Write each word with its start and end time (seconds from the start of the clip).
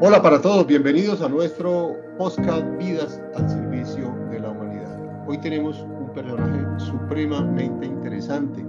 Hola 0.00 0.22
para 0.22 0.40
todos, 0.40 0.64
bienvenidos 0.64 1.20
a 1.22 1.28
nuestro 1.28 1.96
podcast 2.18 2.64
Vidas 2.78 3.20
al 3.34 3.50
Servicio 3.50 4.14
de 4.30 4.38
la 4.38 4.50
Humanidad. 4.50 4.96
Hoy 5.26 5.38
tenemos 5.38 5.80
un 5.80 6.12
personaje 6.14 6.64
supremamente 6.78 7.86
interesante, 7.86 8.64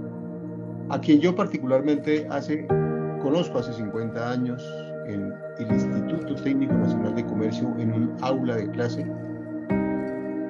a 0.88 1.00
quien 1.00 1.20
yo 1.20 1.32
particularmente 1.36 2.26
conozco 3.22 3.60
hace 3.60 3.72
50 3.72 4.28
años 4.28 4.60
en 5.06 5.32
el 5.60 5.70
Instituto 5.70 6.34
Técnico 6.34 6.74
Nacional 6.74 7.14
de 7.14 7.24
Comercio 7.24 7.76
en 7.78 7.92
un 7.92 8.16
aula 8.22 8.56
de 8.56 8.68
clase. 8.72 9.06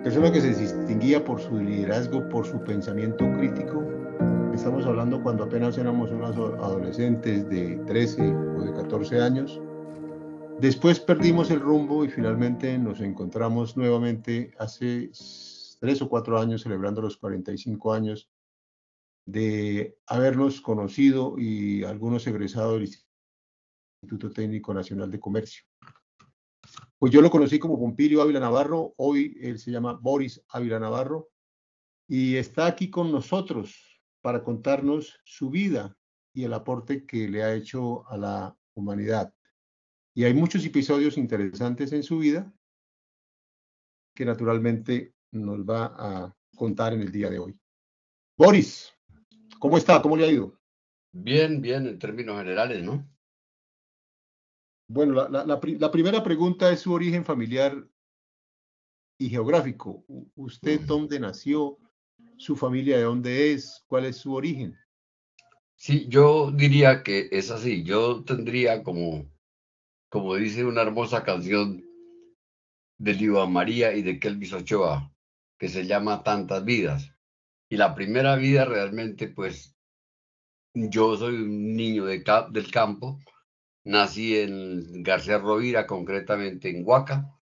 Persona 0.03 0.33
que 0.33 0.41
se 0.41 0.55
distinguía 0.55 1.23
por 1.23 1.43
su 1.43 1.59
liderazgo, 1.59 2.27
por 2.31 2.47
su 2.47 2.59
pensamiento 2.65 3.31
crítico. 3.37 3.85
Estamos 4.55 4.87
hablando 4.87 5.23
cuando 5.23 5.45
apenas 5.45 5.77
éramos 5.77 6.11
unos 6.11 6.35
adolescentes 6.37 7.47
de 7.51 7.79
13 7.87 8.35
o 8.57 8.63
de 8.63 8.73
14 8.73 9.21
años 9.21 9.61
Después 10.61 11.01
perdimos 11.01 11.51
el 11.51 11.59
rumbo 11.59 12.05
y 12.05 12.09
finalmente 12.11 12.77
nos 12.77 13.01
encontramos 13.01 13.79
nuevamente 13.79 14.53
hace 14.59 15.11
tres 15.81 16.03
o 16.03 16.09
cuatro 16.11 16.39
años 16.39 16.61
celebrando 16.61 17.01
los 17.01 17.17
45 17.17 17.95
años 17.95 18.31
de 19.25 19.97
habernos 20.07 20.61
conocido 20.61 21.37
y 21.39 21.83
algunos 21.85 22.27
egresados 22.27 22.75
del 22.75 22.91
Instituto 24.03 24.35
Técnico 24.35 24.75
Nacional 24.75 25.11
de 25.11 25.19
Comercio. 25.19 25.65
Pues 26.99 27.11
yo 27.11 27.23
lo 27.23 27.31
conocí 27.31 27.59
como 27.59 27.81
Pompilio 27.81 28.21
Ávila 28.21 28.41
Navarro, 28.41 28.93
hoy 28.99 29.39
él 29.41 29.59
se 29.59 29.71
llama 29.71 29.95
Boris 29.95 30.45
Ávila 30.51 30.79
Navarro 30.79 31.31
y 32.07 32.37
está 32.37 32.67
aquí 32.67 32.91
con 32.91 33.11
nosotros 33.11 34.03
para 34.21 34.45
contarnos 34.45 35.21
su 35.25 35.49
vida 35.49 35.97
y 36.35 36.45
el 36.45 36.53
aporte 36.53 37.07
que 37.07 37.31
le 37.31 37.43
ha 37.43 37.55
hecho 37.55 38.07
a 38.09 38.19
la 38.19 38.57
humanidad. 38.75 39.33
Y 40.15 40.25
hay 40.25 40.35
muchos 40.35 40.65
episodios 40.65 41.17
interesantes 41.17 41.93
en 41.93 42.03
su 42.03 42.19
vida 42.19 42.53
que 44.15 44.25
naturalmente 44.25 45.15
nos 45.31 45.61
va 45.61 45.95
a 45.97 46.37
contar 46.57 46.93
en 46.93 47.03
el 47.03 47.13
día 47.13 47.31
de 47.31 47.39
hoy. 47.39 47.59
Boris, 48.37 48.93
¿cómo 49.59 49.79
está? 49.79 50.03
¿Cómo 50.03 50.17
le 50.17 50.25
ha 50.25 50.31
ido? 50.31 50.59
Bien, 51.13 51.61
bien, 51.61 51.87
en 51.87 51.99
términos 51.99 52.39
generales, 52.39 52.83
¿no? 52.83 53.09
Bueno, 54.89 55.29
la, 55.29 55.45
la, 55.45 55.91
primera 55.93 56.23
pregunta 56.23 56.73
es 56.73 56.81
su 56.81 56.93
origen 56.93 57.25
familiar 57.25 57.89
y 59.19 59.29
geográfico. 59.29 60.05
¿Usted 60.35 60.81
dónde 60.81 61.21
nació? 61.21 61.79
¿Su 62.37 62.57
familia 62.57 62.97
de 62.97 63.05
dónde 63.05 63.53
es? 63.53 63.85
¿Cuál 63.87 64.07
es 64.07 64.17
su 64.17 64.35
origen? 64.35 64.77
Sí, 65.77 66.09
yo 66.09 66.51
diría 66.51 67.05
que 67.05 67.29
es 67.31 67.51
así. 67.53 67.85
Yo 67.85 68.25
tendría 68.25 68.83
como 68.83 69.31
como 70.11 70.35
dice 70.35 70.65
una 70.65 70.83
hermosa 70.83 71.23
canción 71.23 71.85
de 72.99 73.13
Iván 73.13 73.53
María 73.53 73.95
y 73.95 74.03
de 74.03 74.19
Kelvis 74.19 74.53
Ochoa, 74.53 75.15
que 75.57 75.69
se 75.69 75.87
llama 75.87 76.25
Tantas 76.25 76.65
Vidas. 76.65 77.15
Y 77.71 77.77
la 77.77 77.95
primera 77.95 78.35
vida 78.35 78.65
realmente, 78.65 79.29
pues, 79.29 79.77
yo 80.75 81.17
soy 81.17 81.37
un 81.37 81.77
niño 81.77 82.05
de, 82.07 82.25
del 82.51 82.71
campo, 82.73 83.21
nací 83.85 84.37
en 84.37 85.03
García 85.05 85.39
Rovira, 85.39 85.87
concretamente 85.87 86.69
en 86.69 86.85
Huaca, 86.85 87.33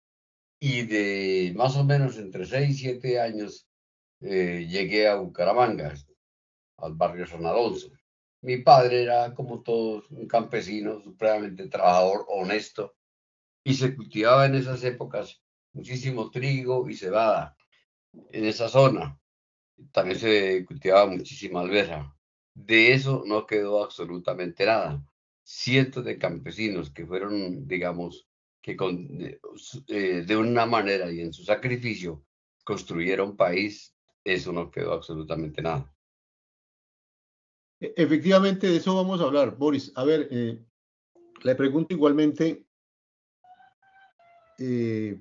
y 0.60 0.82
de 0.82 1.54
más 1.56 1.74
o 1.76 1.84
menos 1.84 2.18
entre 2.18 2.44
6 2.44 2.70
y 2.70 2.74
7 2.74 3.20
años 3.20 3.66
eh, 4.20 4.66
llegué 4.68 5.08
a 5.08 5.14
Bucaramanga, 5.16 5.94
al 6.76 6.94
barrio 6.94 7.26
San 7.26 7.46
Alonso. 7.46 7.90
Mi 8.40 8.58
padre 8.58 9.02
era, 9.02 9.34
como 9.34 9.62
todos, 9.62 10.10
un 10.10 10.28
campesino 10.28 11.00
supremamente 11.00 11.68
trabajador, 11.68 12.24
honesto, 12.28 12.94
y 13.64 13.74
se 13.74 13.94
cultivaba 13.96 14.46
en 14.46 14.54
esas 14.54 14.82
épocas 14.84 15.42
muchísimo 15.72 16.30
trigo 16.30 16.88
y 16.88 16.94
cebada 16.94 17.56
en 18.30 18.44
esa 18.44 18.68
zona. 18.68 19.20
También 19.92 20.18
se 20.18 20.64
cultivaba 20.64 21.06
muchísima 21.06 21.60
alberja. 21.60 22.14
De 22.54 22.92
eso 22.92 23.22
no 23.26 23.46
quedó 23.46 23.82
absolutamente 23.84 24.66
nada. 24.66 25.04
Cientos 25.42 26.04
de 26.04 26.18
campesinos 26.18 26.90
que 26.90 27.06
fueron, 27.06 27.66
digamos, 27.66 28.28
que 28.60 28.76
con, 28.76 29.08
eh, 29.20 30.24
de 30.26 30.36
una 30.36 30.66
manera 30.66 31.10
y 31.10 31.20
en 31.20 31.32
su 31.32 31.44
sacrificio 31.44 32.24
construyeron 32.64 33.36
país, 33.36 33.94
eso 34.24 34.52
no 34.52 34.70
quedó 34.70 34.92
absolutamente 34.92 35.62
nada. 35.62 35.94
E, 37.80 37.94
efectivamente, 37.96 38.66
de 38.66 38.76
eso 38.76 38.94
vamos 38.94 39.20
a 39.20 39.24
hablar. 39.24 39.56
Boris, 39.56 39.92
a 39.94 40.04
ver, 40.04 40.28
eh, 40.30 40.58
le 41.42 41.54
pregunto 41.54 41.94
igualmente, 41.94 42.66
eh, 44.58 45.20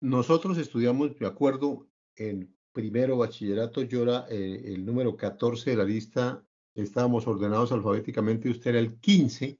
nosotros 0.00 0.58
estudiamos, 0.58 1.18
de 1.18 1.26
acuerdo, 1.26 1.88
en 2.16 2.54
primero 2.72 3.18
bachillerato, 3.18 3.82
yo 3.82 4.02
era 4.02 4.26
eh, 4.28 4.62
el 4.66 4.84
número 4.84 5.16
14 5.16 5.70
de 5.70 5.76
la 5.76 5.84
lista, 5.84 6.44
estábamos 6.74 7.26
ordenados 7.26 7.72
alfabéticamente, 7.72 8.50
usted 8.50 8.70
era 8.70 8.78
el 8.78 8.98
15, 8.98 9.58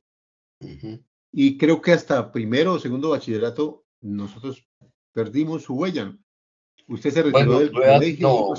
y 1.32 1.58
creo 1.58 1.80
que 1.80 1.92
hasta 1.92 2.30
primero 2.30 2.74
o 2.74 2.78
segundo 2.78 3.10
bachillerato 3.10 3.84
nosotros 4.00 4.64
perdimos 5.12 5.62
su 5.64 5.74
huella. 5.74 6.16
¿Usted 6.86 7.10
se 7.10 7.22
retiró 7.22 7.58
del 7.58 7.72
colegio? 7.72 8.54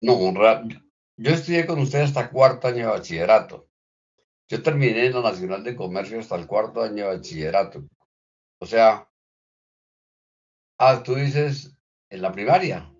No, 0.00 0.32
no, 0.32 0.80
yo 1.20 1.32
estudié 1.32 1.66
con 1.66 1.78
usted 1.78 2.00
hasta 2.00 2.30
cuarto 2.30 2.66
año 2.66 2.86
de 2.86 2.92
bachillerato. 2.92 3.68
Yo 4.48 4.62
terminé 4.62 5.04
en 5.04 5.12
la 5.12 5.20
Nacional 5.20 5.62
de 5.62 5.76
Comercio 5.76 6.18
hasta 6.18 6.34
el 6.36 6.46
cuarto 6.46 6.82
año 6.82 7.04
de 7.04 7.16
bachillerato. 7.16 7.84
O 8.58 8.64
sea, 8.64 9.06
ah, 10.78 11.02
tú 11.02 11.14
dices 11.16 11.76
en 12.08 12.22
la 12.22 12.32
primaria. 12.32 12.90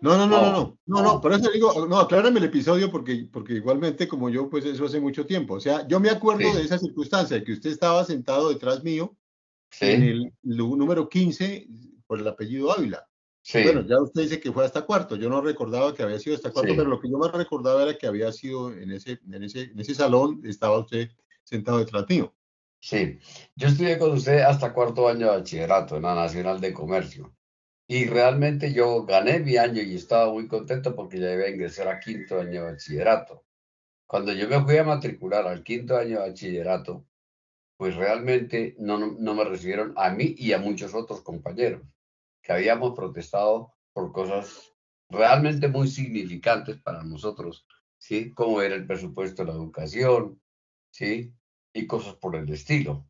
No, 0.00 0.16
no, 0.16 0.28
no, 0.28 0.40
no, 0.40 0.52
no, 0.52 0.78
no, 0.86 1.02
no, 1.02 1.20
por 1.20 1.32
eso 1.32 1.50
digo, 1.50 1.86
no, 1.86 1.98
aclárame 1.98 2.38
el 2.38 2.46
episodio 2.46 2.90
porque, 2.90 3.28
porque 3.30 3.54
igualmente 3.54 4.06
como 4.06 4.30
yo, 4.30 4.48
pues 4.48 4.64
eso 4.64 4.84
hace 4.84 5.00
mucho 5.00 5.26
tiempo. 5.26 5.54
O 5.54 5.60
sea, 5.60 5.86
yo 5.88 5.98
me 5.98 6.08
acuerdo 6.08 6.54
de 6.54 6.62
esa 6.62 6.78
circunstancia, 6.78 7.36
de 7.36 7.44
que 7.44 7.52
usted 7.52 7.70
estaba 7.70 8.04
sentado 8.04 8.48
detrás 8.48 8.84
mío 8.84 9.16
en 9.80 10.02
el 10.04 10.32
número 10.42 11.08
15 11.08 11.66
por 12.06 12.20
el 12.20 12.28
apellido 12.28 12.72
Ávila. 12.72 13.09
Bueno, 13.52 13.86
ya 13.86 14.00
usted 14.00 14.22
dice 14.22 14.40
que 14.40 14.52
fue 14.52 14.64
hasta 14.64 14.82
cuarto. 14.82 15.16
Yo 15.16 15.28
no 15.28 15.40
recordaba 15.40 15.94
que 15.94 16.02
había 16.02 16.18
sido 16.18 16.36
hasta 16.36 16.50
cuarto, 16.50 16.74
pero 16.76 16.88
lo 16.88 17.00
que 17.00 17.10
yo 17.10 17.18
más 17.18 17.32
recordaba 17.32 17.82
era 17.82 17.96
que 17.96 18.06
había 18.06 18.30
sido 18.32 18.72
en 18.72 18.92
ese, 18.92 19.18
en 19.30 19.42
ese, 19.42 19.62
en 19.62 19.80
ese 19.80 19.94
salón, 19.94 20.40
estaba 20.44 20.78
usted 20.78 21.10
sentado 21.42 21.78
detrás 21.78 22.06
mío. 22.08 22.34
Sí, 22.80 23.18
yo 23.56 23.68
estudié 23.68 23.98
con 23.98 24.12
usted 24.12 24.40
hasta 24.40 24.72
cuarto 24.72 25.08
año 25.08 25.30
de 25.30 25.38
bachillerato 25.38 25.96
en 25.96 26.02
la 26.02 26.14
Nacional 26.14 26.60
de 26.60 26.72
Comercio. 26.72 27.34
Y 27.86 28.06
realmente 28.06 28.72
yo 28.72 29.04
gané 29.04 29.40
mi 29.40 29.56
año 29.56 29.82
y 29.82 29.96
estaba 29.96 30.32
muy 30.32 30.46
contento 30.46 30.94
porque 30.94 31.18
ya 31.18 31.32
iba 31.32 31.44
a 31.44 31.50
ingresar 31.50 31.88
a 31.88 31.98
quinto 31.98 32.40
año 32.40 32.64
de 32.64 32.72
bachillerato. 32.72 33.44
Cuando 34.06 34.32
yo 34.32 34.48
me 34.48 34.62
fui 34.62 34.76
a 34.76 34.84
matricular 34.84 35.46
al 35.46 35.62
quinto 35.62 35.96
año 35.96 36.20
de 36.20 36.28
bachillerato, 36.28 37.04
pues 37.76 37.96
realmente 37.96 38.76
no, 38.78 38.98
no 38.98 39.34
me 39.34 39.44
recibieron 39.44 39.92
a 39.96 40.10
mí 40.10 40.34
y 40.38 40.52
a 40.52 40.58
muchos 40.58 40.94
otros 40.94 41.22
compañeros 41.22 41.82
que 42.42 42.52
habíamos 42.52 42.94
protestado 42.94 43.74
por 43.92 44.12
cosas 44.12 44.72
realmente 45.08 45.68
muy 45.68 45.88
significantes 45.88 46.80
para 46.80 47.02
nosotros, 47.02 47.66
¿sí? 47.98 48.32
Como 48.32 48.62
era 48.62 48.74
el 48.74 48.86
presupuesto 48.86 49.44
de 49.44 49.52
la 49.52 49.58
educación, 49.58 50.40
¿sí? 50.90 51.34
Y 51.72 51.86
cosas 51.86 52.14
por 52.14 52.36
el 52.36 52.48
estilo. 52.50 53.06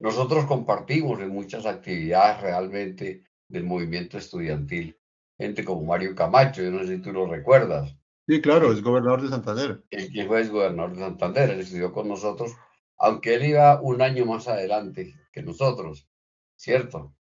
Nosotros 0.00 0.46
compartimos 0.46 1.20
en 1.20 1.30
muchas 1.30 1.66
actividades 1.66 2.40
realmente 2.40 3.24
del 3.48 3.64
movimiento 3.64 4.16
estudiantil, 4.18 4.96
gente 5.36 5.64
como 5.64 5.84
Mario 5.84 6.14
Camacho, 6.14 6.62
yo 6.62 6.70
no 6.70 6.80
sé 6.80 6.96
si 6.96 7.02
tú 7.02 7.12
lo 7.12 7.26
recuerdas. 7.26 7.96
Sí, 8.28 8.40
claro, 8.40 8.72
es 8.72 8.82
gobernador 8.82 9.22
de 9.22 9.28
Santander. 9.28 9.84
El 9.90 10.12
que 10.12 10.26
fue 10.26 10.46
gobernador 10.46 10.92
de 10.94 11.00
Santander, 11.00 11.50
él 11.50 11.60
estudió 11.60 11.92
con 11.92 12.08
nosotros, 12.08 12.52
aunque 12.98 13.34
él 13.34 13.46
iba 13.46 13.80
un 13.80 14.02
año 14.02 14.26
más 14.26 14.46
adelante 14.46 15.14
que 15.32 15.42
nosotros, 15.42 16.08
¿cierto? 16.54 17.14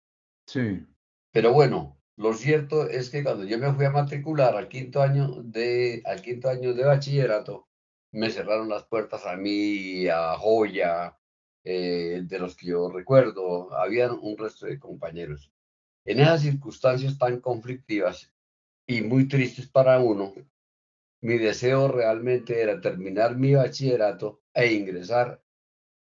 Sí. 0.47 0.85
Pero 1.31 1.53
bueno, 1.53 1.99
lo 2.17 2.33
cierto 2.33 2.87
es 2.87 3.09
que 3.09 3.23
cuando 3.23 3.43
yo 3.43 3.57
me 3.59 3.73
fui 3.73 3.85
a 3.85 3.91
matricular 3.91 4.55
al 4.55 4.69
quinto 4.69 5.01
año 5.01 5.43
de, 5.43 6.01
al 6.05 6.21
quinto 6.21 6.49
año 6.49 6.73
de 6.73 6.85
bachillerato, 6.85 7.67
me 8.11 8.29
cerraron 8.29 8.69
las 8.69 8.85
puertas 8.85 9.25
a 9.25 9.35
mí, 9.35 10.07
a 10.07 10.37
Joya, 10.37 11.17
eh, 11.63 12.21
de 12.23 12.39
los 12.39 12.55
que 12.55 12.67
yo 12.67 12.89
recuerdo, 12.89 13.73
había 13.75 14.11
un 14.13 14.37
resto 14.37 14.65
de 14.65 14.79
compañeros. 14.79 15.51
En 16.05 16.19
esas 16.19 16.41
circunstancias 16.41 17.17
tan 17.17 17.41
conflictivas 17.41 18.31
y 18.87 19.01
muy 19.01 19.27
tristes 19.27 19.67
para 19.67 19.99
uno, 19.99 20.33
mi 21.21 21.37
deseo 21.37 21.87
realmente 21.87 22.61
era 22.61 22.79
terminar 22.79 23.35
mi 23.35 23.55
bachillerato 23.55 24.43
e 24.53 24.73
ingresar 24.73 25.43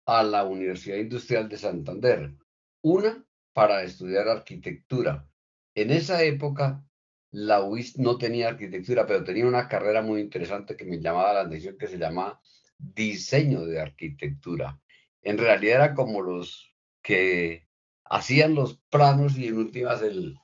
a 0.06 0.22
la 0.22 0.44
Universidad 0.44 0.98
Industrial 0.98 1.48
de 1.48 1.56
Santander. 1.56 2.34
Una, 2.82 3.24
para 3.54 3.82
estudiar 3.82 4.28
arquitectura. 4.28 5.26
En 5.74 5.90
esa 5.90 6.22
época, 6.22 6.84
la 7.30 7.62
UIS 7.62 7.98
no 7.98 8.18
tenía 8.18 8.48
arquitectura, 8.48 9.06
pero 9.06 9.24
tenía 9.24 9.46
una 9.46 9.68
carrera 9.68 10.02
muy 10.02 10.20
interesante 10.20 10.76
que 10.76 10.84
me 10.84 11.00
llamaba 11.00 11.32
la 11.32 11.40
atención, 11.42 11.78
que 11.78 11.86
se 11.86 11.98
llama 11.98 12.40
diseño 12.78 13.64
de 13.64 13.80
arquitectura. 13.80 14.80
En 15.22 15.38
realidad 15.38 15.76
era 15.76 15.94
como 15.94 16.20
los 16.20 16.76
que 17.02 17.66
hacían 18.04 18.54
los 18.54 18.80
planos 18.90 19.38
y 19.38 19.48
en 19.48 19.58
últimas 19.58 20.02
el, 20.02 20.36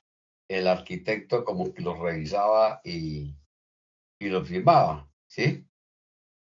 el 0.47 0.67
arquitecto 0.67 1.45
como 1.45 1.73
que 1.73 1.81
los 1.81 1.99
revisaba 1.99 2.81
y, 2.83 3.37
y 4.19 4.29
los 4.29 4.47
firmaba, 4.47 5.11
¿sí? 5.27 5.67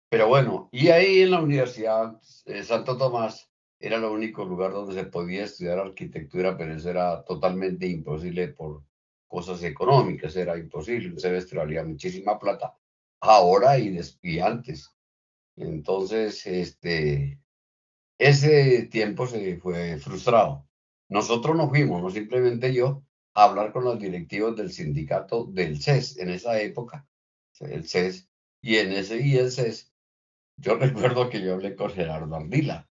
Pero 0.09 0.27
bueno, 0.27 0.69
y 0.71 0.89
ahí 0.89 1.21
en 1.21 1.31
la 1.31 1.41
Universidad 1.41 2.19
de 2.45 2.63
Santo 2.63 2.97
Tomás 2.97 3.48
era 3.79 3.97
el 3.97 4.03
único 4.03 4.43
lugar 4.43 4.71
donde 4.71 4.93
se 4.93 5.05
podía 5.05 5.45
estudiar 5.45 5.79
arquitectura, 5.79 6.57
pero 6.57 6.73
eso 6.73 6.89
era 6.89 7.23
totalmente 7.23 7.87
imposible 7.87 8.49
por 8.49 8.83
cosas 9.27 9.63
económicas, 9.63 10.35
era 10.35 10.57
imposible, 10.57 11.11
un 11.11 11.19
semestre 11.19 11.59
valía 11.59 11.83
muchísima 11.83 12.37
plata, 12.37 12.75
ahora 13.21 13.79
y, 13.79 13.97
y 14.21 14.39
antes. 14.39 14.93
Entonces, 15.55 16.45
este, 16.45 17.39
ese 18.17 18.83
tiempo 18.87 19.27
se 19.27 19.57
fue 19.57 19.97
frustrado. 19.97 20.67
Nosotros 21.09 21.55
no 21.55 21.69
fuimos, 21.69 22.01
no 22.01 22.09
simplemente 22.09 22.73
yo, 22.73 23.03
a 23.33 23.45
hablar 23.45 23.71
con 23.71 23.85
los 23.85 23.99
directivos 23.99 24.55
del 24.57 24.71
sindicato 24.71 25.45
del 25.45 25.81
CES 25.81 26.17
en 26.17 26.29
esa 26.29 26.59
época, 26.61 27.07
el 27.61 27.87
CES, 27.87 28.29
y 28.61 28.77
en 28.77 28.91
ese 28.91 29.25
y 29.25 29.37
el 29.37 29.51
CES, 29.51 29.93
yo 30.57 30.75
recuerdo 30.79 31.29
que 31.29 31.41
yo 31.41 31.53
hablé 31.53 31.75
con 31.75 31.91
Gerardo 31.91 32.35
Ardila, 32.35 32.88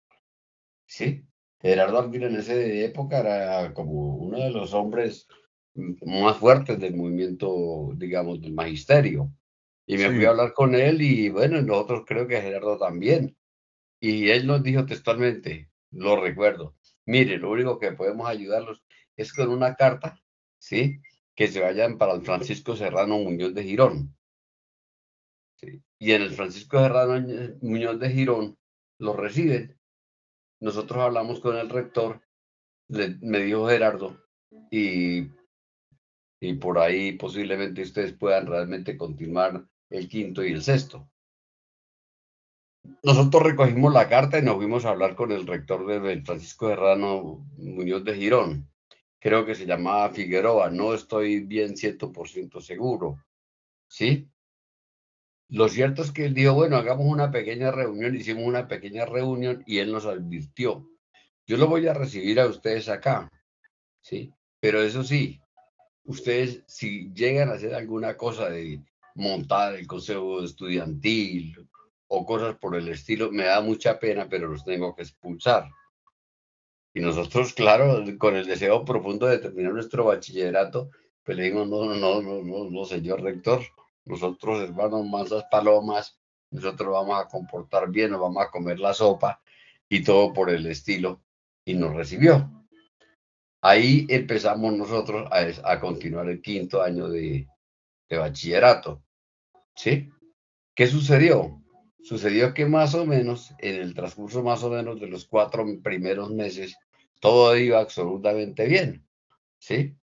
¿sí? 0.86 1.26
Gerardo 1.60 1.98
Ardila 1.98 2.26
en 2.26 2.36
esa 2.36 2.54
época 2.54 3.18
era 3.20 3.74
como 3.74 4.16
uno 4.16 4.38
de 4.38 4.50
los 4.50 4.72
hombres 4.74 5.26
más 5.74 6.36
fuertes 6.38 6.78
del 6.78 6.96
movimiento, 6.96 7.92
digamos, 7.96 8.40
del 8.40 8.52
magisterio. 8.52 9.32
Y 9.86 9.96
me 9.98 10.10
fui 10.10 10.24
a 10.24 10.30
hablar 10.30 10.52
con 10.52 10.74
él 10.74 11.00
y 11.00 11.28
bueno, 11.28 11.62
nosotros 11.62 12.04
creo 12.06 12.26
que 12.26 12.40
Gerardo 12.40 12.78
también. 12.78 13.36
Y 14.00 14.30
él 14.30 14.46
nos 14.46 14.62
dijo 14.62 14.84
textualmente, 14.84 15.70
lo 15.90 16.20
recuerdo, 16.20 16.76
mire, 17.06 17.38
lo 17.38 17.50
único 17.50 17.78
que 17.78 17.92
podemos 17.92 18.28
ayudarlos 18.28 18.82
es 19.16 19.32
con 19.32 19.48
una 19.50 19.74
carta, 19.74 20.20
¿sí? 20.58 21.00
Que 21.34 21.48
se 21.48 21.60
vayan 21.60 21.98
para 21.98 22.14
el 22.14 22.22
Francisco 22.22 22.76
Serrano 22.76 23.18
Muñoz 23.18 23.54
de 23.54 23.62
Girón. 23.62 24.16
¿sí? 25.56 25.82
Y 25.98 26.12
en 26.12 26.22
el 26.22 26.30
Francisco 26.32 26.78
Serrano 26.78 27.24
Muñoz 27.62 27.98
de 27.98 28.10
Girón 28.10 28.58
lo 28.98 29.14
reciben. 29.14 29.75
Nosotros 30.60 30.98
hablamos 31.02 31.40
con 31.40 31.56
el 31.56 31.68
rector, 31.68 32.22
me 32.88 33.40
dijo 33.40 33.68
Gerardo, 33.68 34.18
y, 34.70 35.28
y 36.40 36.54
por 36.54 36.78
ahí 36.78 37.12
posiblemente 37.12 37.82
ustedes 37.82 38.12
puedan 38.12 38.46
realmente 38.46 38.96
continuar 38.96 39.66
el 39.90 40.08
quinto 40.08 40.44
y 40.44 40.52
el 40.52 40.62
sexto. 40.62 41.08
Nosotros 43.02 43.42
recogimos 43.42 43.92
la 43.92 44.08
carta 44.08 44.38
y 44.38 44.42
nos 44.42 44.56
fuimos 44.56 44.84
a 44.84 44.90
hablar 44.90 45.16
con 45.16 45.32
el 45.32 45.46
rector 45.46 45.86
de 45.86 46.22
Francisco 46.22 46.70
Herrano 46.70 47.46
Muñoz 47.56 48.04
de 48.04 48.14
Girón. 48.14 48.70
Creo 49.18 49.44
que 49.44 49.54
se 49.54 49.66
llamaba 49.66 50.10
Figueroa, 50.10 50.70
no 50.70 50.94
estoy 50.94 51.40
bien 51.40 51.74
100% 51.74 52.60
seguro. 52.60 53.18
¿Sí? 53.88 54.28
Lo 55.48 55.68
cierto 55.68 56.02
es 56.02 56.10
que 56.10 56.24
él 56.24 56.34
dijo, 56.34 56.54
bueno, 56.54 56.76
hagamos 56.76 57.06
una 57.06 57.30
pequeña 57.30 57.70
reunión, 57.70 58.16
hicimos 58.16 58.44
una 58.44 58.66
pequeña 58.66 59.04
reunión 59.04 59.62
y 59.66 59.78
él 59.78 59.92
nos 59.92 60.06
advirtió, 60.06 60.88
yo 61.46 61.56
lo 61.56 61.68
voy 61.68 61.86
a 61.86 61.94
recibir 61.94 62.40
a 62.40 62.46
ustedes 62.46 62.88
acá, 62.88 63.30
¿sí? 64.00 64.32
Pero 64.58 64.82
eso 64.82 65.04
sí, 65.04 65.40
ustedes 66.04 66.64
si 66.66 67.12
llegan 67.14 67.50
a 67.50 67.52
hacer 67.52 67.74
alguna 67.74 68.16
cosa 68.16 68.50
de 68.50 68.82
montar 69.14 69.76
el 69.76 69.86
consejo 69.86 70.42
estudiantil 70.42 71.68
o 72.08 72.26
cosas 72.26 72.56
por 72.56 72.74
el 72.74 72.88
estilo, 72.88 73.30
me 73.30 73.44
da 73.44 73.60
mucha 73.60 73.98
pena, 74.00 74.28
pero 74.28 74.48
los 74.48 74.64
tengo 74.64 74.94
que 74.94 75.02
expulsar. 75.02 75.68
Y 76.92 77.00
nosotros, 77.00 77.52
claro, 77.52 78.02
con 78.18 78.36
el 78.36 78.46
deseo 78.46 78.84
profundo 78.84 79.26
de 79.26 79.38
terminar 79.38 79.72
nuestro 79.72 80.04
bachillerato, 80.04 80.90
pues 81.22 81.36
le 81.36 81.44
digo, 81.44 81.64
no, 81.64 81.84
no, 81.84 82.22
no, 82.22 82.42
no, 82.42 82.70
no, 82.70 82.84
señor 82.84 83.22
rector, 83.22 83.62
nosotros 84.06 84.62
hermanos 84.62 85.06
masas 85.06 85.44
palomas, 85.50 86.18
nosotros 86.50 86.92
vamos 86.92 87.20
a 87.20 87.28
comportar 87.28 87.90
bien, 87.90 88.12
nos 88.12 88.20
vamos 88.20 88.42
a 88.42 88.50
comer 88.50 88.78
la 88.80 88.94
sopa 88.94 89.40
y 89.88 90.02
todo 90.02 90.32
por 90.32 90.48
el 90.50 90.66
estilo. 90.66 91.20
Y 91.64 91.74
nos 91.74 91.94
recibió. 91.94 92.48
Ahí 93.60 94.06
empezamos 94.08 94.72
nosotros 94.74 95.28
a, 95.32 95.72
a 95.72 95.80
continuar 95.80 96.28
el 96.28 96.40
quinto 96.40 96.80
año 96.80 97.08
de, 97.08 97.48
de 98.08 98.16
bachillerato. 98.16 99.02
¿Sí? 99.74 100.08
¿Qué 100.74 100.86
sucedió? 100.86 101.60
Sucedió 102.00 102.54
que 102.54 102.66
más 102.66 102.94
o 102.94 103.04
menos, 103.04 103.52
en 103.58 103.74
el 103.74 103.94
transcurso 103.94 104.42
más 104.42 104.62
o 104.62 104.70
menos 104.70 105.00
de 105.00 105.08
los 105.08 105.26
cuatro 105.26 105.66
primeros 105.82 106.30
meses, 106.30 106.76
todo 107.20 107.56
iba 107.56 107.80
absolutamente 107.80 108.66
bien. 108.66 109.04
¿Sí? 109.58 109.96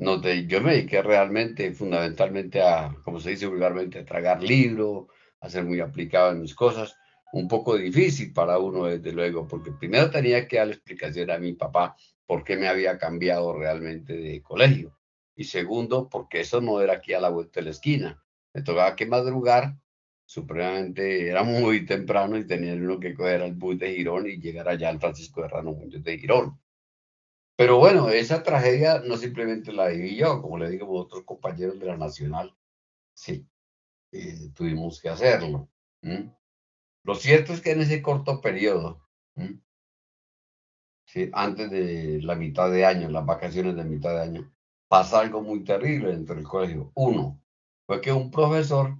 No 0.00 0.22
yo 0.22 0.62
me 0.62 0.72
dediqué 0.72 1.02
realmente, 1.02 1.74
fundamentalmente 1.74 2.62
a, 2.62 2.96
como 3.04 3.20
se 3.20 3.30
dice 3.30 3.46
vulgarmente, 3.46 3.98
a 3.98 4.04
tragar 4.06 4.42
libro, 4.42 5.08
a 5.40 5.50
ser 5.50 5.66
muy 5.66 5.80
aplicado 5.80 6.32
en 6.32 6.40
mis 6.40 6.54
cosas. 6.54 6.96
Un 7.34 7.46
poco 7.46 7.76
difícil 7.76 8.32
para 8.32 8.58
uno, 8.58 8.86
desde 8.86 9.12
luego, 9.12 9.46
porque 9.46 9.72
primero 9.72 10.10
tenía 10.10 10.48
que 10.48 10.56
dar 10.56 10.68
explicación 10.68 11.30
a 11.30 11.38
mi 11.38 11.52
papá 11.52 11.94
por 12.26 12.44
qué 12.44 12.56
me 12.56 12.66
había 12.66 12.96
cambiado 12.96 13.52
realmente 13.52 14.14
de 14.16 14.40
colegio 14.40 14.96
y 15.36 15.44
segundo, 15.44 16.08
porque 16.08 16.40
eso 16.40 16.62
no 16.62 16.80
era 16.80 16.94
aquí 16.94 17.12
a 17.12 17.20
la 17.20 17.28
vuelta 17.28 17.60
de 17.60 17.64
la 17.64 17.70
esquina. 17.72 18.24
Me 18.54 18.62
tocaba 18.62 18.96
que 18.96 19.04
madrugar, 19.04 19.76
supremamente, 20.24 21.28
era 21.28 21.42
muy 21.42 21.84
temprano 21.84 22.38
y 22.38 22.46
tenía 22.46 22.72
uno 22.72 22.98
que 22.98 23.12
coger 23.12 23.42
al 23.42 23.52
bus 23.52 23.78
de 23.78 23.94
Girón 23.94 24.26
y 24.26 24.40
llegar 24.40 24.66
allá 24.66 24.88
al 24.88 24.98
Francisco 24.98 25.42
de 25.42 25.48
Rano 25.48 25.76
de 25.78 26.18
Girón. 26.18 26.58
Pero 27.56 27.78
bueno, 27.78 28.08
esa 28.08 28.42
tragedia 28.42 29.00
no 29.00 29.16
simplemente 29.16 29.72
la 29.72 29.88
viví 29.88 30.16
yo, 30.16 30.40
como 30.40 30.58
le 30.58 30.70
digo 30.70 30.86
a 30.86 31.02
otros 31.02 31.24
compañeros 31.24 31.78
de 31.78 31.86
la 31.86 31.96
Nacional, 31.96 32.56
sí, 33.12 33.46
eh, 34.12 34.50
tuvimos 34.54 35.00
que 35.00 35.08
hacerlo. 35.08 35.68
Lo 37.04 37.14
cierto 37.14 37.52
es 37.52 37.60
que 37.60 37.72
en 37.72 37.82
ese 37.82 38.02
corto 38.02 38.40
periodo, 38.40 39.06
antes 41.32 41.70
de 41.70 42.20
la 42.22 42.34
mitad 42.34 42.70
de 42.70 42.86
año, 42.86 43.10
las 43.10 43.26
vacaciones 43.26 43.76
de 43.76 43.84
mitad 43.84 44.14
de 44.14 44.22
año, 44.22 44.54
pasa 44.88 45.20
algo 45.20 45.42
muy 45.42 45.62
terrible 45.62 46.08
dentro 46.12 46.34
del 46.34 46.44
colegio. 46.44 46.90
Uno, 46.94 47.40
fue 47.86 48.00
que 48.00 48.12
un 48.12 48.30
profesor 48.30 48.96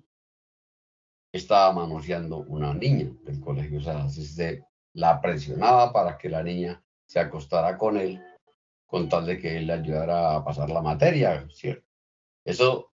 estaba 1.33 1.73
manoseando 1.73 2.39
una 2.39 2.75
niña 2.75 3.11
del 3.23 3.41
colegio, 3.41 3.79
o 3.79 3.83
sea, 3.83 4.09
se 4.09 4.65
la 4.95 5.21
presionaba 5.21 5.93
para 5.93 6.19
que 6.19 6.29
la 6.29 6.43
niña 6.43 6.83
se 7.07 7.21
acostara 7.21 7.79
con 7.79 7.97
él 7.97 8.21
con 8.91 9.09
tal 9.09 9.27
de 9.27 9.39
que 9.39 9.57
él 9.57 9.69
le 9.69 9.75
ayudara 9.75 10.37
a 10.37 10.45
pasar 10.45 10.69
la 10.71 10.83
materia, 10.83 11.47
¿cierto? 11.51 11.87
Eso 12.45 12.93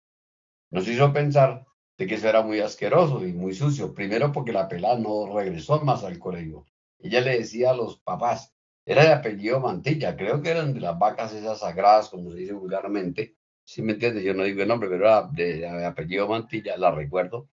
nos 0.72 0.88
hizo 0.88 1.14
pensar 1.14 1.66
de 1.98 2.08
que 2.08 2.16
eso 2.16 2.28
era 2.28 2.42
muy 2.42 2.60
asqueroso 2.60 3.26
y 3.26 3.32
muy 3.32 3.54
sucio. 3.54 3.94
Primero 3.94 4.32
porque 4.32 4.52
la 4.52 4.68
pelada 4.68 5.00
no 5.00 5.34
regresó 5.34 5.80
más 5.82 6.04
al 6.04 6.20
colegio. 6.20 6.66
Ella 7.00 7.22
le 7.22 7.40
decía 7.40 7.72
a 7.72 7.76
los 7.76 8.00
papás, 8.00 8.54
era 8.86 9.04
de 9.04 9.14
apellido 9.14 9.60
Mantilla, 9.60 10.16
creo 10.18 10.42
que 10.42 10.50
eran 10.50 10.74
de 10.74 10.82
las 10.82 11.00
vacas 11.00 11.34
esas 11.34 11.60
sagradas, 11.60 12.10
como 12.10 12.32
se 12.32 12.40
dice 12.40 12.54
vulgarmente. 12.54 13.36
Si 13.64 13.82
me 13.82 13.94
entiendes, 13.94 14.24
yo 14.24 14.34
no 14.34 14.44
digo 14.44 14.62
el 14.62 14.68
nombre, 14.68 14.90
pero 14.90 15.06
era 15.06 15.24
de, 15.32 15.86
apellido 15.86 16.28
Mantilla, 16.28 16.78
la 16.78 16.92
recuerdo. 16.92 17.50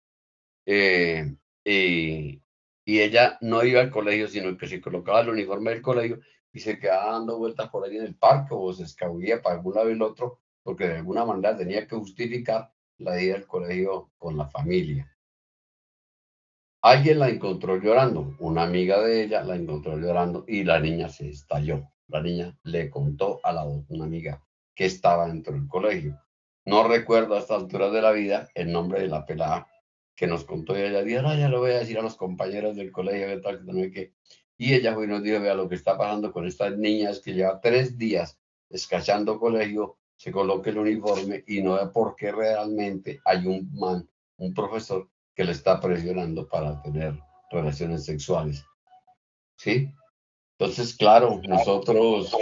Eh, 0.65 1.35
y, 1.63 2.41
ella 2.85 3.37
no 3.41 3.63
iba 3.63 3.81
al 3.81 3.91
colegio, 3.91 4.27
sino 4.27 4.57
que 4.57 4.67
se 4.67 4.81
colocaba 4.81 5.21
el 5.21 5.29
uniforme 5.29 5.71
del 5.71 5.81
colegio 5.81 6.19
y 6.53 6.59
se 6.59 6.79
quedaba 6.79 7.13
dando 7.13 7.37
vueltas 7.37 7.69
por 7.69 7.85
ahí 7.85 7.97
en 7.97 8.03
el 8.03 8.15
parque 8.15 8.49
o 8.51 8.73
se 8.73 8.83
escabullía 8.83 9.41
para 9.41 9.55
algún 9.55 9.75
lado 9.75 9.89
y 9.89 9.93
el 9.93 10.01
otro, 10.01 10.39
porque 10.63 10.87
de 10.87 10.97
alguna 10.97 11.25
manera 11.25 11.55
tenía 11.55 11.87
que 11.87 11.95
justificar 11.95 12.71
la 12.97 13.21
ida 13.21 13.35
al 13.35 13.47
colegio 13.47 14.11
con 14.17 14.37
la 14.37 14.47
familia. 14.47 15.07
Alguien 16.83 17.19
la 17.19 17.29
encontró 17.29 17.77
llorando, 17.77 18.35
una 18.39 18.63
amiga 18.63 19.01
de 19.01 19.23
ella 19.23 19.43
la 19.43 19.55
encontró 19.55 19.97
llorando 19.97 20.45
y 20.47 20.63
la 20.63 20.79
niña 20.79 21.09
se 21.09 21.29
estalló. 21.29 21.91
La 22.07 22.21
niña 22.21 22.57
le 22.63 22.89
contó 22.89 23.39
a 23.43 23.53
la 23.53 23.63
una 23.63 24.05
amiga 24.05 24.43
que 24.75 24.85
estaba 24.85 25.27
dentro 25.27 25.53
del 25.53 25.67
colegio. 25.67 26.19
No 26.65 26.87
recuerdo 26.87 27.35
a 27.35 27.39
esta 27.39 27.55
altura 27.55 27.89
de 27.89 28.01
la 28.01 28.11
vida 28.11 28.49
el 28.55 28.71
nombre 28.71 29.01
de 29.01 29.07
la 29.07 29.25
pelada 29.25 29.67
que 30.15 30.27
nos 30.27 30.43
contó 30.43 30.77
y 30.77 30.81
ella 30.81 31.03
dijo, 31.03 31.21
no, 31.21 31.35
ya 31.35 31.49
lo 31.49 31.59
voy 31.59 31.71
a 31.71 31.79
decir 31.79 31.97
a 31.97 32.03
los 32.03 32.15
compañeros 32.15 32.75
del 32.75 32.91
colegio, 32.91 33.27
que 33.27 33.37
tal, 33.37 33.91
que 33.91 34.13
Y 34.61 34.75
ella 34.75 34.93
fue 34.93 35.05
y 35.05 35.07
nos 35.07 35.23
dijo, 35.23 35.41
vea 35.41 35.55
lo 35.55 35.67
que 35.67 35.73
está 35.73 35.97
pasando 35.97 36.31
con 36.31 36.45
estas 36.45 36.77
niñas 36.77 37.19
que 37.19 37.33
lleva 37.33 37.59
tres 37.59 37.97
días 37.97 38.39
escachando 38.69 39.39
colegio, 39.39 39.97
se 40.15 40.31
coloque 40.31 40.69
el 40.69 40.77
uniforme 40.77 41.43
y 41.47 41.63
no 41.63 41.77
ve 41.77 41.87
por 41.87 42.15
qué 42.15 42.31
realmente 42.31 43.19
hay 43.25 43.47
un 43.47 43.71
man, 43.73 44.07
un 44.37 44.53
profesor 44.53 45.09
que 45.33 45.45
le 45.45 45.53
está 45.53 45.79
presionando 45.79 46.47
para 46.47 46.79
tener 46.83 47.17
relaciones 47.49 48.05
sexuales. 48.05 48.63
¿Sí? 49.57 49.89
Entonces, 50.59 50.95
claro, 50.95 51.41
nosotros, 51.47 52.37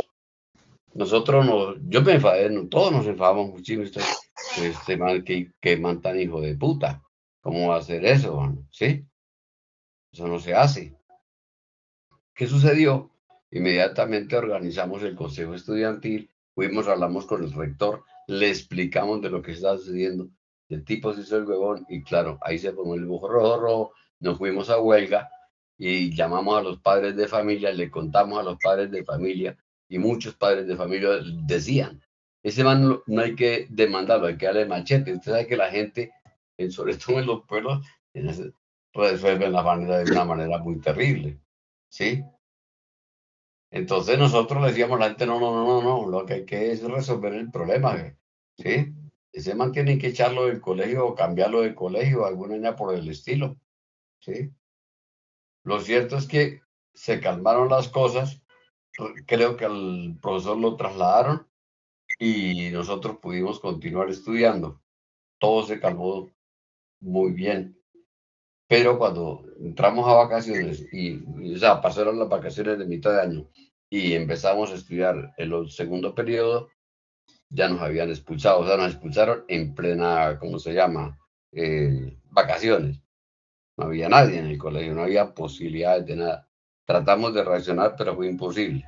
nosotros 0.93 1.45
no, 1.45 1.77
yo 1.87 2.01
me 2.01 2.15
enfadé, 2.15 2.49
todos 2.65 2.91
nos 2.91 3.07
enfadamos 3.07 3.51
muchísimo, 3.51 3.83
este, 3.83 4.01
este 4.57 4.97
man 4.97 5.23
que, 5.23 5.53
que 5.61 5.77
man 5.77 6.01
hijo 6.19 6.41
de 6.41 6.57
puta, 6.57 7.01
¿cómo 7.39 7.69
va 7.69 7.75
a 7.75 7.79
hacer 7.79 8.03
eso? 8.03 8.57
¿Sí? 8.71 9.05
Eso 10.11 10.27
no 10.27 10.37
se 10.37 10.53
hace. 10.53 10.98
¿Qué 12.39 12.47
sucedió? 12.47 13.11
Inmediatamente 13.51 14.37
organizamos 14.37 15.03
el 15.03 15.13
consejo 15.13 15.55
estudiantil, 15.55 16.29
fuimos, 16.55 16.87
hablamos 16.87 17.25
con 17.25 17.43
el 17.43 17.51
rector, 17.51 18.05
le 18.27 18.47
explicamos 18.47 19.21
de 19.21 19.29
lo 19.29 19.41
que 19.41 19.51
estaba 19.51 19.77
sucediendo. 19.77 20.29
El 20.69 20.85
tipo 20.85 21.13
se 21.13 21.19
hizo 21.19 21.35
el 21.35 21.43
huevón 21.43 21.85
y 21.89 22.01
claro, 22.01 22.39
ahí 22.41 22.57
se 22.57 22.71
ponía 22.71 22.93
el 22.95 23.07
bujo 23.07 23.27
rojo, 23.27 23.59
rojo, 23.59 23.93
nos 24.21 24.37
fuimos 24.37 24.69
a 24.69 24.79
huelga 24.79 25.29
y 25.77 26.15
llamamos 26.15 26.57
a 26.57 26.61
los 26.61 26.79
padres 26.79 27.17
de 27.17 27.27
familia, 27.27 27.73
le 27.73 27.91
contamos 27.91 28.39
a 28.39 28.43
los 28.43 28.57
padres 28.57 28.89
de 28.89 29.03
familia 29.03 29.57
y 29.89 29.99
muchos 29.99 30.33
padres 30.35 30.65
de 30.65 30.77
familia 30.77 31.09
decían, 31.43 32.01
ese 32.41 32.63
man 32.63 33.01
no 33.05 33.21
hay 33.21 33.35
que 33.35 33.67
demandarlo, 33.69 34.27
hay 34.27 34.37
que 34.37 34.45
darle 34.45 34.65
machete. 34.65 35.11
Usted 35.11 35.33
sabe 35.33 35.45
que 35.45 35.57
la 35.57 35.69
gente, 35.71 36.13
sobre 36.69 36.95
todo 36.95 37.19
en 37.19 37.25
los 37.25 37.43
pueblos, 37.43 37.85
resuelven 38.93 39.51
la 39.51 39.61
manera 39.61 39.97
de 39.97 40.09
una 40.09 40.23
manera 40.23 40.57
muy 40.59 40.79
terrible, 40.79 41.37
¿sí? 41.89 42.23
Entonces 43.71 44.17
nosotros 44.17 44.61
le 44.61 44.69
decíamos 44.69 44.97
a 44.97 45.01
la 45.01 45.09
gente, 45.09 45.25
no, 45.25 45.39
no, 45.39 45.53
no, 45.53 45.81
no, 45.81 46.05
no, 46.05 46.07
lo 46.09 46.25
que 46.25 46.33
hay 46.33 46.45
que 46.45 46.71
es 46.71 46.81
resolver 46.83 47.33
el 47.33 47.51
problema, 47.51 48.15
¿sí? 48.57 48.93
Ese 49.31 49.53
man 49.55 49.71
tiene 49.71 49.97
que 49.99 50.07
echarlo 50.07 50.45
del 50.47 50.59
colegio 50.59 51.05
o 51.07 51.15
cambiarlo 51.15 51.61
del 51.61 51.75
colegio, 51.75 52.25
alguna 52.25 52.55
niña 52.55 52.75
por 52.75 52.95
el 52.95 53.07
estilo, 53.09 53.57
¿sí? 54.19 54.51
Lo 55.63 55.79
cierto 55.79 56.17
es 56.17 56.27
que 56.27 56.61
se 56.93 57.19
calmaron 57.19 57.69
las 57.69 57.89
cosas, 57.89 58.41
creo 59.27 59.55
que 59.55 59.65
al 59.65 60.17
profesor 60.21 60.57
lo 60.57 60.75
trasladaron 60.75 61.47
y 62.19 62.69
nosotros 62.71 63.17
pudimos 63.17 63.59
continuar 63.59 64.09
estudiando. 64.09 64.81
Todo 65.39 65.63
se 65.65 65.79
calmó 65.79 66.29
muy 66.99 67.31
bien. 67.31 67.78
Pero 68.69 68.99
cuando 68.99 69.43
entramos 69.59 70.07
a 70.07 70.13
vacaciones 70.13 70.87
y, 70.93 71.55
o 71.55 71.57
sea, 71.57 71.81
pasaron 71.81 72.19
las 72.19 72.29
vacaciones 72.29 72.77
de 72.77 72.85
mitad 72.85 73.13
de 73.13 73.21
año 73.21 73.49
y 73.89 74.13
empezamos 74.13 74.69
a 74.69 74.75
estudiar 74.75 75.33
el 75.37 75.71
segundo 75.71 76.13
periodo, 76.13 76.69
ya 77.49 77.67
nos 77.67 77.81
habían 77.81 78.09
expulsado, 78.09 78.59
o 78.59 78.67
sea, 78.67 78.77
nos 78.77 78.91
expulsaron 78.91 79.43
en 79.47 79.73
plena, 79.73 80.37
¿cómo 80.39 80.59
se 80.59 80.75
llama? 80.75 81.17
Eh, 81.51 82.15
vacaciones. 82.25 83.01
No 83.75 83.85
había 83.85 84.07
nadie 84.07 84.37
en 84.37 84.45
el 84.45 84.59
colegio, 84.59 84.93
no 84.93 85.01
había 85.01 85.33
posibilidades 85.33 86.05
de 86.05 86.17
nada. 86.17 86.47
Tratamos 86.85 87.33
de 87.33 87.43
reaccionar, 87.43 87.95
pero 87.97 88.15
fue 88.15 88.27
imposible. 88.27 88.85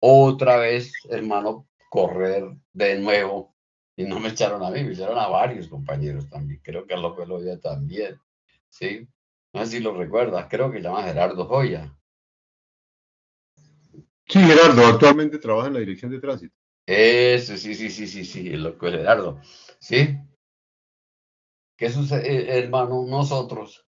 Otra 0.00 0.56
vez, 0.56 0.92
hermano, 1.08 1.68
correr 1.90 2.44
de 2.72 2.98
nuevo 2.98 3.54
y 3.94 4.02
no 4.02 4.18
me 4.18 4.30
echaron 4.30 4.64
a 4.64 4.70
mí, 4.70 4.82
me 4.82 4.94
echaron 4.94 5.16
a 5.16 5.28
varios 5.28 5.68
compañeros 5.68 6.28
también. 6.28 6.60
Creo 6.64 6.84
que 6.88 6.94
a 6.94 6.96
López 6.96 7.28
Loya 7.28 7.60
también. 7.60 8.20
¿Sí? 8.78 9.08
No 9.54 9.64
sé 9.64 9.72
si 9.72 9.80
lo 9.80 9.96
recuerdas, 9.96 10.46
creo 10.50 10.70
que 10.70 10.78
se 10.78 10.84
llama 10.84 11.02
Gerardo 11.02 11.46
Joya. 11.46 11.96
Sí, 14.28 14.40
Gerardo, 14.40 14.84
actualmente 14.84 15.38
trabaja 15.38 15.68
en 15.68 15.74
la 15.74 15.80
dirección 15.80 16.10
de 16.10 16.20
tránsito. 16.20 16.54
Eso, 16.86 17.56
sí, 17.56 17.74
sí, 17.74 17.90
sí, 17.90 18.06
sí, 18.06 18.24
sí, 18.24 18.48
el 18.48 18.62
loco 18.62 18.86
Gerardo, 18.86 19.40
¿sí? 19.80 20.18
¿Qué 21.78 21.90
sucede, 21.90 22.28
eh, 22.28 22.58
hermano? 22.58 23.04
Nosotros 23.06 23.86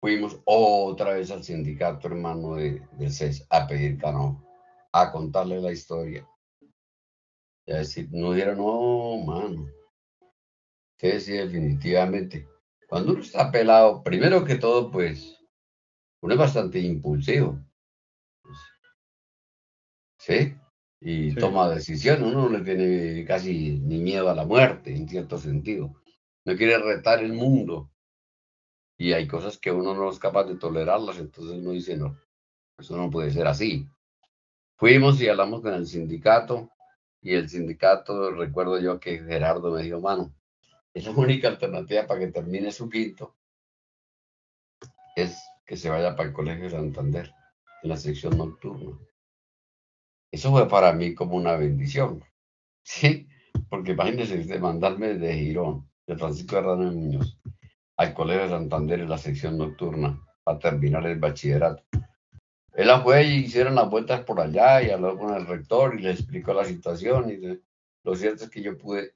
fuimos 0.00 0.40
otra 0.44 1.14
vez 1.14 1.30
al 1.30 1.42
sindicato, 1.42 2.08
hermano, 2.08 2.54
de, 2.54 2.82
de 2.92 3.10
CES 3.10 3.46
a 3.50 3.66
pedir 3.66 3.98
cano, 3.98 4.44
a 4.92 5.10
contarle 5.10 5.60
la 5.60 5.72
historia. 5.72 6.28
Y 7.66 7.72
a 7.72 7.78
decir, 7.78 8.08
no 8.12 8.32
diera, 8.32 8.54
no, 8.54 9.18
mano. 9.24 9.66
Sí, 10.98 11.20
sí, 11.20 11.32
definitivamente. 11.32 12.48
Cuando 12.86 13.12
uno 13.12 13.20
está 13.20 13.50
pelado, 13.50 14.02
primero 14.02 14.44
que 14.44 14.56
todo, 14.56 14.90
pues, 14.90 15.36
uno 16.22 16.34
es 16.34 16.38
bastante 16.38 16.78
impulsivo. 16.78 17.58
¿Sí? 20.18 20.54
Y 21.00 21.34
toma 21.34 21.68
decisiones, 21.68 22.22
uno 22.22 22.48
no 22.48 22.58
le 22.58 22.64
tiene 22.64 23.24
casi 23.24 23.78
ni 23.78 23.98
miedo 23.98 24.30
a 24.30 24.34
la 24.34 24.44
muerte, 24.44 24.94
en 24.94 25.08
cierto 25.08 25.38
sentido. 25.38 26.02
No 26.44 26.56
quiere 26.56 26.78
retar 26.78 27.22
el 27.22 27.32
mundo. 27.32 27.90
Y 28.96 29.12
hay 29.12 29.26
cosas 29.26 29.58
que 29.58 29.70
uno 29.70 29.94
no 29.94 30.10
es 30.10 30.18
capaz 30.18 30.44
de 30.44 30.56
tolerarlas, 30.56 31.18
entonces 31.18 31.58
uno 31.58 31.72
dice, 31.72 31.96
no, 31.96 32.18
eso 32.78 32.96
no 32.96 33.10
puede 33.10 33.30
ser 33.30 33.46
así. 33.46 33.86
Fuimos 34.76 35.20
y 35.20 35.28
hablamos 35.28 35.60
con 35.60 35.74
el 35.74 35.86
sindicato, 35.86 36.70
y 37.20 37.34
el 37.34 37.48
sindicato, 37.48 38.30
recuerdo 38.30 38.78
yo 38.78 39.00
que 39.00 39.18
Gerardo 39.18 39.72
me 39.72 39.82
dijo, 39.82 40.00
mano, 40.00 40.32
es 40.96 41.04
la 41.04 41.10
única 41.10 41.48
alternativa 41.48 42.06
para 42.06 42.20
que 42.20 42.28
termine 42.28 42.72
su 42.72 42.88
quinto, 42.88 43.36
es 45.14 45.38
que 45.66 45.76
se 45.76 45.90
vaya 45.90 46.16
para 46.16 46.30
el 46.30 46.34
Colegio 46.34 46.70
Santander, 46.70 47.30
en 47.82 47.90
la 47.90 47.98
sección 47.98 48.38
nocturna. 48.38 48.98
Eso 50.32 50.50
fue 50.50 50.66
para 50.66 50.94
mí 50.94 51.14
como 51.14 51.36
una 51.36 51.54
bendición, 51.54 52.24
¿sí? 52.82 53.28
Porque 53.68 53.92
imagínense 53.92 54.58
mandarme 54.58 55.18
de 55.18 55.34
Girón, 55.34 55.86
de 56.06 56.16
Francisco 56.16 56.56
Hernández 56.56 56.94
Muñoz, 56.94 57.38
al 57.98 58.14
Colegio 58.14 58.48
Santander 58.48 59.00
en 59.00 59.10
la 59.10 59.18
sección 59.18 59.58
nocturna, 59.58 60.18
para 60.44 60.58
terminar 60.58 61.06
el 61.06 61.18
bachillerato. 61.18 61.84
Él 62.72 62.88
fue 63.02 63.22
y 63.24 63.44
hicieron 63.44 63.74
las 63.74 63.90
vueltas 63.90 64.22
por 64.22 64.40
allá 64.40 64.82
y 64.82 64.88
habló 64.88 65.18
con 65.18 65.34
el 65.34 65.46
rector 65.46 65.94
y 65.94 66.02
le 66.02 66.12
explicó 66.12 66.54
la 66.54 66.64
situación. 66.64 67.30
Y 67.30 67.60
lo 68.02 68.14
cierto 68.14 68.44
es 68.44 68.50
que 68.50 68.62
yo 68.62 68.78
pude 68.78 69.15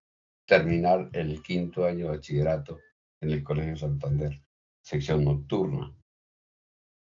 terminar 0.50 1.08
el 1.12 1.40
quinto 1.44 1.84
año 1.84 2.06
de 2.06 2.16
bachillerato 2.16 2.80
en 3.20 3.30
el 3.30 3.44
Colegio 3.44 3.76
Santander, 3.76 4.42
sección 4.82 5.24
nocturna. 5.24 5.96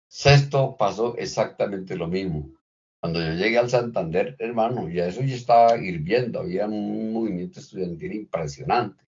Sexto 0.09 0.77
pasó 0.77 1.17
exactamente 1.17 1.97
lo 1.97 2.07
mismo. 2.07 2.55
Cuando 3.01 3.21
yo 3.21 3.33
llegué 3.33 3.59
al 3.59 3.69
Santander, 3.69 4.37
hermano, 4.39 4.89
ya 4.89 5.09
eso 5.09 5.21
ya 5.23 5.35
estaba 5.35 5.77
hirviendo, 5.77 6.39
había 6.39 6.67
un 6.69 7.13
movimiento 7.13 7.59
estudiantil 7.59 8.13
impresionante. 8.13 9.05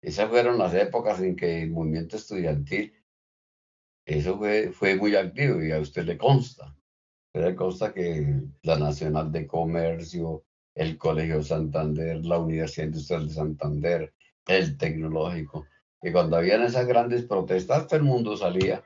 Esas 0.00 0.30
fueron 0.30 0.56
las 0.56 0.72
épocas 0.72 1.20
en 1.20 1.36
que 1.36 1.62
el 1.62 1.72
movimiento 1.72 2.16
estudiantil, 2.16 2.94
eso 4.06 4.38
fue, 4.38 4.72
fue 4.72 4.96
muy 4.96 5.14
activo 5.14 5.62
y 5.62 5.72
a 5.72 5.78
usted 5.78 6.06
le 6.06 6.16
consta. 6.16 6.64
A 6.64 6.74
usted 7.34 7.50
le 7.50 7.54
consta 7.54 7.92
que 7.92 8.40
la 8.62 8.78
Nacional 8.78 9.30
de 9.30 9.46
Comercio, 9.46 10.46
el 10.74 10.96
Colegio 10.96 11.42
Santander, 11.42 12.24
la 12.24 12.38
Universidad 12.38 12.86
Industrial 12.86 13.28
de 13.28 13.34
Santander, 13.34 14.14
el 14.46 14.76
Tecnológico, 14.76 15.66
que 16.00 16.12
cuando 16.12 16.36
habían 16.36 16.62
esas 16.62 16.86
grandes 16.86 17.24
protestas, 17.24 17.86
todo 17.86 17.96
el 17.96 18.04
mundo 18.04 18.36
salía. 18.36 18.82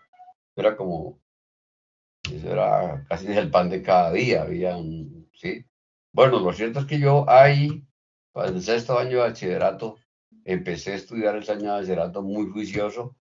Era 0.55 0.77
como, 0.77 1.21
eso 2.33 2.51
era 2.51 3.05
casi 3.09 3.27
el 3.29 3.51
pan 3.51 3.71
de 3.71 3.83
cada 3.83 4.13
día, 4.13 4.43
había 4.43 4.77
un, 4.77 5.31
¿sí? 5.35 5.65
Bueno, 6.13 6.41
lo 6.41 6.53
cierto 6.53 6.81
es 6.81 6.87
que 6.87 6.99
yo 6.99 7.29
ahí, 7.29 7.85
en 8.35 8.55
el 8.55 8.63
sexto 8.63 8.99
año 8.99 9.19
de 9.19 9.29
bachillerato, 9.29 9.97
empecé 10.45 10.93
a 10.93 10.97
estudiar 10.97 11.37
el 11.37 11.51
año 11.51 11.63
de 11.63 11.81
bachillerato 11.81 12.23
muy 12.23 12.51
juicioso, 12.51 13.17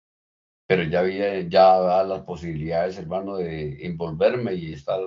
pero 0.68 0.84
ya 0.84 1.02
había 1.02 1.42
ya 1.42 2.04
las 2.04 2.22
posibilidades, 2.22 2.98
hermano, 2.98 3.38
de 3.38 3.86
envolverme 3.86 4.56
y 4.56 4.74
estar 4.74 5.00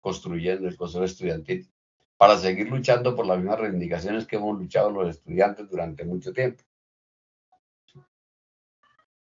construyendo 0.00 0.68
el 0.68 0.76
consejo 0.76 1.04
estudiantil 1.04 1.68
para 2.16 2.38
seguir 2.38 2.68
luchando 2.68 3.14
por 3.14 3.26
las 3.26 3.38
mismas 3.38 3.60
reivindicaciones 3.60 4.26
que 4.26 4.36
hemos 4.36 4.58
luchado 4.58 4.90
los 4.90 5.08
estudiantes 5.10 5.68
durante 5.68 6.04
mucho 6.04 6.32
tiempo. 6.32 6.62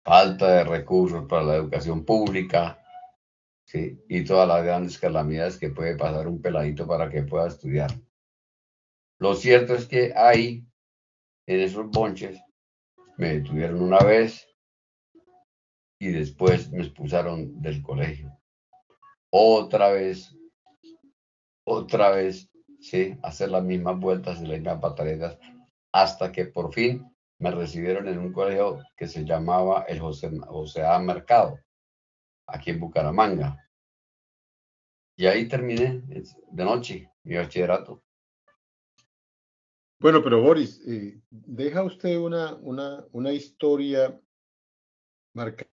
Falta 0.05 0.57
de 0.57 0.65
recursos 0.65 1.27
para 1.29 1.45
la 1.45 1.55
educación 1.57 2.05
pública, 2.05 2.85
¿sí? 3.65 4.03
y 4.09 4.25
todas 4.25 4.49
las 4.49 4.65
grandes 4.65 4.99
calamidades 4.99 5.59
que 5.59 5.71
puede 5.71 5.97
pasar 5.97 6.27
un 6.27 6.43
peladito 6.43 6.87
para 6.87 7.09
que 7.09 7.23
pueda 7.23 7.47
estudiar. 7.47 7.93
Lo 9.19 9.35
cierto 9.35 9.77
es 9.77 9.87
que 9.87 10.13
ahí, 10.17 10.67
en 11.47 11.61
esos 11.61 11.89
bonches, 11.89 12.41
me 13.17 13.35
detuvieron 13.35 13.81
una 13.81 14.01
vez 14.01 14.49
y 16.01 16.09
después 16.09 16.73
me 16.73 16.83
expulsaron 16.83 17.63
del 17.63 17.81
colegio. 17.81 18.37
Otra 19.31 19.93
vez, 19.93 20.37
otra 21.65 22.11
vez 22.11 22.52
¿sí? 22.83 23.17
hacer 23.23 23.51
las 23.51 23.63
mismas 23.63 23.99
vueltas 23.99 24.41
y 24.41 24.47
las 24.47 24.59
mismas 24.59 24.81
pataletas, 24.81 25.39
hasta 25.93 26.33
que 26.33 26.47
por 26.47 26.73
fin 26.73 27.11
me 27.39 27.51
recibieron 27.51 28.09
en 28.09 28.19
un 28.19 28.33
colegio 28.33 28.81
que 28.97 29.07
se 29.07 29.25
llamaba 29.25 29.83
el 29.89 30.01
José, 30.01 30.31
José 30.47 30.85
A. 30.85 30.99
Mercado, 30.99 31.59
aquí 32.47 32.71
en 32.71 32.81
Bucaramanga. 32.81 33.59
Y 35.17 35.27
ahí 35.27 35.49
terminé 35.49 36.03
de 36.07 36.65
noche 36.65 37.11
mi 37.25 37.37
bachillerato. 37.37 38.03
Bueno, 40.01 40.23
pero 40.23 40.43
Boris, 40.43 40.83
eh, 40.87 41.21
deja 41.31 41.85
usted 41.85 42.17
una, 42.17 42.55
una, 42.57 43.05
una 43.13 43.33
historia 43.33 44.21
marcada 45.33 45.71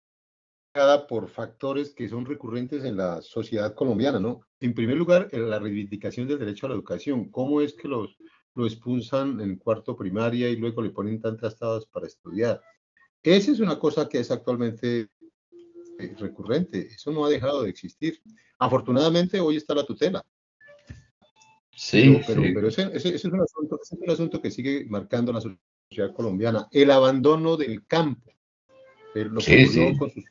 por 1.09 1.29
factores 1.29 1.95
que 1.95 2.09
son 2.09 2.27
recurrentes 2.27 2.85
en 2.85 2.97
la 2.97 3.23
sociedad 3.23 3.75
colombiana, 3.75 4.19
¿no? 4.19 4.41
En 4.59 4.75
primer 4.75 4.97
lugar, 4.97 5.29
la 5.33 5.61
reivindicación 5.61 6.27
del 6.27 6.41
derecho 6.41 6.67
a 6.67 6.71
la 6.71 6.75
educación. 6.75 7.31
¿Cómo 7.31 7.61
es 7.61 7.75
que 7.75 7.87
los, 7.87 8.17
lo 8.57 8.67
expulsan 8.67 9.41
en 9.41 9.57
cuarto 9.57 9.97
primaria 9.97 10.49
y 10.49 10.57
luego 10.57 10.83
le 10.83 10.91
ponen 10.91 11.21
tantas 11.21 11.57
tablas 11.57 11.87
para 11.87 12.09
estudiar? 12.09 12.61
Esa 13.23 13.53
es 13.53 13.61
una 13.61 13.79
cosa 13.79 14.09
que 14.09 14.19
es 14.19 14.33
actualmente 14.33 15.11
recurrente. 16.19 16.89
Eso 16.89 17.13
no 17.13 17.25
ha 17.25 17.31
dejado 17.31 17.63
de 17.63 17.71
existir. 17.71 18.21
Afortunadamente 18.59 19.39
hoy 19.39 19.57
está 19.57 19.77
la 19.77 19.87
tutela. 19.87 20.25
Sí, 21.71 22.21
pero, 22.27 22.43
pero, 22.53 22.69
ese, 22.69 22.91
es 22.95 23.25
un 23.25 23.41
asunto, 23.41 23.79
ese, 23.81 23.95
es 23.95 24.01
un 24.01 24.11
asunto, 24.11 24.43
que 24.43 24.51
sigue 24.51 24.87
marcando 24.89 25.33
la 25.33 25.41
sociedad 25.41 26.13
colombiana. 26.15 26.67
El 26.73 26.91
abandono 26.91 27.57
del 27.57 27.87
campo. 27.87 28.33
Lo 29.15 29.41
que 29.41 29.67
sí, 29.69 29.97
con 29.97 30.11
sus 30.11 30.25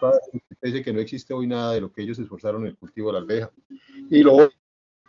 padres, 0.00 0.84
que 0.84 0.92
no 0.92 1.00
existe 1.00 1.34
hoy 1.34 1.46
nada 1.46 1.74
de 1.74 1.80
lo 1.80 1.92
que 1.92 2.02
ellos 2.02 2.18
esforzaron 2.18 2.62
en 2.62 2.68
el 2.68 2.76
cultivo 2.76 3.08
de 3.08 3.12
la 3.12 3.18
alveja. 3.20 3.50
Y 4.10 4.22
lo 4.22 4.50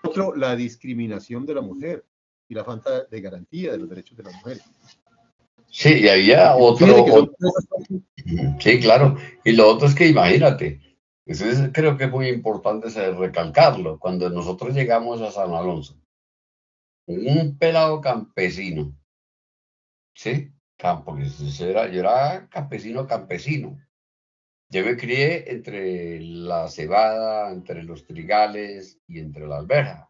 otro, 0.04 0.36
la 0.36 0.56
discriminación 0.56 1.46
de 1.46 1.56
la 1.56 1.62
mujer 1.62 2.06
y 2.48 2.54
la 2.54 2.64
falta 2.64 3.06
de 3.06 3.22
garantía 3.22 3.72
de 3.72 3.78
los 3.78 3.90
derechos 3.90 4.18
de 4.18 4.24
la 4.24 4.32
mujer. 4.32 4.60
Sí, 5.70 6.02
y 6.02 6.10
había 6.10 6.56
otro, 6.56 7.34
Sí, 8.60 8.80
claro. 8.80 9.16
Y 9.44 9.54
lo 9.54 9.70
otro 9.70 9.88
es 9.88 9.96
que 9.96 10.08
imagínate, 10.08 10.82
eso 11.26 11.46
creo 11.72 11.98
que 11.98 12.06
es 12.06 12.12
muy 12.12 12.28
importante 12.28 12.90
recalcarlo. 13.14 13.98
Cuando 14.00 14.30
nosotros 14.30 14.74
llegamos 14.74 15.22
a 15.22 15.32
San 15.32 15.54
Alonso, 15.54 15.96
un 17.08 17.58
pelado 17.58 18.02
campesino, 18.02 18.94
¿sí? 20.14 20.52
Campo, 20.78 21.18
yo 21.18 21.66
era, 21.66 21.88
yo 21.90 22.00
era 22.00 22.48
campesino, 22.50 23.08
campesino. 23.08 23.78
Yo 24.72 24.86
me 24.86 24.96
crié 24.96 25.52
entre 25.52 26.22
la 26.22 26.70
cebada, 26.70 27.52
entre 27.52 27.84
los 27.84 28.06
trigales 28.06 29.02
y 29.06 29.20
entre 29.20 29.46
la 29.46 29.58
alberja. 29.58 30.10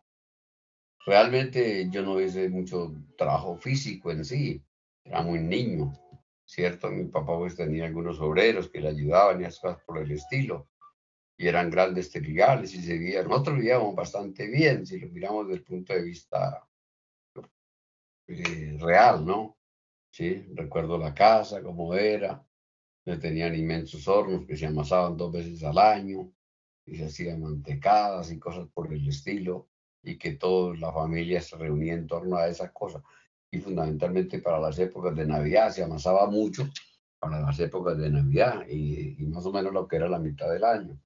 Realmente 1.04 1.90
yo 1.90 2.04
no 2.04 2.22
hice 2.22 2.48
mucho 2.48 2.94
trabajo 3.18 3.58
físico 3.58 4.12
en 4.12 4.24
sí, 4.24 4.64
era 5.04 5.24
muy 5.24 5.40
niño, 5.40 5.92
¿cierto? 6.46 6.92
Mi 6.92 7.06
papá 7.06 7.40
pues 7.40 7.56
tenía 7.56 7.86
algunos 7.86 8.20
obreros 8.20 8.70
que 8.70 8.82
le 8.82 8.90
ayudaban 8.90 9.42
y 9.42 9.46
cosas 9.46 9.80
por 9.84 9.98
el 9.98 10.12
estilo, 10.12 10.70
y 11.36 11.48
eran 11.48 11.72
grandes 11.72 12.12
trigales 12.12 12.76
y 12.76 12.84
seguían. 12.84 13.28
Nosotros 13.28 13.56
vivíamos 13.58 13.96
bastante 13.96 14.46
bien, 14.46 14.86
si 14.86 15.00
lo 15.00 15.08
miramos 15.10 15.48
desde 15.48 15.58
el 15.58 15.66
punto 15.66 15.94
de 15.94 16.04
vista 16.04 16.70
eh, 18.28 18.78
real, 18.80 19.26
¿no? 19.26 19.58
Sí, 20.12 20.52
recuerdo 20.54 21.00
la 21.00 21.16
casa, 21.16 21.64
cómo 21.64 21.96
era, 21.96 22.46
tenían 23.04 23.56
inmensos 23.56 24.08
hornos 24.08 24.46
que 24.46 24.56
se 24.56 24.68
amasaban 24.68 25.18
dos 25.18 25.32
veces 25.32 25.64
al 25.64 25.78
año 25.78 26.32
y 26.86 26.98
se 26.98 27.06
hacían 27.06 27.42
mantecadas 27.42 28.32
y 28.32 28.40
cosas 28.40 28.68
por 28.74 28.94
el 28.94 29.08
estilo 29.08 29.68
y 30.04 30.18
que 30.18 30.34
toda 30.34 30.76
la 30.76 30.92
familia 30.92 31.42
se 31.42 31.58
reunía 31.58 31.94
en 31.94 32.08
torno 32.08 32.38
a 32.38 32.48
esas 32.48 32.72
cosas 32.72 33.02
y 33.52 33.60
fundamentalmente 33.60 34.40
para 34.40 34.60
las 34.60 34.80
épocas 34.80 35.16
de 35.16 35.26
Navidad, 35.26 35.72
se 35.72 35.84
amasaba 35.84 36.30
mucho 36.30 36.70
para 37.20 37.42
las 37.42 37.60
épocas 37.60 37.98
de 37.98 38.10
Navidad 38.10 38.66
y, 38.68 39.18
más 39.28 39.46
o 39.46 39.52
menos 39.52 39.74
lo 39.74 39.88
que 39.88 39.98
era 39.98 40.08
la 40.08 40.20
mitad 40.20 40.50
del 40.50 40.64
año, 40.64 40.98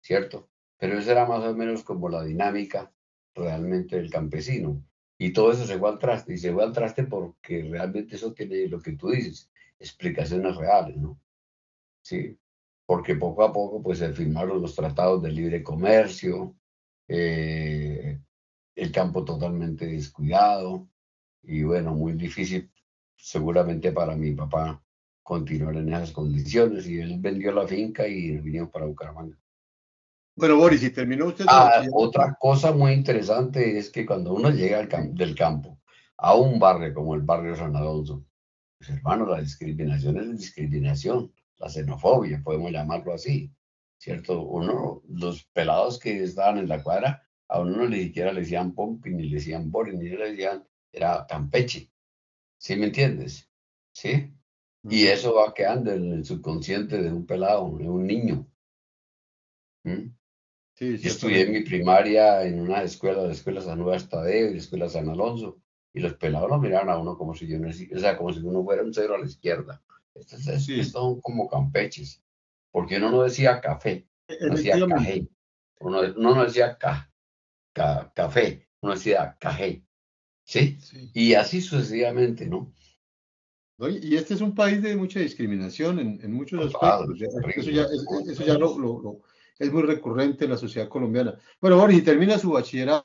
¿cierto? 0.00 0.48
Pero 0.78 0.96
esa 0.96 1.12
era 1.12 1.26
más 1.26 1.44
o 1.44 1.54
menos 1.54 1.82
como 1.82 2.08
la 2.08 2.22
dinámica 2.22 2.92
realmente 3.34 3.96
del 3.96 4.10
campesino. 4.10 4.82
Y 5.18 5.32
todo 5.32 5.50
eso 5.50 5.66
se 5.66 5.76
fue 5.78 5.88
al 5.90 5.98
traste, 5.98 6.34
y 6.34 6.38
se 6.38 6.52
fue 6.52 6.62
al 6.62 6.72
traste 6.72 7.02
porque 7.02 7.66
realmente 7.68 8.14
eso 8.14 8.32
tiene 8.32 8.68
lo 8.68 8.80
que 8.80 8.92
tú 8.92 9.10
dices, 9.10 9.50
explicaciones 9.80 10.56
reales, 10.56 10.96
¿no? 10.96 11.20
Sí, 12.08 12.38
porque 12.86 13.16
poco 13.16 13.44
a 13.44 13.52
poco 13.52 13.82
pues 13.82 13.98
se 13.98 14.14
firmaron 14.14 14.62
los 14.62 14.74
tratados 14.74 15.22
de 15.22 15.30
libre 15.30 15.62
comercio, 15.62 16.56
eh, 17.06 18.18
el 18.74 18.92
campo 18.92 19.26
totalmente 19.26 19.84
descuidado, 19.84 20.88
y 21.42 21.64
bueno, 21.64 21.92
muy 21.94 22.14
difícil 22.14 22.72
seguramente 23.14 23.92
para 23.92 24.16
mi 24.16 24.32
papá 24.32 24.82
continuar 25.22 25.76
en 25.76 25.92
esas 25.92 26.12
condiciones 26.12 26.86
y 26.86 26.98
él 26.98 27.18
vendió 27.20 27.52
la 27.52 27.66
finca 27.66 28.08
y 28.08 28.38
vinimos 28.38 28.70
para 28.70 28.86
Bucaramanga. 28.86 29.36
Bueno, 30.34 30.56
Boris, 30.56 30.82
y 30.82 30.90
terminó 30.90 31.26
usted. 31.26 31.44
Ah, 31.46 31.84
otra 31.92 32.38
cosa 32.40 32.72
muy 32.72 32.92
interesante 32.92 33.76
es 33.76 33.90
que 33.90 34.06
cuando 34.06 34.32
uno 34.32 34.48
llega 34.48 34.86
del 35.10 35.34
campo 35.34 35.78
a 36.16 36.34
un 36.34 36.58
barrio 36.58 36.94
como 36.94 37.14
el 37.14 37.20
barrio 37.20 37.54
San 37.54 37.76
Alonso, 37.76 38.24
pues 38.78 38.88
hermano, 38.88 39.26
la 39.26 39.42
discriminación 39.42 40.16
es 40.16 40.38
discriminación, 40.38 41.34
la 41.58 41.68
xenofobia, 41.68 42.42
podemos 42.42 42.72
llamarlo 42.72 43.12
así, 43.14 43.52
¿cierto? 43.98 44.42
Uno, 44.42 45.02
los 45.08 45.44
pelados 45.44 45.98
que 45.98 46.22
estaban 46.22 46.58
en 46.58 46.68
la 46.68 46.82
cuadra, 46.82 47.28
a 47.48 47.60
uno 47.60 47.76
no 47.76 47.88
ni 47.88 48.04
siquiera 48.04 48.32
le 48.32 48.40
decían 48.40 48.74
Pompi, 48.74 49.10
ni 49.10 49.28
le 49.28 49.36
decían 49.36 49.70
Boris, 49.70 49.94
ni 49.94 50.08
le 50.08 50.30
decían 50.30 50.66
era 50.92 51.26
Campeche. 51.28 51.90
¿Sí 52.58 52.76
me 52.76 52.86
entiendes? 52.86 53.48
¿Sí? 53.92 54.32
Y 54.84 55.06
eso 55.06 55.34
va 55.34 55.54
quedando 55.54 55.92
en 55.92 56.12
el 56.12 56.24
subconsciente 56.24 57.02
de 57.02 57.12
un 57.12 57.26
pelado, 57.26 57.76
de 57.78 57.88
un 57.88 58.06
niño. 58.06 58.46
¿Mm? 59.84 60.10
Sí, 60.74 60.96
Yo 60.98 61.08
estudié 61.08 61.46
mi 61.46 61.62
primaria 61.62 62.44
en 62.44 62.60
una 62.60 62.82
escuela, 62.82 63.24
la 63.24 63.32
escuela 63.32 63.60
San 63.60 63.80
Luis 63.80 64.08
Tadeo 64.08 64.48
y 64.48 64.52
la 64.52 64.58
escuela 64.58 64.88
San 64.88 65.08
Alonso, 65.08 65.60
y 65.92 66.00
los 66.00 66.14
pelados 66.14 66.48
lo 66.48 66.58
miraban 66.58 66.90
a 66.90 66.98
uno 66.98 67.18
como 67.18 67.34
si 67.34 67.48
yo 67.48 67.58
no, 67.58 67.68
o 67.68 67.98
sea, 67.98 68.16
como 68.16 68.32
si 68.32 68.40
uno 68.40 68.62
fuera 68.62 68.82
un 68.82 68.94
cero 68.94 69.16
a 69.16 69.18
la 69.18 69.26
izquierda. 69.26 69.82
Estos, 70.20 70.90
son 70.90 71.20
como 71.20 71.48
campeches, 71.48 72.22
porque 72.70 72.96
uno 72.96 73.10
no 73.10 73.22
decía 73.22 73.60
café, 73.60 74.06
no 74.40 74.54
decía 74.54 74.76
café, 74.86 75.28
uno, 75.80 76.08
no 76.08 76.44
decía 76.44 76.76
ca, 76.78 77.10
café, 78.14 78.68
uno 78.80 78.94
decía 78.94 79.36
café. 79.38 79.84
¿sí? 80.44 80.78
Y 81.12 81.34
así 81.34 81.60
sucesivamente, 81.60 82.46
¿no? 82.46 82.72
Y 83.80 84.16
este 84.16 84.34
es 84.34 84.40
un 84.40 84.54
país 84.54 84.82
de 84.82 84.96
mucha 84.96 85.20
discriminación 85.20 86.00
en, 86.00 86.32
muchos 86.32 86.74
aspectos. 86.74 87.20
eso 87.54 87.70
ya, 87.70 87.86
eso 88.28 88.44
ya 88.44 88.54
lo, 88.54 89.20
es 89.56 89.72
muy 89.72 89.82
recurrente 89.82 90.44
en 90.44 90.50
la 90.50 90.56
sociedad 90.56 90.88
colombiana. 90.88 91.38
Bueno, 91.60 91.76
Boris, 91.76 91.98
y 91.98 92.02
termina 92.02 92.38
su 92.38 92.50
bachillerato. 92.50 93.04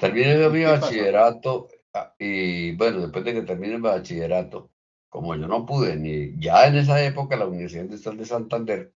Termina 0.00 0.48
mi 0.48 0.64
bachillerato 0.64 1.68
ah, 1.92 2.14
y 2.18 2.74
bueno, 2.76 3.00
después 3.00 3.24
de 3.24 3.34
que 3.34 3.42
termine 3.42 3.74
el 3.74 3.82
bachillerato, 3.82 4.70
como 5.12 5.36
yo 5.36 5.46
no 5.46 5.66
pude 5.66 5.94
ni 5.94 6.40
ya 6.40 6.66
en 6.66 6.76
esa 6.76 7.04
época 7.04 7.36
la 7.36 7.46
Universidad 7.46 7.84
Industrial 7.84 8.16
de 8.16 8.24
Santander, 8.24 8.94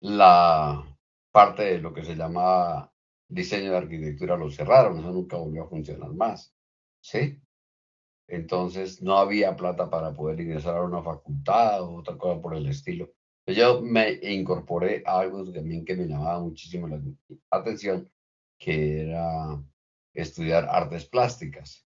la 0.00 0.96
parte 1.30 1.64
de 1.64 1.78
lo 1.80 1.92
que 1.92 2.02
se 2.02 2.16
llama 2.16 2.90
diseño 3.28 3.72
de 3.72 3.76
arquitectura 3.76 4.38
lo 4.38 4.50
cerraron, 4.50 4.98
eso 4.98 5.12
nunca 5.12 5.36
volvió 5.36 5.64
a 5.64 5.68
funcionar 5.68 6.14
más, 6.14 6.54
¿sí? 7.02 7.38
Entonces 8.26 9.02
no 9.02 9.18
había 9.18 9.54
plata 9.54 9.90
para 9.90 10.14
poder 10.14 10.40
ingresar 10.40 10.78
a 10.78 10.82
una 10.82 11.02
facultad 11.02 11.82
o 11.82 11.96
otra 11.96 12.16
cosa 12.16 12.40
por 12.40 12.56
el 12.56 12.66
estilo. 12.66 13.12
Yo 13.46 13.82
me 13.82 14.12
incorporé 14.22 15.02
a 15.04 15.20
algo 15.20 15.44
también 15.52 15.84
que 15.84 15.94
me 15.94 16.06
llamaba 16.06 16.40
muchísimo 16.40 16.88
la 16.88 17.02
atención, 17.50 18.10
que 18.58 19.02
era 19.02 19.62
estudiar 20.14 20.66
artes 20.70 21.04
plásticas. 21.04 21.86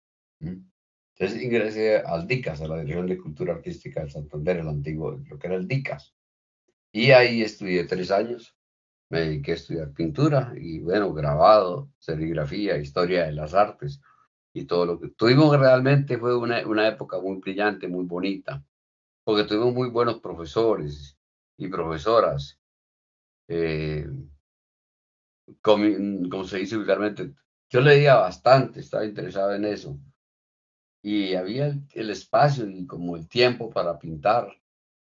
Entonces 1.22 1.44
ingresé 1.46 1.98
al 1.98 2.26
DICAS, 2.26 2.62
a 2.62 2.68
la 2.68 2.80
Dirección 2.80 3.06
de 3.06 3.20
Cultura 3.20 3.54
Artística 3.54 4.04
de 4.04 4.10
Santander, 4.10 4.58
el 4.58 4.68
antiguo, 4.68 5.22
lo 5.30 5.38
que 5.38 5.46
era 5.46 5.56
el 5.56 5.68
DICAS. 5.68 6.16
Y 6.92 7.12
ahí 7.12 7.44
estudié 7.44 7.84
tres 7.84 8.10
años 8.10 8.58
me 9.12 9.20
dediqué 9.20 9.52
a 9.52 9.56
estudiar 9.56 9.94
pintura 9.94 10.52
y 10.58 10.80
bueno, 10.80 11.14
grabado, 11.14 11.92
serigrafía, 12.00 12.78
historia 12.78 13.26
de 13.26 13.34
las 13.34 13.54
artes 13.54 14.02
y 14.52 14.66
todo 14.66 14.88
lo 14.88 15.00
que 15.00 15.10
tuvimos 15.10 15.56
realmente 15.60 16.18
fue 16.18 16.36
una, 16.36 16.66
una 16.66 16.88
época 16.88 17.20
muy 17.20 17.38
brillante, 17.38 17.88
muy 17.88 18.06
bonita, 18.06 18.64
porque 19.24 19.44
tuvimos 19.44 19.76
muy 19.76 19.90
buenos 19.90 20.22
profesores 20.22 21.20
y 21.56 21.68
profesoras. 21.68 22.58
Eh, 23.48 24.08
como, 25.62 26.44
se 26.46 26.58
dice 26.58 26.78
vulgarmente, 26.78 27.36
yo 27.70 27.82
leía 27.82 28.16
bastante, 28.16 28.80
estaba 28.80 29.06
interesado 29.06 29.54
en 29.54 29.66
eso. 29.66 30.00
Y 31.02 31.34
había 31.36 31.74
el, 31.94 32.10
espacio 32.10 32.70
y 32.70 32.86
como 32.86 33.16
el 33.16 33.28
tiempo 33.28 33.70
para 33.70 33.98
pintar, 33.98 34.48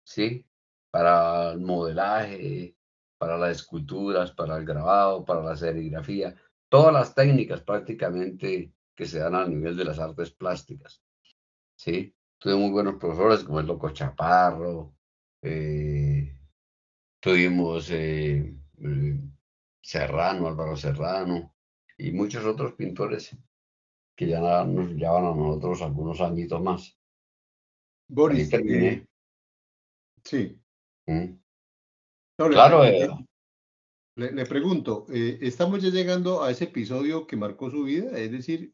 ¿sí? 0.03 0.45
Para 0.89 1.51
el 1.51 1.59
modelaje, 1.61 2.75
para 3.17 3.37
las 3.37 3.57
esculturas, 3.57 4.31
para 4.31 4.57
el 4.57 4.65
grabado, 4.65 5.23
para 5.25 5.43
la 5.43 5.55
serigrafía, 5.55 6.35
todas 6.69 6.93
las 6.93 7.13
técnicas 7.13 7.61
prácticamente 7.61 8.73
que 8.95 9.05
se 9.05 9.19
dan 9.19 9.35
a 9.35 9.45
nivel 9.45 9.75
de 9.75 9.85
las 9.85 9.99
artes 9.99 10.31
plásticas. 10.31 11.03
¿sí? 11.75 12.15
Tuve 12.37 12.55
muy 12.55 12.71
buenos 12.71 12.95
profesores 12.95 13.43
como 13.43 13.59
el 13.59 13.67
Loco 13.67 13.89
Chaparro, 13.89 14.95
eh, 15.41 16.35
tuvimos 17.19 17.89
eh, 17.91 18.55
eh, 18.79 19.19
Serrano, 19.81 20.47
Álvaro 20.47 20.75
Serrano 20.77 21.53
y 21.97 22.11
muchos 22.11 22.45
otros 22.45 22.73
pintores 22.73 23.35
que 24.21 24.27
ya 24.27 24.63
nos 24.65 24.91
llevaban 24.91 25.25
a 25.25 25.35
nosotros 25.35 25.81
algunos 25.81 26.21
añitos 26.21 26.61
más. 26.61 26.95
Boris, 28.07 28.51
terminé. 28.51 29.07
sí. 30.23 30.61
¿Mm? 31.07 31.39
claro. 32.37 32.85
Eh, 32.85 33.09
le, 34.17 34.45
pregunto, 34.45 35.07
eh, 35.11 35.39
estamos 35.41 35.81
ya 35.81 35.89
llegando 35.89 36.43
a 36.43 36.51
ese 36.51 36.65
episodio 36.65 37.25
que 37.25 37.35
marcó 37.35 37.71
su 37.71 37.83
vida, 37.85 38.15
es 38.15 38.31
decir, 38.31 38.71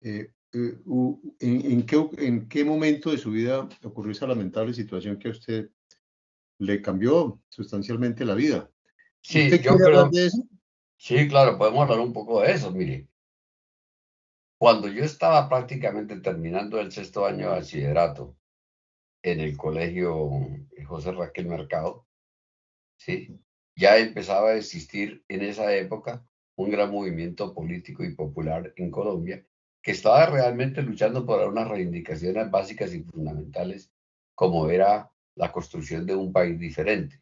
eh, 0.00 0.32
en, 0.54 1.84
qué, 1.84 2.08
¿en 2.16 2.48
qué 2.48 2.64
momento 2.64 3.10
de 3.10 3.18
su 3.18 3.32
vida 3.32 3.68
ocurrió 3.82 4.12
esa 4.12 4.26
lamentable 4.26 4.72
situación 4.72 5.18
que 5.18 5.28
a 5.28 5.32
usted 5.32 5.70
le 6.60 6.80
cambió 6.80 7.42
sustancialmente 7.50 8.24
la 8.24 8.34
vida. 8.34 8.70
Sí, 9.20 9.50
yo 9.50 9.76
creo. 9.76 10.08
De 10.08 10.28
eso? 10.28 10.42
Sí, 10.96 11.28
claro, 11.28 11.58
podemos 11.58 11.82
hablar 11.82 12.00
un 12.00 12.14
poco 12.14 12.40
de 12.40 12.52
eso. 12.52 12.72
Mire, 12.72 13.06
cuando 14.58 14.88
yo 14.88 15.04
estaba 15.04 15.48
prácticamente 15.48 16.20
terminando 16.20 16.80
el 16.80 16.92
sexto 16.92 17.26
año 17.26 17.50
de 17.50 17.56
bachillerato 17.56 18.36
en 19.22 19.40
el 19.40 19.56
colegio 19.56 20.30
José 20.86 21.12
Raquel 21.12 21.46
Mercado, 21.46 22.06
¿sí? 22.96 23.38
ya 23.76 23.98
empezaba 23.98 24.50
a 24.50 24.56
existir 24.56 25.24
en 25.28 25.42
esa 25.42 25.74
época 25.74 26.26
un 26.56 26.70
gran 26.70 26.90
movimiento 26.90 27.52
político 27.52 28.02
y 28.02 28.14
popular 28.14 28.72
en 28.76 28.90
Colombia 28.90 29.44
que 29.82 29.92
estaba 29.92 30.26
realmente 30.26 30.82
luchando 30.82 31.24
por 31.24 31.46
unas 31.46 31.68
reivindicaciones 31.68 32.50
básicas 32.50 32.94
y 32.94 33.02
fundamentales 33.02 33.92
como 34.34 34.68
era 34.70 35.12
la 35.36 35.52
construcción 35.52 36.06
de 36.06 36.14
un 36.14 36.32
país 36.32 36.58
diferente. 36.58 37.20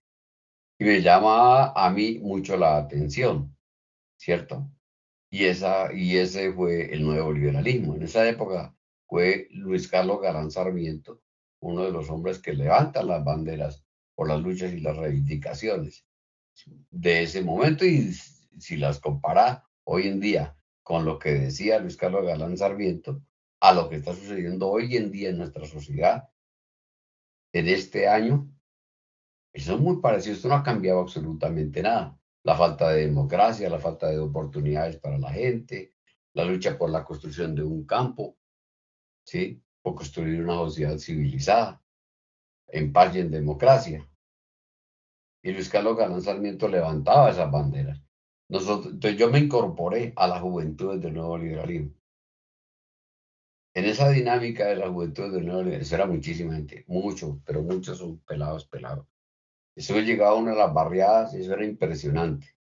Y 0.78 0.84
me 0.84 1.02
llama 1.02 1.72
a 1.72 1.90
mí 1.90 2.18
mucho 2.20 2.56
la 2.56 2.78
atención, 2.78 3.56
¿cierto? 4.16 4.68
Y, 5.34 5.46
esa, 5.46 5.92
y 5.92 6.16
ese 6.16 6.52
fue 6.52 6.94
el 6.94 7.04
nuevo 7.04 7.32
liberalismo. 7.32 7.96
En 7.96 8.04
esa 8.04 8.28
época 8.28 8.72
fue 9.08 9.48
Luis 9.50 9.88
Carlos 9.88 10.20
Galán 10.22 10.52
Sarmiento, 10.52 11.22
uno 11.58 11.82
de 11.82 11.90
los 11.90 12.08
hombres 12.08 12.38
que 12.38 12.52
levantan 12.52 13.08
las 13.08 13.24
banderas 13.24 13.84
por 14.14 14.28
las 14.28 14.40
luchas 14.40 14.72
y 14.72 14.78
las 14.78 14.96
reivindicaciones 14.96 16.06
de 16.88 17.24
ese 17.24 17.42
momento 17.42 17.84
y 17.84 18.12
si 18.12 18.76
las 18.76 19.00
compara 19.00 19.68
hoy 19.82 20.06
en 20.06 20.20
día 20.20 20.56
con 20.84 21.04
lo 21.04 21.18
que 21.18 21.32
decía 21.32 21.80
Luis 21.80 21.96
Carlos 21.96 22.24
Galán 22.24 22.56
Sarmiento, 22.56 23.20
a 23.58 23.74
lo 23.74 23.88
que 23.88 23.96
está 23.96 24.14
sucediendo 24.14 24.68
hoy 24.68 24.96
en 24.96 25.10
día 25.10 25.30
en 25.30 25.38
nuestra 25.38 25.66
sociedad, 25.66 26.28
en 27.52 27.66
este 27.66 28.06
año, 28.06 28.48
eso 29.52 29.74
es 29.74 29.80
muy 29.80 30.00
parecido, 30.00 30.36
esto 30.36 30.46
no 30.46 30.54
ha 30.54 30.62
cambiado 30.62 31.00
absolutamente 31.00 31.82
nada. 31.82 32.16
La 32.44 32.56
falta 32.56 32.90
de 32.90 33.06
democracia, 33.06 33.70
la 33.70 33.78
falta 33.78 34.08
de 34.08 34.18
oportunidades 34.18 34.96
para 34.98 35.18
la 35.18 35.32
gente, 35.32 35.94
la 36.34 36.44
lucha 36.44 36.76
por 36.78 36.90
la 36.90 37.04
construcción 37.04 37.54
de 37.54 37.62
un 37.62 37.86
campo, 37.86 38.36
¿sí? 39.24 39.62
Por 39.82 39.94
construir 39.94 40.42
una 40.42 40.54
sociedad 40.54 40.98
civilizada, 40.98 41.82
en 42.68 42.92
paz 42.92 43.14
y 43.16 43.20
en 43.20 43.30
democracia. 43.30 44.08
Y 45.42 45.52
Luis 45.52 45.68
Carlos 45.68 45.96
Galán 45.96 46.22
Sarmiento 46.22 46.68
levantaba 46.68 47.30
esas 47.30 47.50
banderas. 47.50 48.02
Nosotros, 48.48 48.94
entonces 48.94 49.18
yo 49.18 49.30
me 49.30 49.38
incorporé 49.38 50.12
a 50.16 50.26
la 50.26 50.40
juventud 50.40 51.00
del 51.00 51.14
nuevo 51.14 51.38
liberalismo 51.38 51.94
en 53.74 53.86
esa 53.86 54.08
dinámica 54.08 54.66
de 54.66 54.76
la 54.76 54.88
juventud 54.88 55.32
de 55.32 55.40
nuevo 55.40 55.68
eso 55.68 55.96
era 55.96 56.06
muchísima 56.06 56.54
gente, 56.54 56.84
mucho, 56.86 57.40
pero 57.44 57.62
muchos 57.62 57.98
son 57.98 58.20
pelados, 58.20 58.66
pelados. 58.66 59.06
Eso 59.76 59.98
llegaba 60.00 60.30
a 60.30 60.34
una 60.34 60.52
de 60.52 60.58
las 60.58 60.72
barriadas 60.72 61.34
y 61.34 61.40
eso 61.40 61.54
era 61.54 61.64
impresionante. 61.64 62.54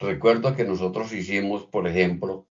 Recuerdo 0.00 0.56
que 0.56 0.64
nosotros 0.64 1.12
hicimos, 1.12 1.66
por 1.66 1.86
ejemplo, 1.86 2.48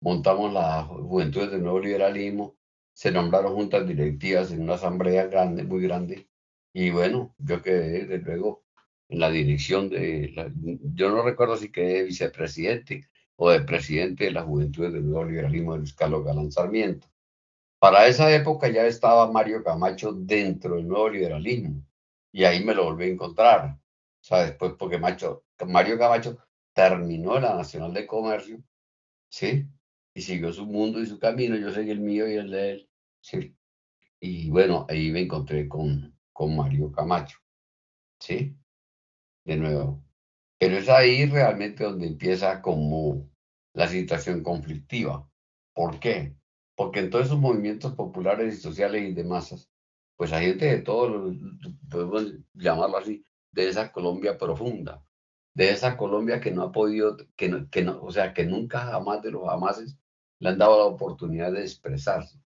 montamos 0.00 0.52
la 0.52 0.84
juventud 0.84 1.50
del 1.50 1.62
nuevo 1.62 1.80
liberalismo, 1.80 2.56
se 2.92 3.12
nombraron 3.12 3.54
juntas 3.54 3.86
directivas 3.86 4.50
en 4.50 4.62
una 4.62 4.74
asamblea 4.74 5.26
grande, 5.26 5.62
muy 5.62 5.82
grande, 5.82 6.28
y 6.72 6.90
bueno, 6.90 7.34
yo 7.38 7.62
quedé 7.62 8.06
desde 8.06 8.18
luego 8.24 8.64
en 9.08 9.20
la 9.20 9.30
dirección 9.30 9.88
de, 9.88 10.34
yo 10.94 11.10
no 11.10 11.22
recuerdo 11.22 11.56
si 11.56 11.70
quedé 11.70 12.02
vicepresidente 12.04 13.08
o 13.36 13.50
de 13.50 13.60
presidente 13.60 14.24
de 14.24 14.32
la 14.32 14.42
Juventud 14.42 14.92
del 14.92 15.04
Nuevo 15.04 15.24
Liberalismo 15.24 15.72
de 15.74 15.78
Luis 15.78 15.94
Carlos 15.94 16.24
Galán 16.24 16.50
Sarmiento. 16.50 17.06
Para 17.78 18.06
esa 18.06 18.32
época 18.34 18.68
ya 18.68 18.86
estaba 18.86 19.30
Mario 19.30 19.62
Camacho 19.62 20.12
dentro 20.12 20.76
del 20.76 20.88
Nuevo 20.88 21.08
Liberalismo 21.08 21.87
y 22.32 22.44
ahí 22.44 22.64
me 22.64 22.74
lo 22.74 22.84
volví 22.84 23.04
a 23.04 23.08
encontrar. 23.08 23.78
O 24.20 24.24
sea, 24.24 24.44
después 24.44 24.72
porque 24.78 24.98
Macho, 24.98 25.44
Mario 25.66 25.98
Camacho 25.98 26.38
terminó 26.72 27.38
la 27.40 27.54
Nacional 27.54 27.92
de 27.94 28.06
Comercio, 28.06 28.62
¿sí? 29.30 29.66
Y 30.14 30.20
siguió 30.22 30.52
su 30.52 30.66
mundo 30.66 31.00
y 31.00 31.06
su 31.06 31.18
camino, 31.18 31.56
yo 31.56 31.70
seguí 31.72 31.90
el 31.90 32.00
mío 32.00 32.28
y 32.28 32.34
el 32.34 32.50
de 32.50 32.70
él, 32.72 32.90
¿sí? 33.20 33.56
Y 34.20 34.50
bueno, 34.50 34.86
ahí 34.88 35.10
me 35.10 35.20
encontré 35.20 35.68
con, 35.68 36.16
con 36.32 36.56
Mario 36.56 36.90
Camacho, 36.92 37.38
¿sí? 38.20 38.56
De 39.44 39.56
nuevo, 39.56 40.04
pero 40.58 40.76
es 40.76 40.88
ahí 40.88 41.24
realmente 41.26 41.84
donde 41.84 42.08
empieza 42.08 42.60
como 42.60 43.30
la 43.74 43.86
situación 43.88 44.42
conflictiva. 44.42 45.28
¿Por 45.72 46.00
qué? 46.00 46.34
Porque 46.74 47.00
en 47.00 47.10
todos 47.10 47.26
esos 47.26 47.38
movimientos 47.38 47.94
populares 47.94 48.54
y 48.54 48.60
sociales 48.60 49.08
y 49.08 49.14
de 49.14 49.24
masas, 49.24 49.70
pues 50.18 50.32
hay 50.32 50.46
gente 50.46 50.66
de 50.66 50.78
todo, 50.82 51.32
podemos 51.88 52.34
llamarlo 52.54 52.98
así, 52.98 53.24
de 53.52 53.68
esa 53.68 53.92
Colombia 53.92 54.36
profunda, 54.36 55.04
de 55.54 55.70
esa 55.70 55.96
Colombia 55.96 56.40
que 56.40 56.50
no 56.50 56.64
ha 56.64 56.72
podido, 56.72 57.16
que 57.36 57.48
no, 57.48 57.70
que 57.70 57.82
no, 57.84 58.02
o 58.02 58.10
sea, 58.10 58.34
que 58.34 58.44
nunca 58.44 58.80
jamás 58.80 59.22
de 59.22 59.30
los 59.30 59.48
jamases 59.48 59.96
le 60.40 60.48
han 60.48 60.58
dado 60.58 60.76
la 60.78 60.86
oportunidad 60.86 61.52
de 61.52 61.62
expresarse. 61.62 62.40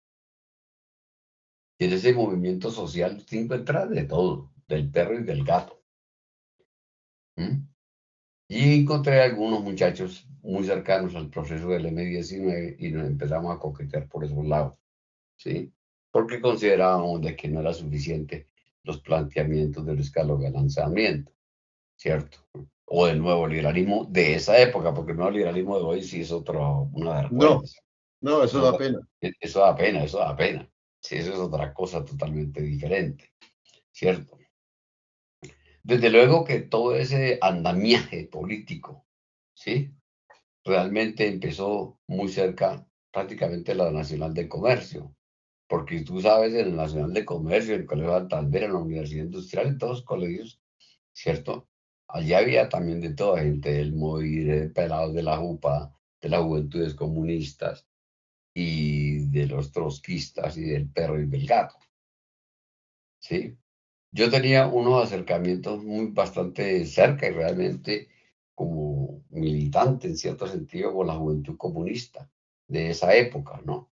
Y 1.77 1.86
en 1.86 1.93
ese 1.93 2.12
movimiento 2.13 2.71
social 2.71 3.21
se 3.21 3.39
encuentra 3.39 3.86
de 3.86 4.03
todo, 4.05 4.51
del 4.67 4.89
perro 4.89 5.19
y 5.19 5.23
del 5.23 5.43
gato. 5.43 5.79
¿Mm? 7.38 7.67
Y 8.47 8.82
encontré 8.82 9.21
algunos 9.21 9.62
muchachos 9.62 10.27
muy 10.41 10.63
cercanos 10.63 11.13
al 11.15 11.29
proceso 11.29 11.67
del 11.69 11.86
M19 11.86 12.77
y 12.79 12.89
nos 12.91 13.05
empezamos 13.05 13.55
a 13.55 13.60
coquetear 13.60 14.08
por 14.10 14.25
esos 14.25 14.43
lados, 14.43 14.73
¿sí? 15.38 15.71
Porque 16.12 16.41
considerábamos 16.41 17.22
de 17.22 17.36
que 17.36 17.48
no 17.48 17.62
era 17.62 17.74
suficiente 17.74 18.48
los 18.84 19.02
planteamientos 19.02 19.86
del 19.86 20.00
escalo 20.00 20.38
de 20.38 20.50
lanzamiento, 20.50 21.32
¿cierto? 21.95 22.39
O 22.86 23.06
del 23.06 23.22
nuevo 23.22 23.48
liberalismo 23.48 24.06
de 24.10 24.36
esa 24.36 24.60
época, 24.60 24.93
porque 24.93 25.12
el 25.12 25.17
nuevo 25.17 25.32
liberalismo 25.32 25.78
de 25.78 25.84
hoy 25.84 26.04
sí 26.04 26.22
es 26.22 26.32
otro, 26.32 26.89
una 26.93 27.22
de 27.22 27.30
No, 27.30 27.62
no, 28.22 28.43
eso 28.43 28.62
da 28.62 28.78
pena. 28.78 29.00
Eso 29.19 29.60
da 29.60 29.76
pena, 29.76 30.04
eso 30.04 30.17
da 30.19 30.36
pena. 30.36 30.69
Sí, 31.02 31.15
eso 31.15 31.34
es 31.34 31.39
otra 31.39 31.74
cosa 31.74 32.04
totalmente 32.04 32.62
diferente, 32.62 33.32
¿cierto? 33.91 34.38
Desde 35.84 36.10
luego 36.10 36.43
que 36.43 36.60
todo 36.60 36.95
ese 36.95 37.38
andamiaje 37.41 38.28
político, 38.28 39.06
¿sí? 39.54 39.93
Realmente 40.65 41.28
empezó 41.28 42.00
muy 42.08 42.28
cerca 42.30 42.86
prácticamente 43.12 43.74
la 43.74 43.91
Nacional 43.91 44.34
de 44.34 44.50
Comercio, 44.50 45.15
porque 45.69 46.01
tú 46.03 46.21
sabes, 46.21 46.53
en 46.55 46.75
la 46.75 46.84
Nacional 46.84 47.13
de 47.13 47.25
Comercio, 47.25 47.75
en 47.75 47.82
el 47.82 47.88
Colegio 47.88 48.12
de 48.12 48.17
Altamira, 48.17 48.65
en 48.65 48.73
la 48.73 48.79
Universidad 48.79 49.25
Industrial, 49.25 49.67
en 49.67 49.77
todos 49.77 49.99
los 49.99 50.03
colegios, 50.03 50.62
¿cierto? 51.13 51.69
Allí 52.08 52.34
había 52.34 52.69
también 52.69 53.01
de 53.01 53.13
toda 53.13 53.41
gente, 53.41 53.71
del 53.73 53.93
MOIR, 53.93 54.62
de 54.62 54.69
pelados 54.69 55.13
de 55.13 55.23
la 55.23 55.38
JUPA, 55.38 55.93
de 56.21 56.29
las 56.29 56.41
juventudes 56.41 56.95
comunistas 56.95 57.88
y 58.53 59.27
de 59.29 59.47
los 59.47 59.71
trotskistas 59.71 60.58
y 60.58 60.63
del 60.63 60.89
perro 60.89 61.19
y 61.21 61.27
del 61.27 61.47
gato. 61.47 61.77
¿Sí? 63.19 63.58
yo 64.12 64.29
tenía 64.29 64.67
unos 64.67 65.03
acercamientos 65.03 65.84
muy 65.84 66.08
bastante 66.08 66.86
cerca 66.86 67.27
y 67.27 67.32
realmente 67.32 68.10
como 68.55 69.23
militante 69.29 70.08
en 70.08 70.17
cierto 70.17 70.47
sentido 70.47 70.93
con 70.93 71.08
la 71.08 71.15
juventud 71.15 71.58
comunista 71.58 72.29
de 72.67 72.89
esa 72.89 73.15
época, 73.15 73.62
¿no? 73.65 73.91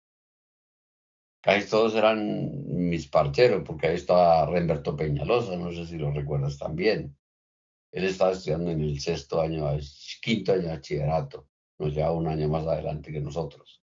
Casi 1.46 1.70
todos 1.70 1.94
eran 1.94 2.88
mis 2.88 3.06
parcheros, 3.06 3.62
porque 3.64 3.86
ahí 3.86 3.94
estaba 3.94 4.46
Remberto 4.46 4.96
Peñalosa, 4.96 5.56
no 5.56 5.70
sé 5.70 5.86
si 5.86 5.96
lo 5.96 6.10
recuerdas 6.10 6.58
también. 6.58 7.16
Él 7.92 8.04
estaba 8.04 8.32
estudiando 8.32 8.72
en 8.72 8.80
el 8.80 8.98
sexto 8.98 9.40
año, 9.40 9.64
quinto 10.20 10.54
año 10.54 10.62
de 10.62 10.68
bachillerato, 10.70 11.46
nos 11.78 11.94
lleva 11.94 12.10
un 12.10 12.26
año 12.26 12.48
más 12.48 12.66
adelante 12.66 13.12
que 13.12 13.20
nosotros. 13.20 13.80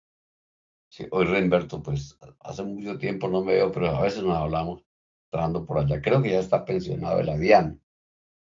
Sí, 0.88 1.06
hoy 1.10 1.26
Remberto, 1.26 1.82
pues 1.82 2.18
hace 2.38 2.62
mucho 2.62 2.96
tiempo 2.96 3.28
no 3.28 3.44
me 3.44 3.52
veo, 3.52 3.70
pero 3.70 3.88
a 3.88 4.00
veces 4.00 4.22
nos 4.22 4.38
hablamos 4.38 4.82
trabajando 5.28 5.66
por 5.66 5.80
allá. 5.80 6.00
Creo 6.00 6.22
que 6.22 6.30
ya 6.30 6.40
está 6.40 6.64
pensionado 6.64 7.20
el 7.20 7.28
avián. 7.28 7.78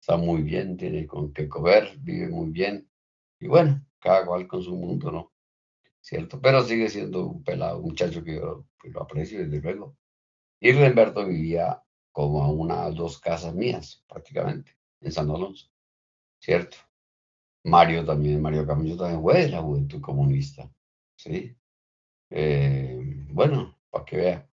Está 0.01 0.17
muy 0.17 0.41
bien, 0.41 0.75
tiene 0.75 1.07
con 1.07 1.31
qué 1.31 1.47
comer, 1.47 1.97
vive 1.99 2.27
muy 2.27 2.49
bien. 2.49 2.91
Y 3.39 3.47
bueno, 3.47 3.85
cada 3.99 4.25
cual 4.25 4.49
con 4.49 4.61
su 4.61 4.75
mundo, 4.75 5.11
¿no? 5.13 5.31
¿Cierto? 6.07 6.39
Pero 6.39 6.63
sigue 6.63 6.87
siendo 6.87 7.25
un 7.27 7.43
pelado, 7.43 7.79
un 7.79 7.89
muchacho 7.89 8.23
que 8.23 8.35
yo 8.35 8.65
pues, 8.79 8.93
lo 8.93 9.01
aprecio 9.01 9.39
desde 9.39 9.59
luego. 9.59 9.97
Y 10.61 10.71
Remberto 10.71 11.25
vivía 11.25 11.83
como 12.13 12.43
a 12.43 12.49
una 12.49 12.89
dos 12.91 13.19
casas 13.19 13.53
mías, 13.53 14.05
prácticamente, 14.07 14.71
en 15.01 15.11
San 15.11 15.29
Alonso. 15.29 15.69
¿Cierto? 16.39 16.77
Mario 17.65 18.05
también, 18.05 18.41
Mario 18.41 18.65
Camillo 18.65 18.95
también 18.95 19.21
fue 19.21 19.41
de 19.41 19.49
la 19.49 19.61
juventud 19.61 19.99
comunista. 19.99 20.71
¿Sí? 21.17 21.57
Eh, 22.29 23.25
bueno, 23.29 23.77
para 23.89 24.05
que 24.05 24.15
vea 24.15 24.49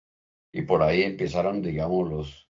y 0.52 0.64
por 0.64 0.82
ahí 0.82 1.04
empezaron, 1.04 1.62
digamos, 1.62 2.10
los, 2.10 2.50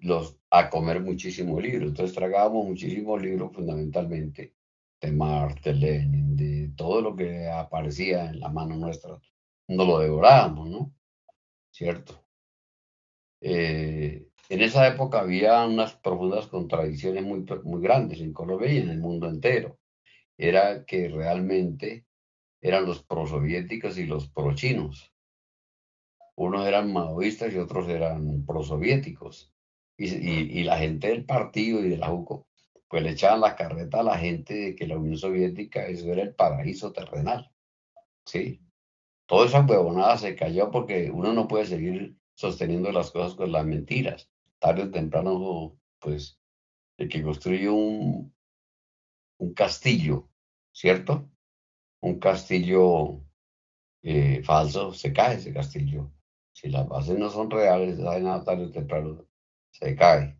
los 0.00 0.38
a 0.50 0.70
comer 0.70 1.00
muchísimos 1.00 1.62
libros. 1.62 1.90
Entonces 1.90 2.16
tragábamos 2.16 2.66
muchísimos 2.66 3.20
libros 3.20 3.52
fundamentalmente 3.52 4.54
de 4.98 5.12
Marte, 5.12 5.74
Lenin, 5.74 6.34
de 6.34 6.53
todo 6.76 7.00
lo 7.00 7.16
que 7.16 7.48
aparecía 7.48 8.26
en 8.30 8.40
la 8.40 8.48
mano 8.48 8.76
nuestra. 8.76 9.20
No 9.68 9.84
lo 9.84 9.98
devorábamos, 9.98 10.68
¿no? 10.68 10.92
¿Cierto? 11.70 12.24
Eh, 13.40 14.26
en 14.48 14.60
esa 14.60 14.86
época 14.86 15.20
había 15.20 15.64
unas 15.64 15.94
profundas 15.96 16.46
contradicciones 16.46 17.24
muy, 17.24 17.44
muy 17.64 17.82
grandes 17.82 18.20
en 18.20 18.32
Colombia 18.32 18.72
y 18.72 18.78
en 18.78 18.90
el 18.90 18.98
mundo 18.98 19.28
entero. 19.28 19.78
Era 20.36 20.84
que 20.84 21.08
realmente 21.08 22.06
eran 22.60 22.86
los 22.86 23.02
prosoviéticos 23.02 23.98
y 23.98 24.06
los 24.06 24.28
prochinos. 24.30 25.12
Unos 26.36 26.66
eran 26.66 26.92
maoístas 26.92 27.52
y 27.52 27.58
otros 27.58 27.88
eran 27.88 28.44
prosoviéticos. 28.46 29.52
Y, 29.96 30.06
y, 30.06 30.64
la 30.64 30.78
gente 30.78 31.08
del 31.08 31.24
partido 31.24 31.78
y 31.78 31.88
de 31.88 31.98
la 31.98 32.08
JUCO, 32.08 32.48
pues 32.94 33.02
le 33.02 33.10
echaban 33.10 33.40
la 33.40 33.56
carreta 33.56 33.98
a 33.98 34.02
la 34.04 34.16
gente 34.16 34.54
de 34.54 34.76
que 34.76 34.86
la 34.86 34.96
Unión 34.96 35.18
Soviética 35.18 35.84
eso 35.84 36.12
era 36.12 36.22
el 36.22 36.32
paraíso 36.32 36.92
terrenal. 36.92 37.50
Sí. 38.24 38.60
Toda 39.26 39.46
esa 39.46 39.62
huevonada 39.62 40.16
se 40.16 40.36
cayó 40.36 40.70
porque 40.70 41.10
uno 41.10 41.32
no 41.32 41.48
puede 41.48 41.66
seguir 41.66 42.16
sosteniendo 42.34 42.92
las 42.92 43.10
cosas 43.10 43.34
con 43.34 43.50
las 43.50 43.66
mentiras. 43.66 44.30
Tarde 44.60 44.84
o 44.84 44.90
temprano, 44.92 45.76
pues, 45.98 46.38
el 46.96 47.08
que 47.08 47.24
construye 47.24 47.68
un, 47.68 48.32
un 49.38 49.54
castillo, 49.54 50.28
¿cierto? 50.70 51.28
Un 52.00 52.20
castillo 52.20 53.24
eh, 54.04 54.40
falso, 54.44 54.92
se 54.94 55.12
cae 55.12 55.34
ese 55.34 55.52
castillo. 55.52 56.12
Si 56.52 56.68
las 56.68 56.86
bases 56.86 57.18
no 57.18 57.28
son 57.28 57.50
reales, 57.50 57.98
tarde 57.98 58.66
o 58.66 58.70
temprano 58.70 59.26
se 59.72 59.96
cae. 59.96 60.38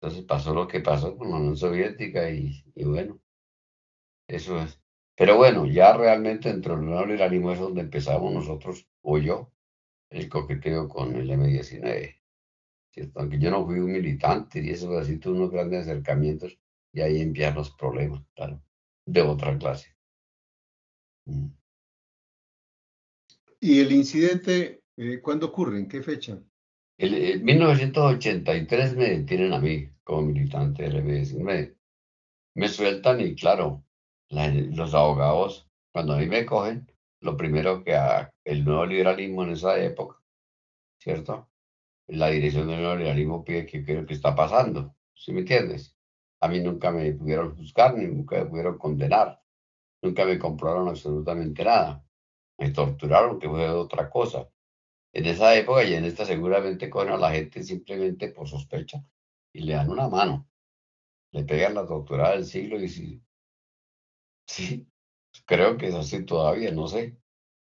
Entonces 0.00 0.24
pasó 0.24 0.54
lo 0.54 0.66
que 0.66 0.80
pasó 0.80 1.16
con 1.16 1.30
la 1.30 1.36
Unión 1.36 1.58
Soviética 1.58 2.30
y, 2.30 2.64
bueno, 2.84 3.20
eso 4.26 4.58
es. 4.58 4.80
Pero 5.14 5.36
bueno, 5.36 5.66
ya 5.66 5.94
realmente 5.94 6.50
dentro 6.50 6.76
del 6.76 6.86
neoliberalismo 6.86 7.52
es 7.52 7.60
donde 7.60 7.82
empezamos 7.82 8.32
nosotros, 8.32 8.88
o 9.02 9.18
yo, 9.18 9.52
el 10.08 10.30
coqueteo 10.30 10.88
con 10.88 11.14
el 11.16 11.28
M19. 11.28 12.18
¿cierto? 12.90 13.20
Aunque 13.20 13.38
yo 13.38 13.50
no 13.50 13.66
fui 13.66 13.78
un 13.78 13.92
militante 13.92 14.60
y 14.62 14.70
eso 14.70 14.96
así, 14.98 15.18
tuve 15.18 15.36
unos 15.36 15.50
grandes 15.50 15.82
acercamientos 15.82 16.58
y 16.92 17.02
ahí 17.02 17.20
empiezan 17.20 17.56
los 17.56 17.70
problemas, 17.72 18.24
claro, 18.34 18.62
de 19.04 19.20
otra 19.20 19.58
clase. 19.58 19.94
Mm. 21.26 21.48
¿Y 23.60 23.80
el 23.80 23.92
incidente 23.92 24.82
eh, 24.96 25.20
cuándo 25.20 25.48
ocurre? 25.48 25.78
¿En 25.78 25.88
qué 25.88 26.02
fecha? 26.02 26.42
En 27.02 27.42
1983 27.46 28.94
me 28.94 29.08
detienen 29.08 29.54
a 29.54 29.58
mí 29.58 29.90
como 30.04 30.20
militante 30.20 30.82
del 30.82 31.02
M19. 31.02 31.74
Me 32.56 32.68
sueltan 32.68 33.22
y 33.22 33.34
claro, 33.34 33.86
los 34.28 34.92
abogados, 34.92 35.66
cuando 35.94 36.12
a 36.12 36.18
mí 36.18 36.26
me 36.26 36.44
cogen, 36.44 36.92
lo 37.22 37.38
primero 37.38 37.82
que 37.82 37.98
el 38.44 38.66
nuevo 38.66 38.84
liberalismo 38.84 39.44
en 39.44 39.52
esa 39.52 39.82
época, 39.82 40.18
¿cierto? 40.98 41.48
La 42.06 42.28
dirección 42.28 42.68
del 42.68 42.82
nuevo 42.82 42.96
liberalismo 42.96 43.44
pide 43.44 43.64
que 43.64 43.82
qué 43.82 44.04
que 44.04 44.12
está 44.12 44.34
pasando, 44.34 44.94
¿sí 45.14 45.32
me 45.32 45.40
entiendes? 45.40 45.96
A 46.42 46.48
mí 46.48 46.60
nunca 46.60 46.90
me 46.90 47.10
pudieron 47.14 47.56
juzgar, 47.56 47.96
ni 47.96 48.08
nunca 48.08 48.40
me 48.40 48.44
pudieron 48.44 48.76
condenar, 48.76 49.42
nunca 50.02 50.26
me 50.26 50.38
comprobaron 50.38 50.88
absolutamente 50.88 51.64
nada. 51.64 52.04
Me 52.58 52.72
torturaron, 52.72 53.38
que 53.38 53.48
fue 53.48 53.70
otra 53.70 54.10
cosa. 54.10 54.46
En 55.12 55.26
esa 55.26 55.54
época 55.56 55.84
y 55.84 55.94
en 55.94 56.04
esta 56.04 56.24
seguramente 56.24 56.90
cogen 56.90 57.10
a 57.12 57.16
la 57.16 57.30
gente 57.32 57.62
simplemente 57.62 58.28
por 58.30 58.48
sospecha 58.48 59.04
y 59.52 59.60
le 59.62 59.74
dan 59.74 59.90
una 59.90 60.08
mano. 60.08 60.48
Le 61.32 61.44
pegan 61.44 61.74
la 61.74 61.86
tortura 61.86 62.32
del 62.32 62.44
siglo 62.46 62.80
y 62.80 62.88
si 62.88 63.22
Sí, 64.46 64.86
creo 65.46 65.76
que 65.76 65.88
es 65.88 65.94
así 65.94 66.24
todavía, 66.24 66.72
no 66.72 66.86
sé, 66.88 67.16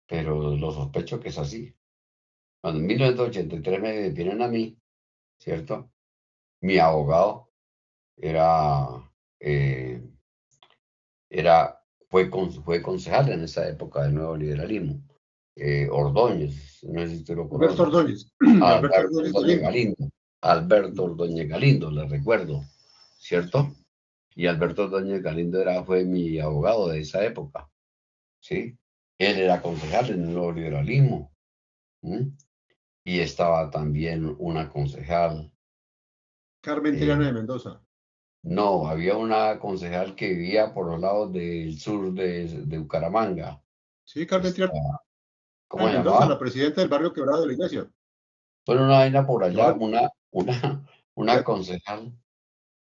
pero 0.06 0.56
lo 0.56 0.72
sospecho 0.72 1.20
que 1.20 1.30
es 1.30 1.38
así. 1.38 1.74
Cuando 2.62 2.80
en 2.80 2.86
1983 2.88 3.80
me 3.80 3.92
detienen 3.92 4.42
a 4.42 4.48
mí, 4.48 4.78
¿cierto? 5.38 5.92
Mi 6.62 6.78
abogado 6.78 7.50
era, 8.16 8.88
eh, 9.40 10.02
era 11.28 11.82
fue, 12.08 12.30
fue 12.64 12.80
concejal 12.80 13.30
en 13.30 13.42
esa 13.42 13.68
época 13.68 14.02
del 14.04 14.14
nuevo 14.14 14.36
liberalismo. 14.36 15.02
Eh, 15.56 15.88
Ordóñez, 15.90 16.82
no 16.84 17.00
sé 17.06 17.18
si 17.18 17.24
te 17.24 17.34
lo 17.34 17.48
Alberto 17.52 17.84
Ordóñez. 17.84 18.32
Alberto 18.62 19.18
Ordóñez 19.18 19.60
Galindo. 19.60 20.10
Alberto 20.40 21.04
Ordóñez 21.04 21.48
Galindo, 21.48 21.90
le 21.90 22.06
recuerdo, 22.06 22.62
¿cierto? 23.18 23.72
y 24.34 24.46
Alberto 24.46 24.88
Doñez 24.88 25.22
Galindo 25.22 25.60
era, 25.60 25.84
fue 25.84 26.04
mi 26.04 26.38
abogado 26.38 26.88
de 26.88 27.00
esa 27.00 27.24
época. 27.24 27.70
¿sí? 28.40 28.76
Él 29.18 29.38
era 29.38 29.62
concejal 29.62 30.10
en 30.10 30.24
el 30.24 30.32
nuevo 30.32 30.52
liberalismo. 30.52 31.32
Y 33.04 33.20
estaba 33.20 33.70
también 33.70 34.34
una 34.38 34.68
concejal. 34.68 35.52
Carmen 36.60 36.98
Tirana 36.98 37.24
de 37.24 37.30
eh, 37.30 37.34
Mendoza. 37.34 37.80
No, 38.42 38.86
había 38.86 39.16
una 39.16 39.58
concejal 39.58 40.14
que 40.14 40.28
vivía 40.30 40.74
por 40.74 40.86
los 40.86 41.00
lados 41.00 41.32
del 41.32 41.78
sur 41.78 42.12
de, 42.12 42.46
de 42.66 42.78
Bucaramanga. 42.78 43.62
Sí, 44.04 44.26
Carmen 44.26 44.52
Tirana. 44.52 44.72
¿Cómo 45.74 45.88
se 45.88 45.94
Mendoza, 45.94 46.28
la 46.28 46.38
presidenta 46.38 46.80
del 46.80 46.90
barrio 46.90 47.12
quebrado 47.12 47.40
de 47.40 47.48
la 47.48 47.52
iglesia. 47.52 47.90
Bueno, 48.64 48.84
una 48.84 48.98
vaina 48.98 49.26
por 49.26 49.42
allá, 49.42 49.72
una, 49.72 50.08
una, 50.30 50.88
una 51.14 51.42
concejal 51.42 52.12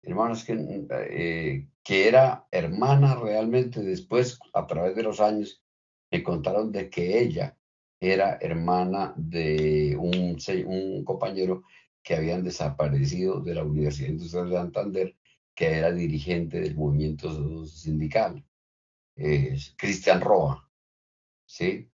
hermanos, 0.02 0.44
que, 0.44 0.86
eh, 0.90 1.68
que 1.84 2.08
era 2.08 2.48
hermana 2.50 3.14
realmente 3.14 3.80
después, 3.82 4.40
a 4.52 4.66
través 4.66 4.96
de 4.96 5.04
los 5.04 5.20
años, 5.20 5.62
me 6.10 6.24
contaron 6.24 6.72
de 6.72 6.90
que 6.90 7.20
ella 7.20 7.56
era 8.00 8.36
hermana 8.40 9.14
de 9.16 9.96
un, 9.96 10.36
un 10.66 11.04
compañero 11.04 11.62
que 12.02 12.16
habían 12.16 12.42
desaparecido 12.42 13.40
de 13.40 13.54
la 13.54 13.62
Universidad 13.62 14.08
Industrial 14.08 14.50
de 14.50 14.56
Santander, 14.56 15.16
que 15.54 15.78
era 15.78 15.92
dirigente 15.92 16.60
del 16.60 16.74
movimiento 16.74 17.64
sindical, 17.64 18.44
Cristian 19.76 20.20
Roa, 20.20 20.68
¿sí? 21.46 21.91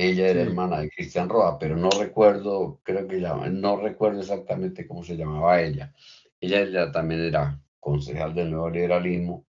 Ella 0.00 0.28
era 0.28 0.42
hermana 0.42 0.78
de 0.80 0.90
Cristian 0.90 1.28
Roa, 1.28 1.58
pero 1.58 1.76
no 1.76 1.90
recuerdo, 1.90 2.80
creo 2.84 3.08
que 3.08 3.18
no 3.18 3.76
recuerdo 3.78 4.20
exactamente 4.20 4.86
cómo 4.86 5.02
se 5.02 5.16
llamaba 5.16 5.60
ella. 5.60 5.92
Ella, 6.40 6.92
también 6.92 7.22
era 7.22 7.60
concejal 7.80 8.32
del 8.32 8.52
nuevo 8.52 8.70
liberalismo 8.70 9.44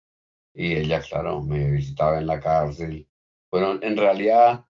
y 0.54 0.74
ella, 0.74 1.00
claro, 1.00 1.42
me 1.42 1.70
visitaba 1.70 2.18
en 2.18 2.26
la 2.26 2.40
cárcel. 2.40 3.08
Bueno, 3.50 3.78
en 3.82 3.96
realidad, 3.96 4.66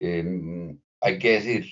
em, 0.00 0.80
hay 1.00 1.18
que 1.18 1.32
decir, 1.32 1.66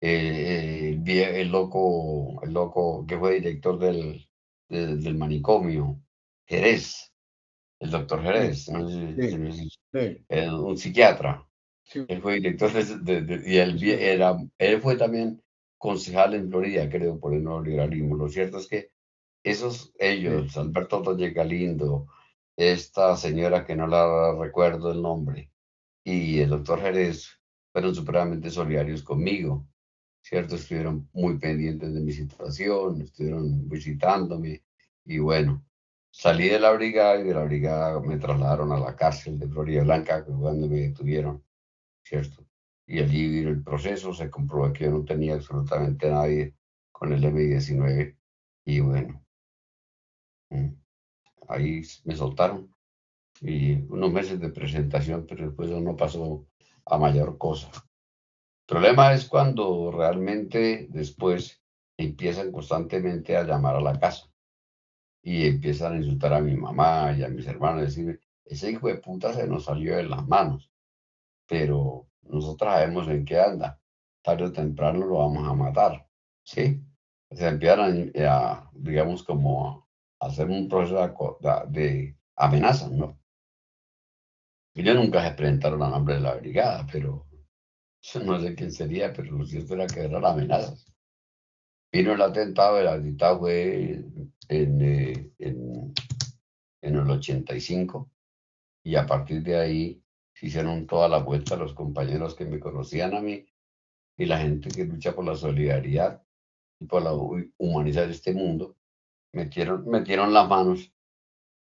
eh, 0.00 1.00
el, 1.40 1.50
loco, 1.50 2.42
el 2.44 2.52
loco 2.52 3.06
que 3.06 3.18
fue 3.18 3.34
director 3.40 3.78
del, 3.78 4.28
del 4.68 5.16
manicomio, 5.16 6.00
Jerez, 6.46 7.12
el 7.80 7.90
doctor 7.90 8.22
Jerez, 8.22 8.68
un 8.68 10.76
psiquiatra. 10.76 11.46
Él 11.92 12.22
fue 12.22 12.34
director 12.34 12.72
de, 12.72 13.42
y 13.46 13.58
él, 13.58 13.82
era, 13.82 14.36
él 14.58 14.80
fue 14.80 14.96
también 14.96 15.42
concejal 15.78 16.34
en 16.34 16.48
Florida, 16.48 16.88
creo, 16.88 17.20
por 17.20 17.34
el 17.34 17.44
nuevo 17.44 17.62
liberalismo. 17.62 18.16
Lo 18.16 18.28
cierto 18.28 18.58
es 18.58 18.66
que 18.66 18.90
esos, 19.42 19.92
ellos, 19.98 20.56
Alberto 20.56 21.00
Doña 21.02 21.28
Galindo, 21.30 22.06
esta 22.56 23.16
señora 23.16 23.66
que 23.66 23.76
no 23.76 23.86
la 23.86 24.34
recuerdo 24.34 24.92
el 24.92 25.02
nombre, 25.02 25.50
y 26.02 26.40
el 26.40 26.50
doctor 26.50 26.80
Jerez, 26.80 27.38
fueron 27.72 27.94
supremamente 27.94 28.50
solidarios 28.50 29.02
conmigo, 29.02 29.66
¿cierto? 30.22 30.54
Estuvieron 30.54 31.08
muy 31.12 31.38
pendientes 31.38 31.92
de 31.92 32.00
mi 32.00 32.12
situación, 32.12 33.02
estuvieron 33.02 33.68
visitándome, 33.68 34.62
y 35.04 35.18
bueno, 35.18 35.64
salí 36.10 36.48
de 36.48 36.60
la 36.60 36.72
brigada 36.72 37.20
y 37.20 37.24
de 37.24 37.34
la 37.34 37.44
brigada 37.44 38.00
me 38.00 38.16
trasladaron 38.16 38.72
a 38.72 38.78
la 38.78 38.96
cárcel 38.96 39.38
de 39.38 39.48
Florida 39.48 39.82
Blanca, 39.82 40.24
cuando 40.24 40.66
me 40.68 40.76
detuvieron, 40.76 41.44
¿cierto? 42.04 42.44
Y 42.86 43.00
allí 43.00 43.28
vino 43.28 43.50
el 43.50 43.62
proceso, 43.62 44.12
se 44.12 44.30
comprobó 44.30 44.72
que 44.72 44.84
yo 44.84 44.90
no 44.90 45.04
tenía 45.04 45.34
absolutamente 45.34 46.10
nadie 46.10 46.54
con 46.92 47.12
el 47.12 47.24
M19, 47.24 48.16
y 48.66 48.80
bueno, 48.80 49.24
mm, 50.50 50.68
ahí 51.48 51.82
me 52.04 52.16
soltaron 52.16 52.74
y 53.40 53.74
unos 53.90 54.12
meses 54.12 54.40
de 54.40 54.50
presentación, 54.50 55.26
pero 55.26 55.46
después 55.46 55.70
no 55.70 55.96
pasó 55.96 56.46
a 56.86 56.98
mayor 56.98 57.36
cosa. 57.38 57.70
El 57.74 58.66
problema 58.66 59.12
es 59.12 59.26
cuando 59.26 59.90
realmente 59.90 60.86
después 60.90 61.62
empiezan 61.96 62.52
constantemente 62.52 63.36
a 63.36 63.44
llamar 63.44 63.76
a 63.76 63.80
la 63.80 63.98
casa 63.98 64.30
y 65.22 65.46
empiezan 65.46 65.94
a 65.94 65.96
insultar 65.96 66.32
a 66.32 66.40
mi 66.40 66.56
mamá 66.56 67.14
y 67.16 67.22
a 67.22 67.28
mis 67.28 67.46
hermanos, 67.46 67.82
decir, 67.82 68.20
ese 68.44 68.70
hijo 68.70 68.88
de 68.88 68.96
puta 68.96 69.32
se 69.32 69.46
nos 69.46 69.64
salió 69.64 69.96
de 69.96 70.04
las 70.04 70.26
manos, 70.26 70.70
pero 71.54 72.08
nosotros 72.22 72.68
sabemos 72.68 73.06
en 73.06 73.24
qué 73.24 73.38
anda, 73.38 73.80
tarde 74.22 74.46
o 74.46 74.52
temprano 74.52 75.06
lo 75.06 75.18
vamos 75.18 75.48
a 75.48 75.54
matar, 75.54 76.04
¿sí? 76.42 76.82
Se 77.30 77.46
empiezan 77.46 78.10
a, 78.28 78.68
digamos, 78.72 79.22
como 79.22 79.86
a 80.18 80.26
hacer 80.26 80.48
un 80.48 80.68
proceso 80.68 81.38
de, 81.68 82.16
amenaza, 82.34 82.88
¿no? 82.88 83.16
Ellos 84.74 84.96
nunca 84.96 85.22
se 85.22 85.36
presentaron 85.36 85.80
a 85.84 85.90
nombre 85.90 86.16
de 86.16 86.22
la 86.22 86.34
brigada, 86.34 86.84
pero 86.90 87.28
no 88.24 88.40
sé 88.40 88.56
quién 88.56 88.72
sería, 88.72 89.12
pero 89.12 89.30
lo 89.38 89.46
cierto 89.46 89.74
era 89.74 89.86
que 89.86 90.00
eran 90.00 90.24
amenazas. 90.24 90.92
Vino 91.92 92.14
el 92.14 92.22
atentado, 92.22 92.80
el 92.80 92.88
atentado 92.88 93.38
fue 93.38 94.04
en, 94.48 94.82
eh, 94.82 95.30
en, 95.38 95.94
en 96.82 96.94
el 96.96 97.08
85 97.08 98.10
y 98.82 98.96
a 98.96 99.06
partir 99.06 99.40
de 99.44 99.56
ahí 99.56 100.03
se 100.34 100.46
hicieron 100.46 100.86
toda 100.86 101.08
la 101.08 101.18
vuelta 101.18 101.56
los 101.56 101.74
compañeros 101.74 102.34
que 102.34 102.44
me 102.44 102.60
conocían 102.60 103.14
a 103.14 103.20
mí 103.20 103.46
y 104.16 104.26
la 104.26 104.38
gente 104.38 104.68
que 104.68 104.84
lucha 104.84 105.14
por 105.14 105.24
la 105.24 105.36
solidaridad 105.36 106.22
y 106.80 106.86
por 106.86 107.02
la 107.02 107.12
humanidad 107.12 108.06
de 108.06 108.12
este 108.12 108.32
mundo, 108.32 108.76
metieron, 109.32 109.88
metieron 109.88 110.32
las 110.32 110.48
manos. 110.48 110.92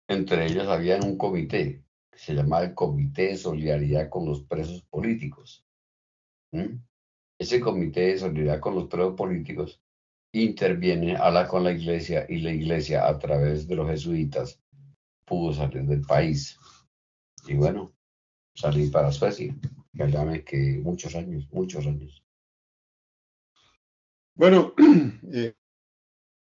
Entre 0.09 0.47
ellos 0.47 0.69
había 0.69 0.99
un 0.99 1.17
comité 1.17 1.85
que 2.11 2.19
se 2.19 2.35
llamaba 2.35 2.65
el 2.65 2.75
Comité 2.75 3.29
de 3.29 3.37
Solidaridad 3.37 4.09
con 4.09 4.27
los 4.27 4.43
Presos 4.45 4.83
Políticos. 4.83 5.65
Ese 7.39 7.61
Comité 7.61 8.01
de 8.01 8.19
Solidaridad 8.19 8.61
con 8.61 8.75
los 8.75 8.87
Presos 8.87 9.15
Políticos 9.15 9.81
interviene 10.33 11.17
a 11.17 11.31
la, 11.31 11.49
con 11.49 11.65
la 11.65 11.73
iglesia 11.73 12.27
y 12.29 12.39
la 12.39 12.53
iglesia 12.53 13.09
a 13.09 13.19
través 13.19 13.67
de 13.67 13.75
los 13.75 13.89
jesuitas 13.89 14.61
pudo 15.25 15.53
salir 15.53 15.85
del 15.85 16.03
país. 16.03 16.59
Y 17.49 17.55
bueno, 17.55 17.96
salí 18.57 18.89
para 18.89 19.13
Suecia, 19.13 19.55
que 19.95 20.45
que 20.45 20.81
muchos 20.83 21.15
años, 21.15 21.47
muchos 21.53 21.87
años. 21.87 22.23
Bueno, 24.35 24.75
eh, 25.33 25.55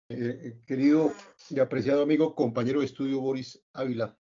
eh, 0.09 0.61
querido 0.65 1.11
y 1.49 1.59
apreciado 1.59 2.03
amigo, 2.03 2.35
compañero 2.35 2.79
de 2.79 2.85
estudio 2.85 3.19
Boris 3.19 3.61
Ávila. 3.73 4.17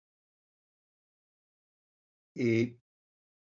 Eh, 2.35 2.77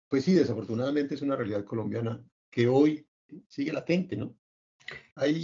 pues 0.09 0.25
sí, 0.25 0.35
desafortunadamente 0.35 1.15
es 1.15 1.23
una 1.23 1.37
realidad 1.37 1.65
colombiana 1.65 2.23
que 2.51 2.67
hoy 2.67 3.07
sigue 3.49 3.73
latente, 3.73 4.17
¿no? 4.17 4.37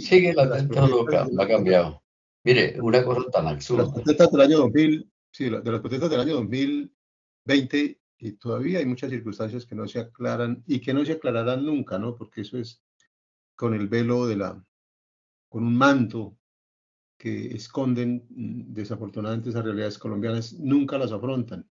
sigue 0.01 0.33
latente, 0.33 0.75
no, 0.75 1.41
ha 1.41 1.47
cambiado. 1.47 2.03
Mire, 2.43 2.79
una 2.81 3.03
cosa 3.03 3.29
tan 3.31 3.47
absurda. 3.47 3.83
Las 3.83 3.93
protestas 3.93 4.31
del 4.31 4.41
año 4.41 4.57
2000, 4.57 5.11
sí, 5.31 5.43
de 5.45 5.71
las 5.71 5.81
protestas 5.81 6.09
del 6.09 6.19
año 6.19 6.33
2020, 6.35 7.99
y 8.19 8.33
todavía 8.33 8.79
hay 8.79 8.85
muchas 8.85 9.11
circunstancias 9.11 9.65
que 9.65 9.75
no 9.75 9.87
se 9.87 9.99
aclaran 9.99 10.63
y 10.65 10.79
que 10.79 10.93
no 10.93 11.05
se 11.05 11.13
aclararán 11.13 11.65
nunca, 11.65 11.99
¿no? 11.99 12.15
Porque 12.15 12.41
eso 12.41 12.57
es 12.57 12.81
con 13.55 13.73
el 13.73 13.87
velo 13.87 14.27
de 14.27 14.37
la 14.37 14.63
con 15.49 15.63
un 15.63 15.75
manto 15.75 16.37
que 17.17 17.47
esconden 17.55 18.25
mm, 18.29 18.73
desafortunadamente 18.73 19.49
esas 19.49 19.63
realidades 19.63 19.97
colombianas, 19.97 20.53
nunca 20.53 20.97
las 20.97 21.11
afrontan. 21.11 21.67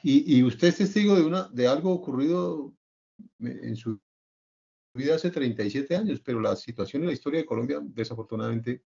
Y, 0.00 0.44
usted 0.44 0.68
es 0.68 0.76
testigo 0.76 1.16
de, 1.16 1.22
una, 1.22 1.48
de 1.48 1.66
algo 1.66 1.92
ocurrido 1.92 2.72
en 3.40 3.74
su 3.74 4.00
vida 4.94 5.16
hace 5.16 5.30
37 5.32 5.96
años, 5.96 6.20
pero 6.20 6.40
la 6.40 6.54
situación 6.54 7.02
en 7.02 7.08
la 7.08 7.14
historia 7.14 7.40
de 7.40 7.46
Colombia 7.46 7.80
desafortunadamente 7.82 8.84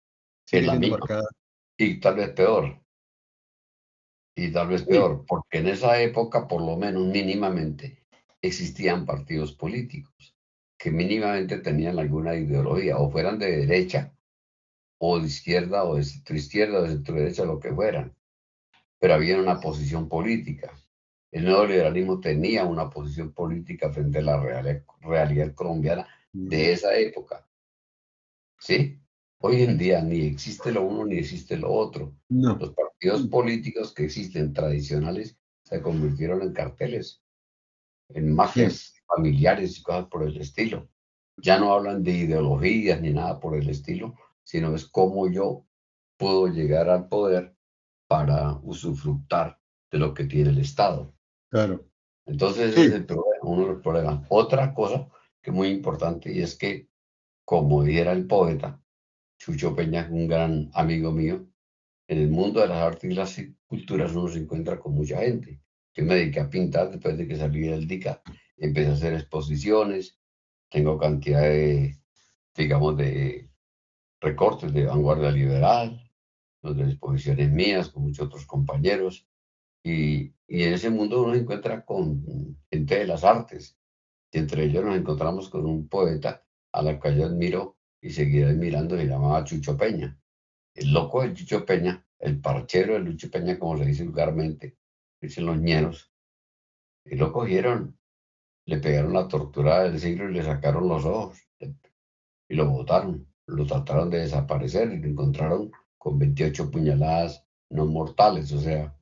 sigue 0.44 0.64
siendo 0.64 0.88
marcada. 0.88 1.26
Y 1.78 1.98
tal 1.98 2.16
vez 2.16 2.30
peor. 2.32 2.78
Y 4.38 4.52
tal 4.52 4.68
vez 4.68 4.84
peor, 4.84 5.24
porque 5.26 5.58
en 5.58 5.66
esa 5.66 6.00
época, 6.00 6.46
por 6.46 6.62
lo 6.62 6.76
menos 6.76 7.04
mínimamente, 7.06 8.04
existían 8.40 9.04
partidos 9.04 9.52
políticos 9.52 10.36
que 10.78 10.92
mínimamente 10.92 11.58
tenían 11.58 11.98
alguna 11.98 12.36
ideología, 12.36 12.98
o 12.98 13.10
fueran 13.10 13.40
de 13.40 13.66
derecha, 13.66 14.14
o 14.98 15.18
de 15.18 15.26
izquierda, 15.26 15.82
o 15.82 15.96
de 15.96 16.04
centro 16.04 16.36
izquierda, 16.36 16.78
o 16.78 16.82
de 16.82 16.90
centro 16.90 17.16
derecha, 17.16 17.44
lo 17.44 17.58
que 17.58 17.74
fueran. 17.74 18.14
Pero 19.00 19.14
había 19.14 19.40
una 19.40 19.58
posición 19.58 20.08
política. 20.08 20.72
El 21.32 21.46
neoliberalismo 21.46 22.20
tenía 22.20 22.64
una 22.64 22.88
posición 22.88 23.32
política 23.32 23.90
frente 23.90 24.18
a 24.18 24.22
la 24.22 24.40
realidad 25.00 25.52
colombiana 25.56 26.06
de 26.32 26.74
esa 26.74 26.96
época. 26.96 27.44
¿Sí? 28.56 29.00
Hoy 29.40 29.62
en 29.62 29.78
día 29.78 30.02
ni 30.02 30.22
existe 30.22 30.72
lo 30.72 30.82
uno 30.82 31.04
ni 31.04 31.18
existe 31.18 31.56
lo 31.56 31.72
otro. 31.72 32.14
Los 32.28 32.74
partidos 32.74 33.26
políticos 33.28 33.94
que 33.94 34.04
existen 34.04 34.52
tradicionales 34.52 35.38
se 35.62 35.80
convirtieron 35.80 36.42
en 36.42 36.52
carteles, 36.52 37.22
en 38.08 38.34
mafias 38.34 38.94
familiares 39.06 39.78
y 39.78 39.82
cosas 39.82 40.06
por 40.06 40.24
el 40.24 40.36
estilo. 40.40 40.88
Ya 41.36 41.58
no 41.58 41.72
hablan 41.72 42.02
de 42.02 42.12
ideologías 42.12 43.00
ni 43.00 43.12
nada 43.12 43.38
por 43.38 43.54
el 43.54 43.68
estilo, 43.68 44.16
sino 44.42 44.74
es 44.74 44.86
cómo 44.86 45.30
yo 45.30 45.64
puedo 46.16 46.48
llegar 46.48 46.88
al 46.88 47.08
poder 47.08 47.54
para 48.08 48.58
usufructar 48.62 49.60
de 49.92 49.98
lo 49.98 50.14
que 50.14 50.24
tiene 50.24 50.50
el 50.50 50.58
Estado. 50.58 51.14
Claro. 51.50 51.86
Entonces, 52.26 52.76
ese 52.76 52.96
es 52.96 53.06
uno 53.42 53.62
de 53.62 53.72
los 53.74 53.82
problemas. 53.82 54.26
Otra 54.28 54.74
cosa 54.74 55.08
que 55.40 55.50
es 55.50 55.56
muy 55.56 55.68
importante 55.68 56.32
y 56.32 56.42
es 56.42 56.56
que, 56.56 56.88
como 57.44 57.84
dijera 57.84 58.12
el 58.12 58.26
poeta, 58.26 58.82
Chucho 59.38 59.74
Peña, 59.74 60.08
un 60.10 60.26
gran 60.26 60.70
amigo 60.74 61.12
mío, 61.12 61.46
en 62.08 62.18
el 62.18 62.28
mundo 62.28 62.60
de 62.60 62.68
las 62.68 62.78
artes 62.78 63.10
y 63.10 63.14
las 63.14 63.40
culturas 63.66 64.14
uno 64.14 64.28
se 64.28 64.38
encuentra 64.40 64.78
con 64.78 64.94
mucha 64.94 65.20
gente. 65.20 65.60
Yo 65.94 66.04
me 66.04 66.16
dediqué 66.16 66.40
a 66.40 66.50
pintar 66.50 66.90
después 66.90 67.16
de 67.16 67.26
que 67.26 67.36
salí 67.36 67.60
del 67.60 67.86
DICA 67.86 68.22
empecé 68.56 68.90
a 68.90 68.94
hacer 68.94 69.14
exposiciones, 69.14 70.18
tengo 70.68 70.98
cantidad 70.98 71.42
de, 71.42 71.96
digamos, 72.54 72.96
de 72.96 73.50
recortes 74.20 74.72
de 74.72 74.86
vanguardia 74.86 75.30
liberal, 75.30 76.10
de 76.62 76.84
exposiciones 76.84 77.50
mías 77.50 77.88
con 77.88 78.02
muchos 78.02 78.26
otros 78.26 78.46
compañeros, 78.46 79.26
y, 79.82 80.34
y, 80.48 80.64
en 80.64 80.74
ese 80.74 80.90
mundo 80.90 81.22
uno 81.22 81.34
se 81.34 81.40
encuentra 81.40 81.84
con 81.84 82.24
gente 82.70 82.98
de 82.98 83.06
las 83.06 83.22
artes, 83.22 83.78
y 84.32 84.38
entre 84.38 84.64
ellos 84.64 84.84
nos 84.84 84.96
encontramos 84.96 85.48
con 85.48 85.64
un 85.64 85.88
poeta 85.88 86.44
a 86.72 86.82
la 86.82 86.98
cual 86.98 87.16
yo 87.16 87.26
admiro 87.26 87.77
y 88.00 88.10
seguiré 88.10 88.50
admirando, 88.50 88.96
se 88.96 89.06
llamaba 89.06 89.44
Chucho 89.44 89.76
Peña. 89.76 90.18
El 90.74 90.92
loco 90.92 91.22
de 91.22 91.34
Chucho 91.34 91.64
Peña, 91.64 92.04
el 92.18 92.40
parchero 92.40 92.94
de 92.94 93.10
Chucho 93.10 93.30
Peña, 93.30 93.58
como 93.58 93.76
se 93.78 93.84
dice 93.84 94.04
vulgarmente, 94.04 94.76
dicen 95.20 95.46
los 95.46 95.58
ñeros, 95.58 96.12
y 97.04 97.16
lo 97.16 97.32
cogieron 97.32 97.98
le 98.68 98.78
pegaron 98.80 99.14
la 99.14 99.26
tortura 99.26 99.84
del 99.84 99.98
siglo 99.98 100.28
y 100.28 100.34
le 100.34 100.42
sacaron 100.42 100.88
los 100.88 101.02
ojos 101.06 101.38
y 101.58 102.54
lo 102.54 102.68
botaron. 102.68 103.26
Lo 103.46 103.64
trataron 103.64 104.10
de 104.10 104.18
desaparecer 104.18 104.92
y 104.92 104.98
lo 104.98 105.08
encontraron 105.08 105.72
con 105.96 106.18
28 106.18 106.70
puñaladas 106.70 107.46
no 107.70 107.86
mortales. 107.86 108.52
O 108.52 108.60
sea, 108.60 108.94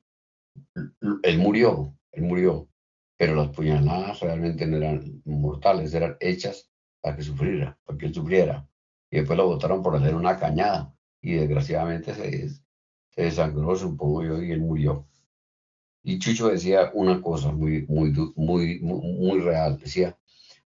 él 1.21 1.37
murió, 1.37 1.93
él 2.13 2.23
murió, 2.23 2.69
pero 3.17 3.35
las 3.35 3.49
puñaladas 3.49 4.21
realmente 4.21 4.65
no 4.65 4.77
eran 4.77 5.21
mortales, 5.25 5.93
eran 5.93 6.15
hechas 6.21 6.71
para 7.01 7.17
que 7.17 7.23
sufriera, 7.23 7.77
para 7.83 7.97
que 7.97 8.05
él 8.05 8.13
sufriera. 8.13 8.65
Y 9.09 9.17
después 9.17 9.37
lo 9.37 9.47
botaron 9.47 9.81
por 9.81 9.95
hacer 9.95 10.15
una 10.15 10.37
cañada 10.37 10.93
y 11.21 11.33
desgraciadamente 11.33 12.13
se, 12.13 12.49
se 12.49 13.21
desangró, 13.21 13.75
supongo 13.75 14.23
yo, 14.23 14.41
y 14.41 14.51
él 14.51 14.61
murió. 14.61 15.07
Y 16.03 16.19
Chucho 16.19 16.47
decía 16.49 16.91
una 16.93 17.21
cosa 17.21 17.51
muy, 17.51 17.85
muy, 17.87 18.13
muy, 18.35 18.79
muy 18.79 19.39
real. 19.41 19.77
Decía, 19.77 20.17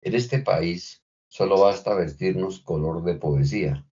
en 0.02 0.16
este 0.16 0.40
país 0.40 1.04
solo 1.28 1.60
basta 1.60 1.96
vestirnos 1.96 2.60
color 2.60 3.04
de 3.04 3.16
poesía, 3.16 3.88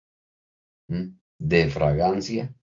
de 0.88 1.70
fragancia, 1.70 2.54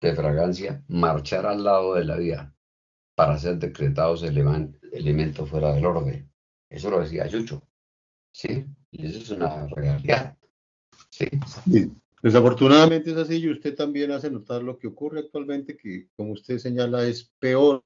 de 0.00 0.14
fragancia, 0.14 0.82
marchar 0.88 1.44
al 1.46 1.62
lado 1.62 1.94
de 1.94 2.04
la 2.04 2.16
vida 2.16 2.54
para 3.14 3.38
ser 3.38 3.58
decretados 3.58 4.22
elementos 4.22 5.50
fuera 5.50 5.74
del 5.74 5.84
orden. 5.84 6.32
Eso 6.70 6.90
lo 6.90 7.00
decía 7.00 7.28
Chucho. 7.28 7.62
¿Sí? 8.32 8.64
Y 8.90 9.06
eso 9.06 9.18
es 9.18 9.30
una 9.30 9.66
realidad. 9.66 10.38
¿Sí? 11.30 11.70
sí. 11.70 11.92
Desafortunadamente 12.22 13.10
es 13.10 13.16
así 13.16 13.38
y 13.38 13.50
usted 13.50 13.74
también 13.74 14.12
hace 14.12 14.30
notar 14.30 14.62
lo 14.62 14.78
que 14.78 14.86
ocurre 14.86 15.20
actualmente, 15.20 15.76
que 15.76 16.06
como 16.16 16.32
usted 16.32 16.58
señala 16.58 17.04
es 17.04 17.32
peor 17.40 17.82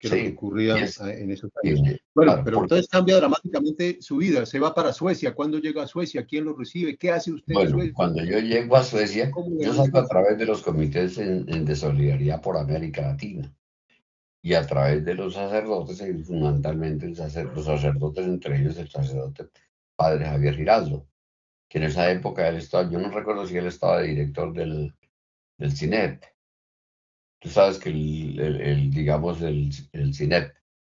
que 0.00 0.08
lo 0.08 0.14
que 0.16 0.28
ocurría 0.30 0.76
en 0.76 1.30
esos 1.30 1.52
países. 1.52 2.00
Bueno, 2.12 2.42
pero 2.44 2.62
entonces 2.62 2.88
cambia 2.88 3.18
dramáticamente 3.18 3.98
su 4.00 4.16
vida, 4.16 4.44
se 4.44 4.58
va 4.58 4.74
para 4.74 4.92
Suecia, 4.92 5.36
¿cuándo 5.36 5.60
llega 5.60 5.84
a 5.84 5.86
Suecia? 5.86 6.26
¿Quién 6.26 6.44
lo 6.44 6.56
recibe? 6.56 6.96
¿Qué 6.96 7.12
hace 7.12 7.30
usted 7.30 7.54
bueno, 7.54 7.78
Cuando 7.94 8.24
yo 8.24 8.40
llego 8.40 8.76
a 8.76 8.82
Suecia, 8.82 9.30
yo 9.60 9.72
salgo 9.72 10.00
a 10.00 10.08
través 10.08 10.36
de 10.36 10.46
los 10.46 10.62
comités 10.62 11.16
de 11.16 11.76
solidaridad 11.76 12.42
por 12.42 12.56
América 12.56 13.02
Latina 13.02 13.54
y 14.42 14.54
a 14.54 14.66
través 14.66 15.04
de 15.04 15.14
los 15.14 15.34
sacerdotes, 15.34 16.02
fundamentalmente 16.26 17.06
los 17.06 17.64
sacerdotes, 17.64 18.26
entre 18.26 18.60
ellos 18.60 18.76
el 18.78 18.90
sacerdote 18.90 19.44
Padre 19.94 20.24
Javier 20.24 20.56
Giraldo 20.56 21.06
que 21.72 21.78
en 21.78 21.84
esa 21.84 22.10
época 22.10 22.46
él 22.46 22.56
estaba, 22.56 22.90
yo 22.90 22.98
no 22.98 23.08
recuerdo 23.08 23.46
si 23.46 23.56
él 23.56 23.66
estaba 23.66 24.02
de 24.02 24.08
director 24.08 24.52
del, 24.52 24.94
del 25.56 25.72
CINEP. 25.74 26.22
Tú 27.40 27.48
sabes 27.48 27.78
que 27.78 27.88
el, 27.88 28.90
digamos, 28.90 29.40
el, 29.40 29.70
el 29.92 30.12
CINEP 30.12 30.54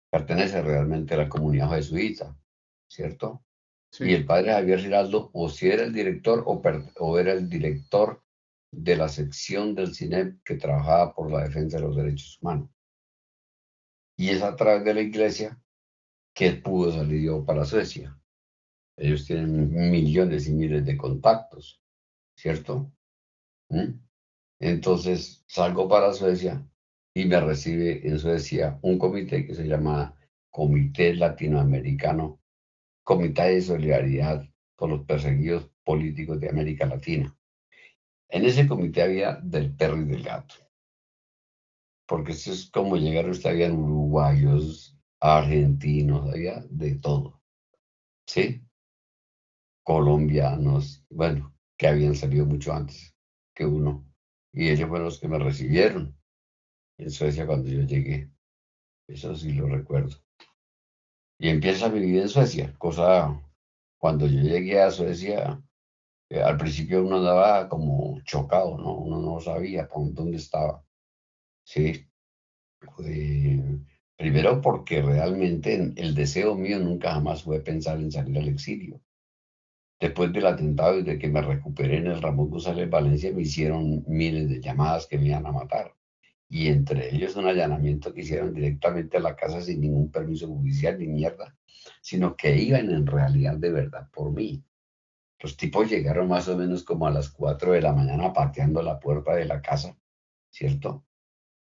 pertenece 0.09 0.61
realmente 0.61 1.13
a 1.13 1.19
la 1.19 1.30
comunidad 1.30 1.69
jesuita, 1.69 2.38
¿cierto? 2.89 3.45
Y 3.99 4.15
el 4.15 4.26
padre 4.26 4.51
Javier 4.51 4.82
Giraldo, 4.82 5.30
o 5.32 5.47
si 5.47 5.69
era 5.69 5.84
el 5.84 5.93
director 5.93 6.43
o, 6.45 6.61
o 6.99 7.19
era 7.19 7.32
el 7.32 7.47
director 7.49 8.21
de 8.69 8.97
la 8.97 9.07
sección 9.07 9.76
del 9.76 9.95
CINEP 9.95 10.43
que 10.43 10.55
trabajaba 10.55 11.15
por 11.15 11.32
la 11.32 11.43
defensa 11.45 11.78
de 11.78 11.84
los 11.84 11.95
derechos 11.95 12.38
humanos. 12.41 12.69
Y 14.17 14.28
es 14.28 14.41
a 14.41 14.53
través 14.57 14.84
de 14.84 14.93
la 14.93 14.99
iglesia 14.99 15.57
que 16.34 16.51
pudo 16.51 16.91
salir 16.91 17.21
yo 17.21 17.45
para 17.45 17.63
Suecia. 17.63 18.19
Ellos 18.97 19.25
tienen 19.25 19.91
millones 19.91 20.47
y 20.47 20.53
miles 20.53 20.85
de 20.85 20.95
contactos, 20.95 21.81
¿cierto? 22.35 22.91
¿Mm? 23.69 23.99
Entonces 24.59 25.43
salgo 25.47 25.89
para 25.89 26.13
Suecia 26.13 26.65
y 27.13 27.25
me 27.25 27.39
recibe 27.39 28.07
en 28.07 28.19
Suecia 28.19 28.79
un 28.81 28.97
comité 28.97 29.45
que 29.45 29.53
se 29.53 29.67
llama 29.67 30.15
Comité 30.49 31.13
Latinoamericano, 31.13 32.39
Comité 33.03 33.43
de 33.43 33.61
Solidaridad 33.61 34.47
por 34.77 34.89
los 34.89 35.05
Perseguidos 35.05 35.69
Políticos 35.83 36.39
de 36.39 36.49
América 36.49 36.85
Latina. 36.85 37.35
En 38.29 38.45
ese 38.45 38.67
comité 38.67 39.03
había 39.03 39.35
del 39.35 39.75
perro 39.75 40.01
y 40.01 40.05
del 40.05 40.23
gato, 40.23 40.55
porque 42.07 42.31
eso 42.31 42.51
es 42.51 42.69
como 42.71 42.97
llegar, 42.97 43.29
usted 43.29 43.51
habían 43.51 43.73
uruguayos, 43.73 44.97
argentinos, 45.19 46.29
había 46.29 46.65
de 46.69 46.95
todo, 46.95 47.41
¿sí? 48.25 48.64
Colombianos, 49.86 51.05
bueno, 51.11 51.55
que 51.77 51.88
habían 51.88 52.15
salido 52.15 52.45
mucho 52.47 52.73
antes 52.73 53.15
que 53.53 53.67
uno, 53.67 54.11
y 54.51 54.69
ellos 54.69 54.89
fueron 54.89 55.05
los 55.05 55.19
que 55.19 55.27
me 55.27 55.38
recibieron 55.38 56.17
en 56.97 57.11
Suecia 57.11 57.45
cuando 57.45 57.69
yo 57.69 57.81
llegué, 57.81 58.31
eso 59.07 59.36
sí 59.36 59.53
lo 59.53 59.67
recuerdo. 59.67 60.17
Y 61.39 61.49
empieza 61.49 61.86
a 61.86 61.89
vivir 61.89 62.19
en 62.19 62.29
Suecia, 62.29 62.73
cosa, 62.79 63.39
cuando 63.99 64.25
yo 64.25 64.41
llegué 64.41 64.81
a 64.81 64.89
Suecia, 64.89 65.61
eh, 66.31 66.41
al 66.41 66.57
principio 66.57 67.05
uno 67.05 67.17
andaba 67.17 67.69
como 67.69 68.19
chocado, 68.23 68.79
¿no? 68.79 68.95
Uno 68.97 69.21
no 69.21 69.39
sabía 69.39 69.88
por 69.88 70.11
dónde 70.13 70.38
estaba. 70.38 70.83
Sí. 71.63 72.07
primero 74.17 74.61
porque 74.61 75.01
realmente 75.03 75.93
el 75.95 76.15
deseo 76.15 76.55
mío 76.55 76.79
nunca 76.79 77.13
jamás 77.13 77.43
fue 77.43 77.59
pensar 77.61 77.99
en 77.99 78.11
salir 78.11 78.38
al 78.39 78.47
exilio. 78.49 78.99
Después 79.99 80.33
del 80.33 80.45
atentado 80.45 80.99
y 80.99 81.03
de 81.03 81.17
que 81.17 81.29
me 81.29 81.41
recuperé 81.41 81.97
en 81.97 82.07
el 82.07 82.21
Ramón 82.21 82.49
González 82.49 82.89
Valencia, 82.89 83.31
me 83.33 83.43
hicieron 83.43 84.03
miles 84.07 84.49
de 84.49 84.61
llamadas 84.61 85.07
que 85.07 85.17
me 85.17 85.27
iban 85.27 85.45
a 85.45 85.51
matar. 85.51 85.93
Y 86.49 86.67
entre 86.67 87.15
ellos 87.15 87.35
un 87.35 87.47
allanamiento 87.47 88.13
que 88.13 88.21
hicieron 88.21 88.53
directamente 88.53 89.17
a 89.17 89.21
la 89.21 89.35
casa 89.35 89.61
sin 89.61 89.81
ningún 89.81 90.11
permiso 90.11 90.47
judicial 90.47 90.99
ni 90.99 91.07
mierda, 91.07 91.55
sino 92.01 92.35
que 92.35 92.55
iban 92.55 92.89
en 92.91 93.07
realidad 93.07 93.57
de 93.57 93.71
verdad 93.71 94.09
por 94.11 94.31
mí. 94.31 94.63
Los 95.39 95.57
tipos 95.57 95.89
llegaron 95.89 96.27
más 96.27 96.47
o 96.47 96.57
menos 96.57 96.83
como 96.83 97.07
a 97.07 97.11
las 97.11 97.29
4 97.29 97.73
de 97.73 97.81
la 97.81 97.93
mañana 97.93 98.33
pateando 98.33 98.81
la 98.81 98.99
puerta 98.99 99.35
de 99.35 99.45
la 99.45 99.61
casa, 99.61 99.97
¿cierto? 100.49 101.05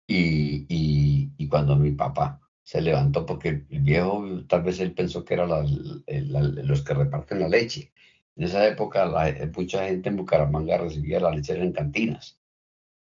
Y, 0.06 0.66
y, 0.68 1.48
cuando 1.48 1.76
mi 1.76 1.92
papá 1.92 2.40
se 2.62 2.80
levantó, 2.80 3.24
porque 3.24 3.64
el 3.68 3.80
viejo 3.82 4.44
tal 4.48 4.62
vez 4.62 4.80
él 4.80 4.92
pensó 4.92 5.24
que 5.24 5.34
eran 5.34 5.48
los 5.48 6.82
que 6.82 6.94
reparten 6.94 7.40
la 7.40 7.48
leche. 7.48 7.92
En 8.40 8.46
esa 8.46 8.66
época 8.66 9.04
la, 9.04 9.36
mucha 9.54 9.84
gente 9.84 10.08
en 10.08 10.16
Bucaramanga 10.16 10.78
recibía 10.78 11.20
la 11.20 11.30
leche 11.30 11.60
en 11.60 11.72
cantinas. 11.72 12.40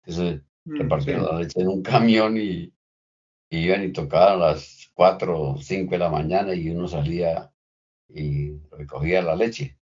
Entonces 0.03 0.41
mm, 0.65 0.77
repartían 0.77 1.23
la 1.23 1.39
leche 1.39 1.61
en 1.61 1.69
un 1.69 1.81
camión 1.81 2.35
y, 2.35 2.73
y, 3.49 3.59
iban 3.59 3.81
y 3.81 3.93
tocaban 3.93 4.41
a 4.41 4.47
las 4.47 4.91
4 4.93 5.41
o 5.41 5.57
5 5.57 5.89
de 5.89 5.97
la 5.97 6.09
mañana 6.09 6.53
y 6.53 6.69
uno 6.69 6.85
salía 6.85 7.49
y 8.09 8.57
recogía 8.71 9.21
la 9.21 9.37
leche 9.37 9.79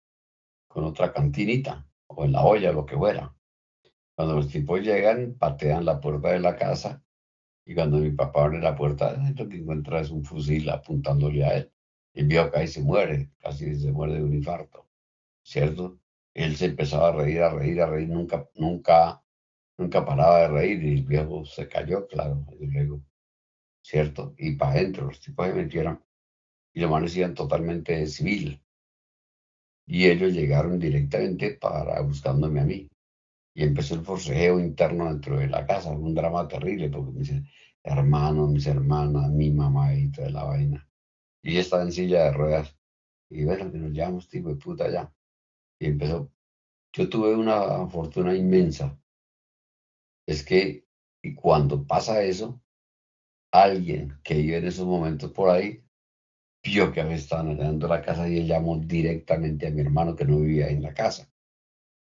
con 0.67 0.83
otra 0.83 1.13
cantinita 1.13 1.87
o 2.09 2.25
en 2.25 2.33
la 2.33 2.43
olla, 2.43 2.73
lo 2.73 2.85
que 2.85 2.97
fuera. 2.97 3.33
Cuando 4.17 4.35
los 4.35 4.49
tipos 4.49 4.81
llegan, 4.81 5.37
patean 5.39 5.85
la 5.85 6.01
puerta 6.01 6.31
de 6.31 6.41
la 6.41 6.57
casa 6.57 7.05
y 7.65 7.73
cuando 7.73 7.99
mi 7.99 8.11
papá 8.11 8.47
abre 8.47 8.59
la 8.59 8.75
puerta, 8.75 9.17
lo 9.37 9.49
que 9.49 9.59
encuentra 9.59 10.01
es 10.01 10.11
un 10.11 10.25
fusil 10.25 10.69
apuntándole 10.71 11.45
a 11.45 11.57
él. 11.59 11.73
El 12.15 12.27
viejo 12.27 12.51
cae 12.51 12.65
y 12.65 12.67
se 12.67 12.83
muere, 12.83 13.31
casi 13.39 13.77
se 13.77 13.93
muere 13.93 14.15
de 14.15 14.25
un 14.25 14.35
infarto, 14.35 14.86
¿cierto? 15.47 16.01
Él 16.35 16.57
se 16.57 16.67
empezaba 16.67 17.09
a 17.09 17.13
reír, 17.13 17.41
a 17.43 17.51
reír, 17.51 17.81
a 17.81 17.87
reír, 17.87 18.09
nunca, 18.09 18.49
nunca, 18.57 19.23
nunca 19.79 20.05
paraba 20.05 20.41
de 20.41 20.49
reír 20.49 20.85
y 20.85 20.95
el 20.95 21.03
viejo 21.05 21.45
se 21.45 21.69
cayó, 21.69 22.07
claro, 22.07 22.45
y 22.61 22.67
luego, 22.67 23.03
¿cierto? 23.83 24.35
Y 24.39 24.57
para 24.57 24.73
adentro, 24.73 25.07
los 25.07 25.21
tipos 25.21 25.47
se 25.47 25.55
metieron 25.55 26.03
y 26.75 26.81
lo 26.81 26.89
amanecían 26.89 27.35
totalmente 27.35 28.07
civil 28.07 28.61
y 29.87 30.07
ellos 30.07 30.33
llegaron 30.33 30.79
directamente 30.79 31.53
para 31.53 32.01
buscándome 32.03 32.61
a 32.61 32.65
mí. 32.65 32.89
Y 33.55 33.63
empezó 33.63 33.95
el 33.95 34.03
forcejeo 34.03 34.61
interno 34.61 35.07
dentro 35.07 35.39
de 35.39 35.49
la 35.49 35.65
casa, 35.67 35.91
un 35.91 36.15
drama 36.15 36.47
terrible, 36.49 36.91
porque 36.91 37.13
mis 37.13 37.33
hermanos, 37.83 38.51
mis 38.51 38.67
hermanas, 38.67 39.31
mi 39.31 39.51
mamá 39.51 39.95
y 39.95 40.11
toda 40.11 40.31
la 40.31 40.45
vaina. 40.45 40.89
Y 41.43 41.53
ella 41.53 41.61
estaba 41.61 41.85
en 41.85 41.93
silla 41.93 42.25
de 42.25 42.33
ruedas. 42.33 42.77
Y 43.31 43.45
bueno, 43.45 43.71
que 43.71 43.79
nos 43.79 43.93
llevamos 43.93 44.29
tipo 44.29 44.49
de 44.51 44.57
puta 44.57 44.91
ya. 44.91 45.11
Y 45.79 45.87
empezó. 45.87 46.31
Yo 46.93 47.09
tuve 47.09 47.35
una 47.35 47.87
fortuna 47.89 48.35
inmensa. 48.35 48.99
Es 50.27 50.45
que 50.45 50.87
y 51.27 51.35
cuando 51.35 51.85
pasa 51.85 52.23
eso, 52.23 52.63
alguien 53.51 54.17
que 54.23 54.35
vive 54.35 54.59
en 54.59 54.67
esos 54.67 54.87
momentos 54.87 55.33
por 55.33 55.51
ahí 55.51 55.83
vio 56.63 56.93
que 56.93 57.03
me 57.03 57.15
estaban 57.15 57.49
allanando 57.49 57.89
la 57.89 58.01
casa 58.01 58.29
y 58.29 58.39
él 58.39 58.47
llamó 58.47 58.79
directamente 58.79 59.67
a 59.67 59.71
mi 59.71 59.81
hermano 59.81 60.15
que 60.15 60.25
no 60.25 60.39
vivía 60.39 60.69
en 60.69 60.83
la 60.83 60.95
casa, 60.95 61.29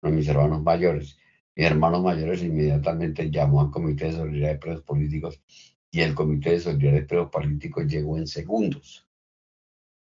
a 0.01 0.09
mis 0.09 0.27
hermanos 0.29 0.63
mayores. 0.63 1.19
Mis 1.55 1.67
hermanos 1.67 2.03
mayores 2.03 2.43
inmediatamente 2.43 3.31
llamó 3.31 3.61
al 3.61 3.71
Comité 3.71 4.07
de 4.07 4.13
Solidaridad 4.13 4.49
de 4.53 4.59
Presos 4.59 4.83
Políticos 4.83 5.43
y 5.91 6.01
el 6.01 6.15
Comité 6.15 6.53
de 6.53 6.61
Solidaridad 6.61 7.01
de 7.03 7.07
Presos 7.07 7.31
Políticos 7.31 7.87
llegó 7.87 8.17
en 8.17 8.27
segundos. 8.27 9.07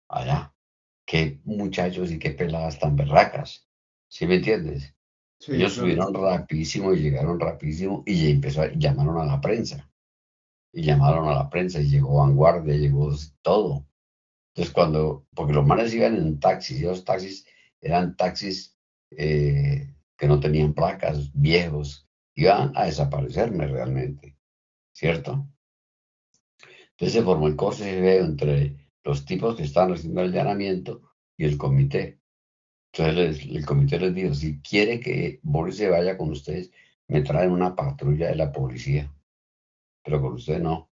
Allá, 0.09 0.54
qué 1.05 1.41
muchachos 1.45 2.11
y 2.11 2.19
qué 2.19 2.31
peladas 2.31 2.79
tan 2.79 2.97
berracas. 2.97 3.69
¿Sí 4.09 4.27
me 4.27 4.37
entiendes? 4.37 4.95
Ellos 5.47 5.75
subieron 5.75 6.15
rapidísimo 6.15 6.95
y 6.95 7.01
llegaron 7.01 7.39
rapidísimo 7.39 8.03
y 8.07 8.31
empezó, 8.31 8.65
llamaron 8.73 9.19
a 9.19 9.27
la 9.27 9.41
prensa. 9.41 9.91
Y 10.73 10.83
llamaron 10.83 11.29
a 11.29 11.35
la 11.35 11.51
prensa 11.51 11.81
y 11.81 11.89
llegó 11.89 12.17
Vanguardia, 12.17 12.75
llegó 12.75 13.13
todo. 13.43 13.87
Entonces, 14.49 14.73
cuando, 14.73 15.27
porque 15.35 15.53
los 15.53 15.67
manes 15.67 15.93
iban 15.95 16.17
en 16.17 16.41
taxis, 16.41 16.81
y 16.81 16.85
los 16.85 17.05
taxis 17.05 17.47
eran 17.81 18.17
taxis 18.17 18.77
eh, 19.11 19.95
que 20.17 20.27
no 20.27 20.41
tenían 20.41 20.75
placas, 20.75 21.31
viejos, 21.33 22.09
iban 22.35 22.73
a 22.75 22.87
desaparecerme 22.87 23.67
realmente, 23.67 24.37
¿cierto? 24.93 25.47
Entonces 26.93 27.13
se 27.13 27.23
formó 27.23 27.49
el 27.49 27.57
veo 27.57 28.25
entre 28.25 28.84
los 29.05 29.25
tipos 29.25 29.57
que 29.57 29.63
estaban 29.63 29.93
haciendo 29.93 30.23
el 30.23 30.31
allanamiento 30.31 31.03
y 31.37 31.45
el 31.45 31.59
comité. 31.59 32.21
Entonces 32.93 33.45
el 33.45 33.67
comité 33.67 33.99
les 33.99 34.15
dijo, 34.15 34.35
si 34.35 34.61
quiere 34.61 35.01
que 35.01 35.41
Boris 35.43 35.77
se 35.77 35.91
vaya 35.91 36.17
con 36.17 36.31
ustedes, 36.31 36.71
me 37.09 37.23
traen 37.23 37.51
una 37.51 37.75
patrulla 37.75 38.29
de 38.29 38.37
la 38.37 38.53
policía, 38.53 39.13
pero 40.03 40.21
con 40.23 40.35
usted 40.35 40.61
no. 40.61 40.91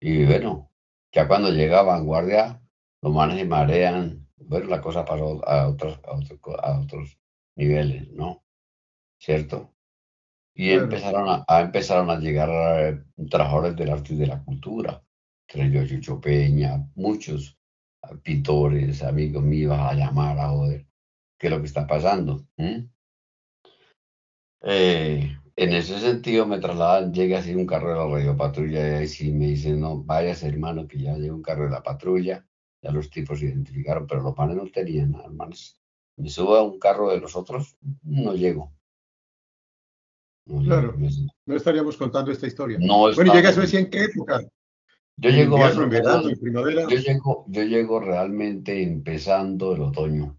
Y 0.00 0.24
bueno, 0.24 0.70
ya 1.12 1.28
cuando 1.28 1.50
llega 1.50 1.80
a 1.80 1.84
vanguardia, 1.84 2.60
los 3.02 3.12
manes 3.12 3.38
se 3.38 3.44
marean. 3.44 4.26
Bueno, 4.36 4.66
la 4.66 4.80
cosa 4.80 5.04
pasó 5.04 5.46
a 5.46 5.68
otros, 5.68 6.00
a 6.04 6.80
otros, 6.80 7.18
niveles, 7.56 8.10
¿no? 8.10 8.44
¿Cierto? 9.18 9.72
Y 10.54 10.70
empezaron, 10.70 11.44
a, 11.46 11.60
empezaron 11.60 12.10
a 12.10 12.18
llegar 12.18 12.50
eh, 12.50 13.04
trabajadores 13.30 13.76
del 13.76 13.90
arte 13.90 14.14
y 14.14 14.16
de 14.16 14.26
la 14.26 14.42
cultura. 14.42 15.03
Ellos 15.48 15.88
Chucho 15.88 16.20
Peña, 16.20 16.84
muchos 16.94 17.58
pintores, 18.22 19.02
amigos 19.02 19.42
míos, 19.42 19.76
a 19.78 19.94
llamar 19.94 20.38
a 20.38 20.48
joder. 20.48 20.86
¿Qué 21.38 21.46
es 21.46 21.50
lo 21.50 21.60
que 21.60 21.66
está 21.66 21.86
pasando? 21.86 22.46
Eh, 24.60 25.36
en 25.56 25.72
ese 25.72 25.98
sentido 26.00 26.46
me 26.46 26.58
trasladan, 26.58 27.12
llega 27.12 27.38
así 27.38 27.54
un 27.54 27.66
carro 27.66 27.90
de 27.90 27.96
la 27.96 28.06
radio 28.06 28.36
patrulla 28.36 28.80
y 28.80 29.06
ahí 29.06 29.32
me 29.32 29.46
dicen, 29.46 29.80
no, 29.80 30.02
vayas 30.02 30.42
hermano, 30.42 30.88
que 30.88 30.98
ya 30.98 31.16
llega 31.16 31.34
un 31.34 31.42
carro 31.42 31.64
de 31.64 31.70
la 31.70 31.82
patrulla, 31.82 32.46
ya 32.82 32.90
los 32.90 33.10
tipos 33.10 33.38
se 33.38 33.46
identificaron, 33.46 34.06
pero 34.06 34.22
los 34.22 34.36
manes 34.36 34.56
no 34.56 34.66
tenían, 34.70 35.14
hermanos. 35.14 35.78
Me 36.16 36.28
subo 36.28 36.56
a 36.56 36.62
un 36.62 36.78
carro 36.78 37.10
de 37.10 37.20
los 37.20 37.36
otros, 37.36 37.76
no 38.02 38.34
llego. 38.34 38.72
claro, 40.46 40.96
no 41.46 41.56
estaríamos 41.56 41.96
contando 41.96 42.30
esta 42.30 42.46
historia. 42.46 42.78
No 42.80 43.12
bueno, 43.14 43.32
¿y 43.32 43.36
llega 43.36 43.50
a 43.50 43.52
Suecia 43.52 43.80
en 43.80 43.90
qué 43.90 44.04
época? 44.04 44.40
Yo 45.16 45.30
llego, 45.30 45.64
en 45.64 45.88
verano, 45.88 46.28
en 46.28 46.38
primavera. 46.38 46.82
Yo 46.88 46.96
llego, 46.96 47.44
yo 47.48 47.62
llego 47.62 48.00
realmente 48.00 48.82
empezando 48.82 49.74
el 49.74 49.82
otoño 49.82 50.36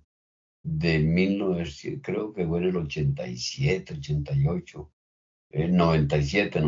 de 0.63 0.99
1900, 0.99 2.01
creo 2.03 2.34
que 2.34 2.45
fue 2.45 2.59
en 2.59 2.65
el 2.65 2.76
87, 2.78 3.93
88 3.93 4.91
el 5.55 5.73
97, 5.73 6.61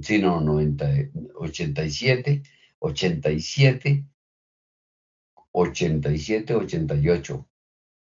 sí, 0.00 0.18
no, 0.18 0.40
90, 0.40 0.88
87, 1.34 2.42
87, 2.78 4.06
87, 5.52 6.54
88. 6.54 7.48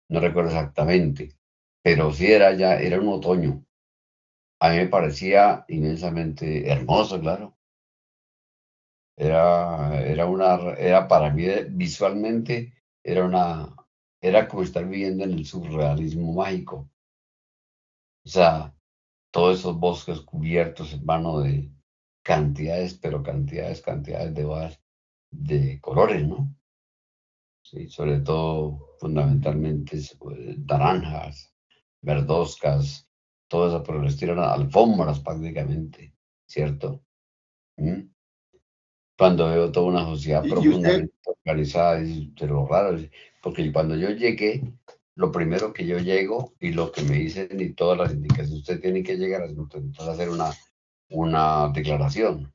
No 0.10 0.20
recuerdo 0.20 0.50
exactamente, 0.50 1.30
pero 1.84 2.12
sí 2.12 2.32
era 2.32 2.56
ya, 2.56 2.80
era 2.80 3.00
un 3.00 3.10
otoño. 3.10 3.64
A 4.60 4.72
mí 4.72 4.78
me 4.78 4.88
parecía 4.88 5.64
inmensamente 5.68 6.72
hermoso, 6.72 7.20
claro. 7.20 7.55
Era, 9.18 10.02
era 10.04 10.26
una, 10.26 10.74
era 10.78 11.08
para 11.08 11.30
mí 11.32 11.46
visualmente, 11.72 12.74
era 13.04 13.26
una, 13.26 13.76
era 14.22 14.48
como 14.48 14.64
estar 14.64 14.86
viviendo 14.88 15.24
en 15.26 15.34
el 15.34 15.46
surrealismo 15.46 16.34
mágico. 16.34 16.90
O 18.26 18.30
sea, 18.30 18.76
todos 19.32 19.60
esos 19.60 19.80
bosques 19.80 20.22
cubiertos, 20.22 20.94
hermano, 20.94 21.40
de 21.42 21.72
cantidades, 22.24 22.96
pero 22.96 23.24
cantidades, 23.24 23.82
cantidades 23.82 24.34
de, 24.36 24.80
de 25.32 25.80
colores, 25.82 26.28
¿no? 26.28 26.56
Sí, 27.64 27.90
sobre 27.90 28.20
todo, 28.22 28.96
fundamentalmente, 29.00 29.98
pues, 30.20 30.58
naranjas, 30.60 31.54
verdoscas, 32.02 33.10
todo 33.50 33.68
eso 33.68 33.84
por 33.84 33.98
el 33.98 34.08
estilo, 34.08 34.42
alfombras 34.42 35.20
prácticamente, 35.20 36.16
¿cierto? 36.48 37.04
¿Mm? 37.78 38.02
Cuando 39.18 39.50
veo 39.50 39.72
toda 39.72 39.88
una 39.88 40.06
sociedad 40.06 40.44
profundamente 40.44 41.14
organizada, 41.26 42.04
pero 42.38 42.68
raro, 42.68 43.00
porque 43.42 43.72
cuando 43.72 43.96
yo 43.96 44.10
llegué, 44.10 44.62
lo 45.16 45.32
primero 45.32 45.72
que 45.72 45.86
yo 45.86 45.98
llego 46.00 46.54
y 46.60 46.72
lo 46.72 46.92
que 46.92 47.02
me 47.04 47.16
dicen 47.16 47.60
y 47.60 47.74
todas 47.74 47.98
las 47.98 48.14
indicaciones, 48.14 48.60
usted 48.60 48.82
tiene 48.82 49.04
que 49.04 49.16
llegar 49.16 49.44
a 49.44 50.12
hacer 50.12 50.30
una, 50.30 50.52
una 51.10 51.70
declaración, 51.70 52.54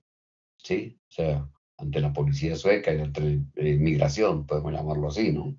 ¿sí? 0.59 0.99
O 1.09 1.13
sea, 1.13 1.49
ante 1.79 2.01
la 2.01 2.13
policía 2.13 2.57
sueca 2.57 2.93
y 2.93 3.01
ante 3.01 3.41
la 3.55 3.69
inmigración, 3.69 4.47
podemos 4.47 4.73
llamarlo 4.73 5.09
así, 5.09 5.33
¿no? 5.33 5.57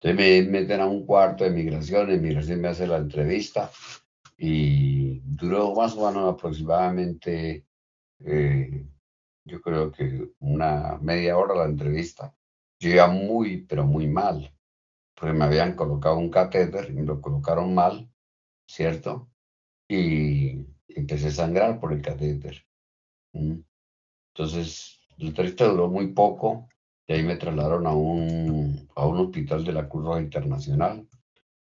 Entonces 0.00 0.44
me 0.44 0.50
meten 0.50 0.80
a 0.80 0.86
un 0.86 1.04
cuarto 1.04 1.44
de 1.44 1.50
migración, 1.50 2.10
inmigración 2.10 2.62
me 2.62 2.68
hace 2.68 2.86
la 2.86 2.96
entrevista 2.96 3.70
y 4.38 5.20
duró 5.20 5.74
más 5.74 5.94
o 5.94 6.08
menos 6.08 6.32
aproximadamente, 6.32 7.66
eh, 8.24 8.86
yo 9.44 9.60
creo 9.60 9.90
que 9.92 10.30
una 10.40 10.98
media 11.00 11.36
hora 11.36 11.54
la 11.54 11.64
entrevista. 11.64 12.34
Yo 12.78 12.90
iba 12.90 13.08
muy, 13.08 13.66
pero 13.66 13.84
muy 13.84 14.06
mal, 14.06 14.54
porque 15.14 15.34
me 15.34 15.44
habían 15.44 15.74
colocado 15.74 16.16
un 16.16 16.30
catéter 16.30 16.90
y 16.90 16.94
me 16.94 17.02
lo 17.02 17.20
colocaron 17.20 17.74
mal, 17.74 18.10
¿cierto? 18.66 19.30
Y 19.88 20.66
empecé 20.88 21.28
a 21.28 21.32
sangrar 21.32 21.78
por 21.78 21.92
el 21.92 22.00
catéter. 22.02 22.64
Entonces, 23.32 25.00
la 25.18 25.28
entrevista 25.28 25.66
duró 25.66 25.88
muy 25.88 26.08
poco 26.08 26.68
y 27.06 27.12
ahí 27.12 27.22
me 27.22 27.36
trasladaron 27.36 27.86
a 27.86 27.92
un, 27.92 28.88
a 28.94 29.06
un 29.06 29.18
hospital 29.18 29.64
de 29.64 29.72
la 29.72 29.88
Cruz 29.88 30.04
Roja 30.04 30.20
Internacional 30.20 31.06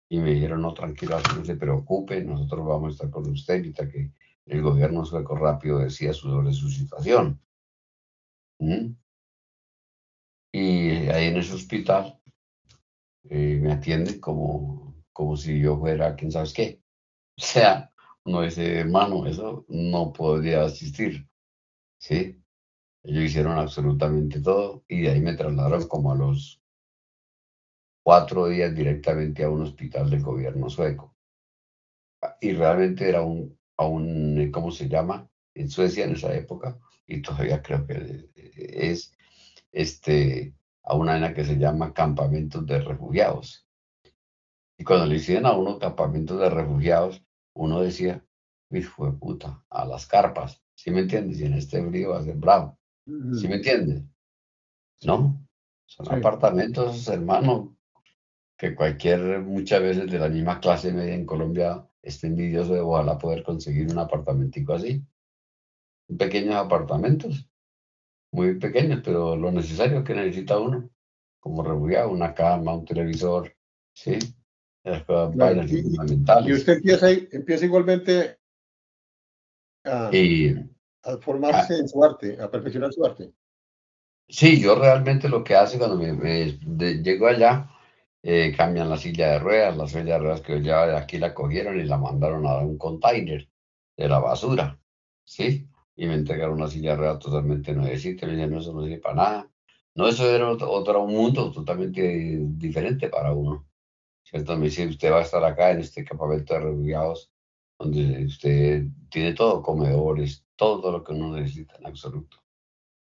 y 0.08 0.18
me 0.18 0.32
dijeron, 0.32 0.62
no, 0.62 0.74
tranquilo, 0.74 1.18
no 1.36 1.44
se 1.44 1.56
preocupe, 1.56 2.22
nosotros 2.24 2.66
vamos 2.66 2.88
a 2.88 2.92
estar 2.92 3.10
con 3.10 3.30
usted, 3.30 3.54
ahorita 3.54 3.88
que 3.88 4.10
el 4.46 4.62
gobierno 4.62 5.04
sueco 5.04 5.36
rápido 5.36 5.78
decía 5.78 6.12
sobre 6.12 6.52
su 6.52 6.68
situación. 6.70 7.40
Y 10.52 11.08
ahí 11.10 11.26
en 11.28 11.36
ese 11.36 11.54
hospital 11.54 12.20
eh, 13.30 13.58
me 13.60 13.72
atienden 13.72 14.20
como, 14.20 14.94
como 15.12 15.36
si 15.36 15.60
yo 15.60 15.78
fuera, 15.78 16.16
quién 16.16 16.32
sabe 16.32 16.48
qué. 16.54 16.82
O 17.38 17.40
sea, 17.40 17.92
uno 18.24 18.42
dice, 18.42 18.80
hermano, 18.80 19.24
eso 19.26 19.64
no 19.68 20.12
podría 20.12 20.64
asistir. 20.64 21.28
¿Sí? 21.98 22.42
Ellos 23.04 23.24
hicieron 23.24 23.58
absolutamente 23.58 24.40
todo 24.40 24.84
y 24.88 25.02
de 25.02 25.10
ahí 25.10 25.20
me 25.20 25.34
trasladaron 25.34 25.88
como 25.88 26.12
a 26.12 26.16
los 26.16 26.60
cuatro 28.04 28.48
días 28.48 28.74
directamente 28.74 29.44
a 29.44 29.50
un 29.50 29.62
hospital 29.62 30.10
del 30.10 30.22
gobierno 30.22 30.68
sueco. 30.68 31.14
Y 32.40 32.52
realmente 32.52 33.08
era 33.08 33.22
un, 33.22 33.56
a 33.76 33.86
un, 33.86 34.50
¿cómo 34.50 34.70
se 34.70 34.88
llama? 34.88 35.28
En 35.54 35.70
Suecia 35.70 36.04
en 36.04 36.12
esa 36.12 36.34
época, 36.34 36.78
y 37.08 37.22
todavía 37.22 37.62
creo 37.62 37.86
que 37.86 38.28
es 38.34 39.16
este, 39.72 40.54
a 40.82 40.94
una 40.94 41.12
arena 41.12 41.34
que 41.34 41.44
se 41.44 41.58
llama 41.58 41.92
campamentos 41.92 42.64
de 42.66 42.80
refugiados. 42.80 43.66
Y 44.76 44.84
cuando 44.84 45.06
le 45.06 45.16
hicieron 45.16 45.46
a 45.46 45.52
uno 45.52 45.78
campamentos 45.78 46.38
de 46.38 46.50
refugiados, 46.50 47.24
uno 47.54 47.80
decía, 47.80 48.24
fue 48.94 49.18
puta, 49.18 49.64
a 49.70 49.84
las 49.84 50.06
carpas. 50.06 50.62
¿Sí 50.74 50.90
me 50.90 51.00
entiendes? 51.00 51.40
Y 51.40 51.46
en 51.46 51.54
este 51.54 51.84
frío 51.84 52.10
va 52.10 52.20
a 52.20 52.24
ser 52.24 52.36
bravo. 52.36 52.78
¿Sí 53.04 53.48
me 53.48 53.56
entiendes? 53.56 54.04
¿No? 55.02 55.44
Son 55.86 56.12
apartamentos, 56.12 57.08
hermano, 57.08 57.76
que 58.56 58.74
cualquier, 58.74 59.40
muchas 59.40 59.80
veces 59.80 60.10
de 60.10 60.18
la 60.18 60.28
misma 60.28 60.60
clase 60.60 60.92
media 60.92 61.14
en 61.14 61.24
Colombia, 61.24 61.88
esté 62.02 62.26
envidioso 62.26 62.74
de 62.74 62.80
ojalá 62.80 63.16
poder 63.16 63.42
conseguir 63.42 63.90
un 63.90 63.98
apartamentico 63.98 64.74
así. 64.74 65.02
Pequeños 66.16 66.54
apartamentos, 66.54 67.48
muy 68.32 68.58
pequeños, 68.58 69.02
pero 69.04 69.36
lo 69.36 69.52
necesario 69.52 70.04
que 70.04 70.14
necesita 70.14 70.58
uno, 70.58 70.88
como 71.38 71.62
refugiado, 71.62 72.10
una 72.10 72.34
cama, 72.34 72.74
un 72.74 72.84
televisor, 72.84 73.54
¿sí? 73.92 74.18
Las 74.84 75.02
y, 75.02 75.82
fundamentales. 75.82 76.48
Y 76.48 76.52
usted 76.52 76.74
empieza, 76.74 77.10
empieza 77.10 77.64
igualmente 77.66 78.38
a, 79.84 80.10
a 81.02 81.16
formarse 81.18 81.76
en 81.76 81.88
su 81.88 82.02
arte, 82.02 82.40
a 82.40 82.50
perfeccionar 82.50 82.92
su 82.92 83.04
arte. 83.04 83.32
Sí, 84.28 84.60
yo 84.60 84.74
realmente 84.74 85.28
lo 85.28 85.42
que 85.42 85.54
hace 85.54 85.78
cuando 85.78 85.96
me, 85.96 86.58
llego 87.02 87.26
allá, 87.26 87.70
eh, 88.22 88.54
cambian 88.54 88.90
la 88.90 88.98
silla 88.98 89.32
de 89.32 89.38
ruedas, 89.38 89.76
la 89.76 89.86
silla 89.86 90.14
de 90.14 90.18
ruedas 90.18 90.40
que 90.42 90.52
yo 90.54 90.58
llevaba 90.58 90.86
de 90.88 90.96
aquí 90.98 91.18
la 91.18 91.32
cogieron 91.32 91.80
y 91.80 91.84
la 91.84 91.96
mandaron 91.96 92.46
a 92.46 92.58
un 92.58 92.76
container 92.76 93.48
de 93.96 94.08
la 94.08 94.18
basura, 94.18 94.78
¿sí? 95.24 95.66
Y 95.98 96.06
me 96.06 96.14
entregaron 96.14 96.54
una 96.54 96.68
silla 96.68 96.94
real 96.94 97.18
totalmente 97.18 97.74
nuevecita. 97.74 98.24
Me 98.24 98.34
dijeron, 98.34 98.52
no, 98.52 98.60
eso 98.60 98.72
no 98.72 98.84
sirve 98.84 98.98
para 98.98 99.14
nada. 99.16 99.50
No, 99.96 100.06
eso 100.06 100.30
era 100.30 100.48
otro, 100.48 100.70
otro 100.70 101.04
mundo 101.06 101.50
totalmente 101.50 102.38
diferente 102.40 103.08
para 103.08 103.32
uno. 103.32 103.68
¿Cierto? 104.22 104.56
Me 104.56 104.66
dice, 104.66 104.86
usted 104.86 105.10
va 105.10 105.18
a 105.18 105.22
estar 105.22 105.42
acá 105.44 105.72
en 105.72 105.80
este 105.80 106.04
campamento 106.04 106.54
de 106.54 106.60
refugiados, 106.60 107.32
donde 107.80 108.24
usted 108.26 108.86
tiene 109.10 109.34
todo, 109.34 109.60
comedores, 109.60 110.46
todo, 110.54 110.92
lo 110.92 111.02
que 111.02 111.14
uno 111.14 111.36
necesita 111.36 111.74
en 111.78 111.86
absoluto. 111.86 112.44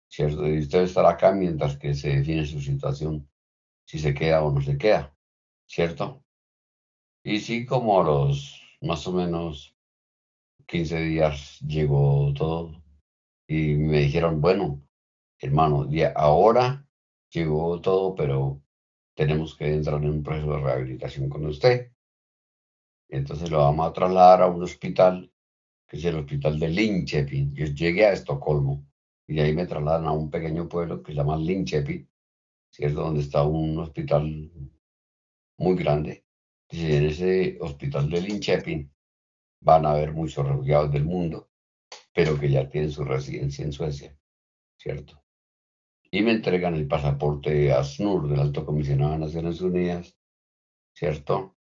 ¿Cierto? 0.08 0.48
Y 0.48 0.60
usted 0.60 0.78
va 0.78 0.82
a 0.82 0.86
estar 0.86 1.06
acá 1.06 1.32
mientras 1.32 1.76
que 1.76 1.92
se 1.92 2.16
define 2.16 2.46
su 2.46 2.62
situación, 2.62 3.28
si 3.84 3.98
se 3.98 4.14
queda 4.14 4.42
o 4.42 4.50
no 4.50 4.62
se 4.62 4.78
queda. 4.78 5.14
¿Cierto? 5.66 6.24
Y 7.22 7.40
sí, 7.40 7.66
como 7.66 8.00
a 8.00 8.04
los 8.04 8.62
más 8.80 9.06
o 9.06 9.12
menos 9.12 9.76
15 10.66 10.98
días 11.00 11.60
llegó 11.60 12.32
todo 12.34 12.85
y 13.48 13.74
me 13.74 14.00
dijeron, 14.00 14.40
bueno, 14.40 14.82
hermano, 15.38 15.88
ahora 16.14 16.86
llegó 17.30 17.80
todo, 17.80 18.14
pero 18.14 18.62
tenemos 19.14 19.54
que 19.56 19.72
entrar 19.72 20.02
en 20.02 20.10
un 20.10 20.22
proceso 20.22 20.52
de 20.52 20.60
rehabilitación 20.60 21.28
con 21.28 21.46
usted. 21.46 21.92
Entonces 23.08 23.50
lo 23.50 23.58
vamos 23.58 23.88
a 23.88 23.92
trasladar 23.92 24.42
a 24.42 24.48
un 24.48 24.62
hospital, 24.62 25.32
que 25.86 25.96
es 25.96 26.04
el 26.04 26.16
hospital 26.16 26.58
de 26.58 26.68
Linköping. 26.68 27.54
Yo 27.54 27.66
llegué 27.66 28.06
a 28.06 28.12
Estocolmo 28.12 28.84
y 29.28 29.34
de 29.34 29.42
ahí 29.42 29.54
me 29.54 29.66
trasladan 29.66 30.06
a 30.06 30.12
un 30.12 30.30
pequeño 30.30 30.68
pueblo 30.68 31.02
que 31.02 31.12
se 31.12 31.16
llama 31.18 31.36
Linköping, 31.36 32.08
¿cierto? 32.70 33.00
Donde 33.00 33.20
está 33.20 33.44
un 33.44 33.78
hospital 33.78 34.50
muy 35.58 35.76
grande. 35.76 36.24
Y 36.68 36.92
en 36.92 37.06
ese 37.06 37.58
hospital 37.60 38.10
de 38.10 38.20
Linköping 38.20 38.90
van 39.60 39.86
a 39.86 39.92
haber 39.92 40.12
muchos 40.12 40.46
refugiados 40.46 40.90
del 40.90 41.04
mundo 41.04 41.48
pero 42.16 42.40
que 42.40 42.50
ya 42.50 42.66
tienen 42.66 42.90
su 42.90 43.04
residencia 43.04 43.62
en 43.62 43.72
Suecia, 43.72 44.16
¿cierto? 44.78 45.22
Y 46.10 46.22
me 46.22 46.32
entregan 46.32 46.74
el 46.74 46.88
pasaporte 46.88 47.70
ASNUR 47.70 48.30
del 48.30 48.40
Alto 48.40 48.64
Comisionado 48.64 49.12
de 49.12 49.18
Naciones 49.18 49.60
Unidas, 49.60 50.16
¿cierto? 50.94 51.58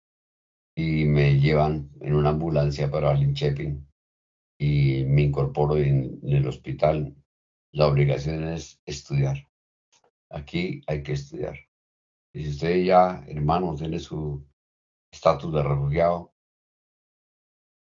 Y 0.74 1.04
me 1.04 1.38
llevan 1.38 1.90
en 2.00 2.14
una 2.14 2.30
ambulancia 2.30 2.90
para 2.90 3.12
Linköping 3.12 3.86
y 4.58 5.04
me 5.04 5.24
incorporo 5.24 5.76
en, 5.76 6.20
en 6.22 6.32
el 6.32 6.48
hospital. 6.48 7.14
La 7.72 7.88
obligación 7.88 8.48
es 8.48 8.80
estudiar. 8.86 9.46
Aquí 10.30 10.80
hay 10.86 11.02
que 11.02 11.12
estudiar. 11.12 11.58
Y 12.32 12.44
si 12.44 12.50
usted 12.52 12.82
ya, 12.82 13.22
hermano, 13.28 13.74
tiene 13.74 13.98
su 13.98 14.42
estatus 15.12 15.52
de 15.52 15.62
refugiado, 15.62 16.32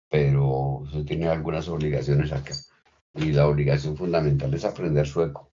pero 0.10 0.80
usted 0.80 1.06
tiene 1.06 1.28
algunas 1.28 1.68
obligaciones 1.68 2.32
acá. 2.32 2.54
Y 3.14 3.32
la 3.32 3.48
obligación 3.48 3.98
fundamental 3.98 4.54
es 4.54 4.66
aprender 4.66 5.08
sueco 5.08 5.52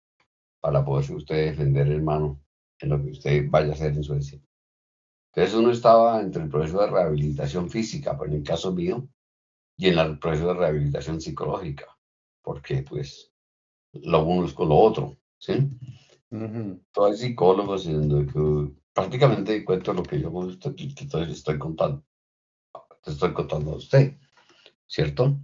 para 0.60 0.84
poderse 0.84 1.14
usted 1.14 1.50
defender, 1.50 1.88
hermano, 1.90 2.40
en 2.78 2.88
lo 2.90 3.02
que 3.02 3.10
usted 3.10 3.46
vaya 3.48 3.70
a 3.70 3.72
hacer 3.72 3.92
en 3.92 4.04
Suecia. 4.04 4.40
Entonces 5.34 5.58
uno 5.58 5.70
estaba 5.70 6.20
entre 6.20 6.42
el 6.42 6.48
proceso 6.48 6.80
de 6.80 6.86
rehabilitación 6.86 7.68
física, 7.68 8.16
por 8.16 8.28
en 8.28 8.34
el 8.34 8.42
caso 8.42 8.72
mío, 8.72 9.08
y 9.76 9.88
en 9.88 9.98
el 9.98 10.18
proceso 10.18 10.48
de 10.48 10.54
rehabilitación 10.54 11.20
psicológica, 11.20 11.86
porque 12.42 12.82
pues 12.82 13.32
lo 13.92 14.24
uno 14.24 14.46
es 14.46 14.52
con 14.52 14.68
lo 14.68 14.76
otro, 14.76 15.16
¿sí? 15.38 15.70
Todo 16.92 17.08
el 17.08 17.16
psicólogo, 17.16 17.76
que 17.76 18.72
prácticamente 18.92 19.64
cuento 19.64 19.92
lo 19.92 20.02
que 20.02 20.20
yo 20.20 20.48
estoy, 20.48 20.94
estoy 21.30 21.58
contando, 21.58 22.04
te 23.02 23.10
estoy 23.10 23.32
contando 23.32 23.72
a 23.72 23.76
usted. 23.76 24.16
¿Cierto? 24.86 25.38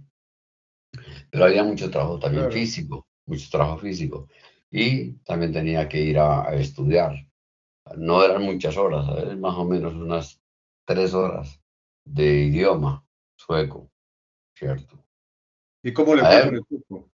Pero 1.29 1.45
había 1.45 1.63
mucho 1.63 1.89
trabajo 1.89 2.19
también 2.19 2.51
físico, 2.51 3.07
mucho 3.25 3.47
trabajo 3.49 3.77
físico. 3.79 4.27
Y 4.69 5.13
también 5.23 5.51
tenía 5.51 5.87
que 5.87 5.99
ir 6.01 6.19
a, 6.19 6.53
estudiar, 6.55 7.27
no 7.97 8.23
eran 8.23 8.43
muchas 8.43 8.77
horas, 8.77 9.05
más 9.37 9.55
o 9.55 9.65
menos 9.65 9.93
unas 9.93 10.41
tres 10.85 11.13
horas 11.13 11.61
de 12.05 12.45
idioma 12.45 13.05
sueco, 13.35 13.89
¿cierto? 14.55 15.03
¿Y 15.83 15.93
cómo 15.93 16.15
le 16.15 16.21
fue 16.21 16.45
con 16.45 16.55
el 16.55 16.65
sueco? 16.65 17.11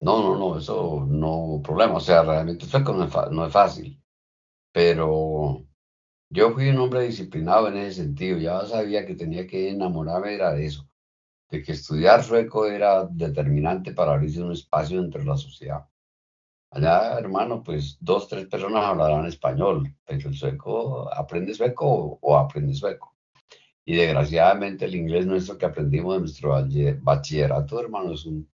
No, 0.00 0.22
no, 0.22 0.38
no, 0.38 0.58
eso 0.58 1.06
no 1.06 1.60
problema. 1.62 1.96
O 1.96 2.00
sea, 2.00 2.22
realmente 2.22 2.64
sueco 2.64 2.92
no 2.94 3.04
es, 3.04 3.12
no 3.30 3.46
es 3.46 3.52
fácil. 3.52 4.02
Pero 4.72 5.66
yo 6.30 6.52
fui 6.52 6.70
un 6.70 6.78
hombre 6.78 7.02
disciplinado 7.02 7.68
en 7.68 7.76
ese 7.76 8.02
sentido. 8.02 8.38
Ya 8.38 8.64
sabía 8.66 9.04
que 9.06 9.14
tenía 9.14 9.46
que 9.46 9.70
enamorarme 9.70 10.34
era 10.34 10.52
de 10.52 10.66
eso, 10.66 10.89
de 11.50 11.62
que 11.62 11.72
estudiar 11.72 12.22
sueco 12.22 12.66
era 12.66 13.04
determinante 13.04 13.92
para 13.92 14.12
abrirse 14.12 14.42
un 14.42 14.52
espacio 14.52 15.00
entre 15.00 15.24
la 15.24 15.36
sociedad. 15.36 15.84
Allá, 16.72 17.18
hermano, 17.18 17.64
pues 17.64 17.98
dos, 18.00 18.28
tres 18.28 18.46
personas 18.46 18.84
hablarán 18.84 19.26
español, 19.26 19.92
pero 20.06 20.28
el 20.28 20.36
sueco, 20.36 21.12
¿aprende 21.12 21.52
sueco 21.52 22.18
o 22.20 22.36
aprende 22.36 22.74
sueco? 22.74 23.16
Y 23.84 23.96
desgraciadamente 23.96 24.84
el 24.84 24.94
inglés 24.94 25.26
nuestro 25.26 25.58
que 25.58 25.66
aprendimos 25.66 26.14
de 26.14 26.20
nuestro 26.20 26.54
bachillerato, 27.02 27.80
hermano, 27.80 28.12
es 28.12 28.24
un, 28.24 28.48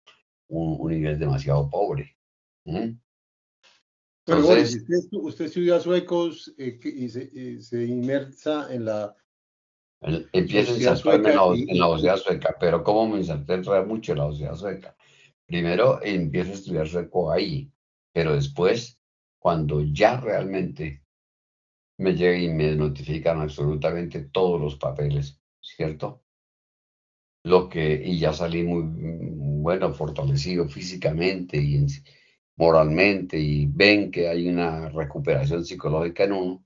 un, 0.48 0.92
inglés 0.92 1.18
demasiado 1.18 1.68
pobre. 1.68 2.16
Pero 2.64 4.42
bueno, 4.42 4.62
usted, 4.62 4.96
usted 5.12 5.44
estudia 5.44 5.78
suecos 5.78 6.54
eh, 6.56 6.80
y 6.82 7.08
se, 7.10 7.30
eh, 7.34 7.60
se, 7.60 7.84
inmersa 7.84 8.72
en 8.72 8.86
la... 8.86 9.14
empieza 10.32 10.72
a 10.72 10.76
insertarme 10.76 11.30
en 11.30 11.36
la, 11.36 11.44
en 11.54 11.78
la 11.78 11.86
sociedad 11.86 12.16
sueca, 12.16 12.56
pero 12.60 12.84
¿cómo 12.84 13.08
me 13.08 13.18
inserté 13.18 13.58
mucho 13.84 14.12
en 14.12 14.18
la 14.18 14.26
sociedad 14.26 14.54
sueca? 14.54 14.96
Primero 15.46 16.00
empiezo 16.02 16.50
a 16.50 16.54
estudiar 16.54 16.88
sueco 16.88 17.30
ahí, 17.30 17.70
pero 18.12 18.34
después, 18.34 19.00
cuando 19.38 19.82
ya 19.82 20.20
realmente 20.20 21.02
me 21.98 22.14
llega 22.14 22.38
y 22.38 22.48
me 22.48 22.74
notifican 22.74 23.40
absolutamente 23.40 24.20
todos 24.24 24.60
los 24.60 24.76
papeles, 24.76 25.40
¿cierto? 25.60 26.22
Lo 27.44 27.68
que, 27.68 28.02
y 28.04 28.18
ya 28.18 28.32
salí 28.32 28.64
muy, 28.64 28.82
bueno, 29.62 29.92
fortalecido 29.92 30.68
físicamente 30.68 31.56
y 31.58 31.86
moralmente, 32.56 33.38
y 33.38 33.66
ven 33.66 34.10
que 34.10 34.28
hay 34.28 34.48
una 34.48 34.88
recuperación 34.88 35.64
psicológica 35.64 36.24
en 36.24 36.32
uno, 36.32 36.65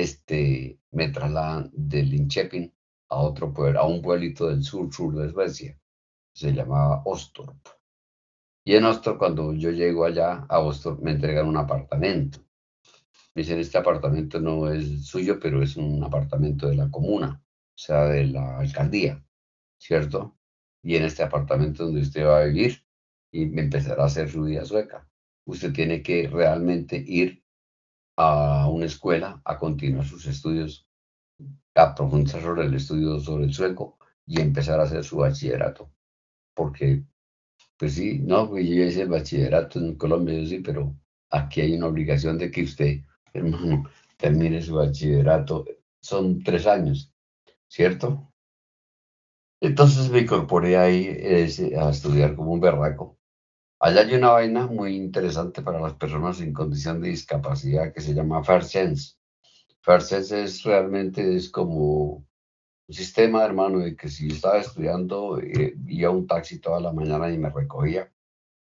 este, 0.00 0.78
me 0.92 1.08
trasladan 1.08 1.70
de 1.72 2.02
Linköping 2.02 2.72
a 3.08 3.16
otro 3.16 3.52
pueblo, 3.52 3.80
a 3.80 3.86
un 3.86 4.02
pueblito 4.02 4.48
del 4.48 4.62
sur, 4.62 4.92
sur 4.92 5.14
de 5.14 5.30
Suecia, 5.30 5.78
se 6.32 6.52
llamaba 6.52 7.02
Ostorp. 7.04 7.56
Y 8.64 8.74
en 8.74 8.84
Ostorp, 8.84 9.18
cuando 9.18 9.52
yo 9.54 9.70
llego 9.70 10.04
allá 10.04 10.46
a 10.48 10.58
Ostorp, 10.58 11.00
me 11.02 11.12
entregan 11.12 11.46
un 11.46 11.56
apartamento 11.56 12.46
me 13.36 13.42
dicen, 13.42 13.58
este 13.58 13.76
apartamento 13.76 14.40
no 14.40 14.72
es 14.72 15.06
suyo, 15.06 15.38
pero 15.38 15.62
es 15.62 15.76
un 15.76 16.02
apartamento 16.02 16.68
de 16.68 16.76
la 16.76 16.90
comuna, 16.90 17.42
o 17.44 17.78
sea, 17.78 18.06
de 18.06 18.24
la 18.24 18.58
alcaldía, 18.58 19.22
¿cierto? 19.78 20.38
Y 20.82 20.96
en 20.96 21.04
este 21.04 21.22
apartamento 21.22 21.84
donde 21.84 22.00
usted 22.00 22.24
va 22.24 22.38
a 22.38 22.44
vivir 22.44 22.82
y 23.30 23.42
empezará 23.58 24.04
a 24.04 24.06
hacer 24.06 24.30
su 24.30 24.44
vida 24.44 24.64
sueca, 24.64 25.06
usted 25.44 25.74
tiene 25.74 26.02
que 26.02 26.26
realmente 26.28 26.96
ir 27.06 27.44
a 28.16 28.68
una 28.68 28.86
escuela 28.86 29.40
a 29.44 29.58
continuar 29.58 30.04
sus 30.06 30.26
estudios, 30.26 30.86
a 31.74 31.94
profundizar 31.94 32.42
sobre 32.42 32.64
el 32.66 32.74
estudio 32.74 33.20
sobre 33.20 33.44
el 33.44 33.54
sueco 33.54 33.98
y 34.26 34.40
empezar 34.40 34.80
a 34.80 34.84
hacer 34.84 35.04
su 35.04 35.18
bachillerato. 35.18 35.90
Porque, 36.54 37.04
pues 37.78 37.94
sí, 37.94 38.20
no, 38.20 38.48
pues 38.50 38.66
yo 38.68 38.84
hice 38.84 39.02
el 39.02 39.08
bachillerato 39.08 39.78
en 39.78 39.96
Colombia, 39.96 40.46
sí, 40.46 40.60
pero 40.60 40.96
aquí 41.30 41.60
hay 41.60 41.76
una 41.76 41.88
obligación 41.88 42.38
de 42.38 42.50
que 42.50 42.64
usted 42.64 43.00
hermano, 43.34 43.90
termine 44.16 44.62
su 44.62 44.74
bachillerato. 44.76 45.64
Son 46.00 46.42
tres 46.42 46.66
años, 46.66 47.12
¿cierto? 47.68 48.32
Entonces 49.60 50.10
me 50.10 50.20
incorporé 50.20 50.76
ahí 50.76 51.08
a 51.76 51.90
estudiar 51.90 52.36
como 52.36 52.52
un 52.52 52.60
berraco. 52.60 53.15
Allá 53.78 54.00
hay 54.00 54.14
una 54.14 54.30
vaina 54.30 54.66
muy 54.66 54.96
interesante 54.96 55.60
para 55.62 55.80
las 55.80 55.94
personas 55.94 56.40
en 56.40 56.52
condición 56.52 57.00
de 57.00 57.10
discapacidad 57.10 57.92
que 57.92 58.00
se 58.00 58.14
llama 58.14 58.42
Fair 58.42 58.64
Sense. 58.64 59.16
Fair 59.82 60.00
Sense 60.00 60.42
es 60.42 60.62
realmente 60.62 61.36
es 61.36 61.50
como 61.50 62.26
un 62.88 62.94
sistema, 62.94 63.44
hermano, 63.44 63.80
de 63.80 63.94
que 63.94 64.08
si 64.08 64.28
estaba 64.28 64.58
estudiando, 64.58 65.38
eh, 65.40 65.74
iba 65.88 66.10
un 66.10 66.26
taxi 66.26 66.58
toda 66.58 66.80
la 66.80 66.92
mañana 66.92 67.30
y 67.30 67.38
me 67.38 67.50
recogía 67.50 68.10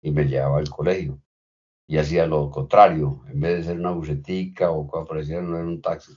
y 0.02 0.12
me 0.12 0.26
llevaba 0.26 0.58
al 0.60 0.70
colegio 0.70 1.22
y 1.88 1.98
hacía 1.98 2.26
lo 2.26 2.50
contrario, 2.50 3.24
en 3.30 3.40
vez 3.40 3.58
de 3.58 3.64
ser 3.66 3.80
una 3.80 3.92
bucetica 3.92 4.72
o 4.72 4.88
cosa 4.88 5.08
parecía, 5.08 5.42
no 5.42 5.58
era 5.58 5.68
un 5.68 5.82
taxi. 5.82 6.14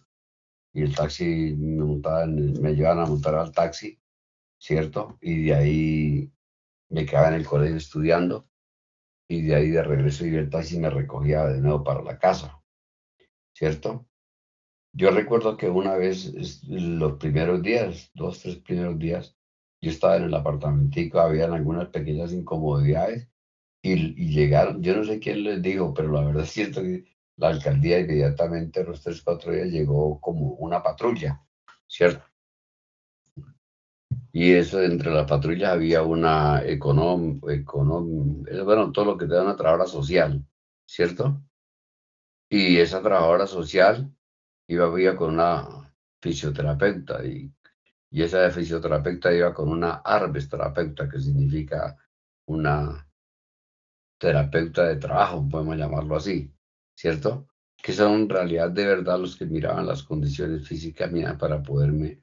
Y 0.72 0.82
el 0.82 0.94
taxi 0.94 1.54
me, 1.58 1.84
montaban, 1.84 2.34
me 2.62 2.74
llevaban 2.74 3.04
a 3.04 3.06
montar 3.06 3.34
al 3.34 3.52
taxi, 3.52 4.00
¿cierto? 4.58 5.18
Y 5.20 5.44
de 5.46 5.54
ahí 5.54 6.32
me 6.88 7.04
quedaba 7.04 7.28
en 7.28 7.34
el 7.34 7.46
colegio 7.46 7.76
estudiando 7.76 8.48
y 9.28 9.42
de 9.42 9.54
ahí 9.54 9.70
de 9.70 9.82
regreso 9.82 10.26
y 10.26 10.34
el 10.34 10.50
taxi 10.50 10.78
me 10.78 10.90
recogía 10.90 11.46
de 11.46 11.60
nuevo 11.60 11.82
para 11.82 12.02
la 12.02 12.18
casa, 12.18 12.62
¿cierto? 13.54 14.06
Yo 14.92 15.10
recuerdo 15.10 15.56
que 15.56 15.68
una 15.68 15.94
vez, 15.94 16.32
los 16.68 17.18
primeros 17.18 17.62
días, 17.62 18.10
dos, 18.14 18.40
tres 18.40 18.56
primeros 18.56 18.98
días, 18.98 19.36
yo 19.82 19.90
estaba 19.90 20.16
en 20.16 20.24
el 20.24 20.34
apartamentico, 20.34 21.20
habían 21.20 21.52
algunas 21.52 21.88
pequeñas 21.88 22.32
incomodidades 22.32 23.28
y, 23.82 24.14
llegaron, 24.30 24.82
yo 24.82 24.96
no 24.96 25.04
sé 25.04 25.18
quién 25.20 25.44
les 25.44 25.60
dijo, 25.60 25.92
pero 25.92 26.12
la 26.12 26.22
verdad 26.22 26.42
es 26.44 26.50
cierto 26.50 26.82
que 26.82 27.04
la 27.36 27.48
alcaldía 27.48 28.00
inmediatamente, 28.00 28.84
los 28.84 29.02
tres, 29.02 29.22
cuatro 29.22 29.52
días, 29.52 29.68
llegó 29.68 30.20
como 30.20 30.54
una 30.54 30.82
patrulla, 30.82 31.44
¿cierto? 31.86 32.24
Y 34.38 34.52
eso, 34.52 34.82
entre 34.82 35.10
las 35.10 35.26
patrullas 35.26 35.70
había 35.70 36.02
una 36.02 36.62
econom, 36.62 37.40
econom 37.48 38.44
bueno, 38.66 38.92
todo 38.92 39.06
lo 39.06 39.16
que 39.16 39.24
te 39.24 39.32
da 39.32 39.42
una 39.42 39.56
trabajadora 39.56 39.88
social, 39.88 40.46
¿cierto? 40.86 41.42
Y 42.50 42.76
esa 42.76 43.00
trabajadora 43.00 43.46
social 43.46 44.14
iba, 44.68 45.00
iba 45.00 45.16
con 45.16 45.32
una 45.32 45.90
fisioterapeuta 46.20 47.24
y, 47.24 47.50
y 48.10 48.22
esa 48.22 48.50
fisioterapeuta 48.50 49.32
iba 49.32 49.54
con 49.54 49.70
una 49.70 50.02
arbes 50.04 50.50
terapeuta, 50.50 51.08
que 51.08 51.18
significa 51.18 51.96
una 52.46 53.08
terapeuta 54.20 54.84
de 54.84 54.96
trabajo, 54.96 55.48
podemos 55.48 55.78
llamarlo 55.78 56.14
así, 56.14 56.52
¿cierto? 56.94 57.48
Que 57.82 57.94
son 57.94 58.12
en 58.12 58.28
realidad 58.28 58.70
de 58.70 58.84
verdad 58.84 59.18
los 59.18 59.34
que 59.34 59.46
miraban 59.46 59.86
las 59.86 60.02
condiciones 60.02 60.68
físicas 60.68 61.10
mías 61.10 61.36
para 61.38 61.62
poderme 61.62 62.22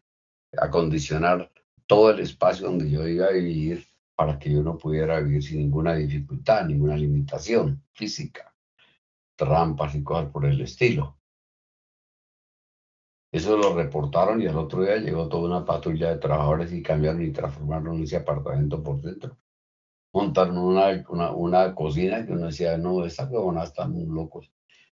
acondicionar 0.56 1.52
todo 1.94 2.10
el 2.10 2.22
espacio 2.22 2.66
donde 2.66 2.90
yo 2.90 3.08
iba 3.08 3.28
a 3.28 3.32
vivir 3.32 3.86
para 4.16 4.40
que 4.40 4.52
yo 4.52 4.64
no 4.64 4.80
pudiera 4.80 5.20
vivir 5.20 5.44
sin 5.44 5.60
ninguna 5.60 5.94
dificultad, 5.94 6.66
ninguna 6.66 6.98
limitación 6.98 7.84
física, 7.92 8.52
trampas 9.36 9.94
y 9.94 10.04
cosas 10.04 10.32
por 10.32 10.46
el 10.46 10.60
estilo. 10.62 11.20
Eso 13.32 13.58
lo 13.58 13.76
reportaron 13.76 14.42
y 14.42 14.48
al 14.48 14.58
otro 14.58 14.82
día 14.82 14.98
llegó 14.98 15.30
toda 15.30 15.46
una 15.46 15.66
patrulla 15.66 16.10
de 16.10 16.18
trabajadores 16.18 16.74
y 16.74 16.82
cambiaron 16.82 17.22
y 17.22 17.32
transformaron 17.32 18.02
ese 18.02 18.18
apartamento 18.18 18.82
por 18.82 19.00
dentro 19.00 19.38
montaron 20.14 20.58
una, 20.58 21.04
una, 21.10 21.32
una, 21.32 21.76
cocina 21.76 22.26
que 22.26 22.32
uno 22.32 22.46
decía, 22.48 22.78
no, 22.78 23.04
esta 23.06 23.26
huevona 23.26 23.64
están 23.64 23.92
muy 23.92 24.06
locos. 24.06 24.52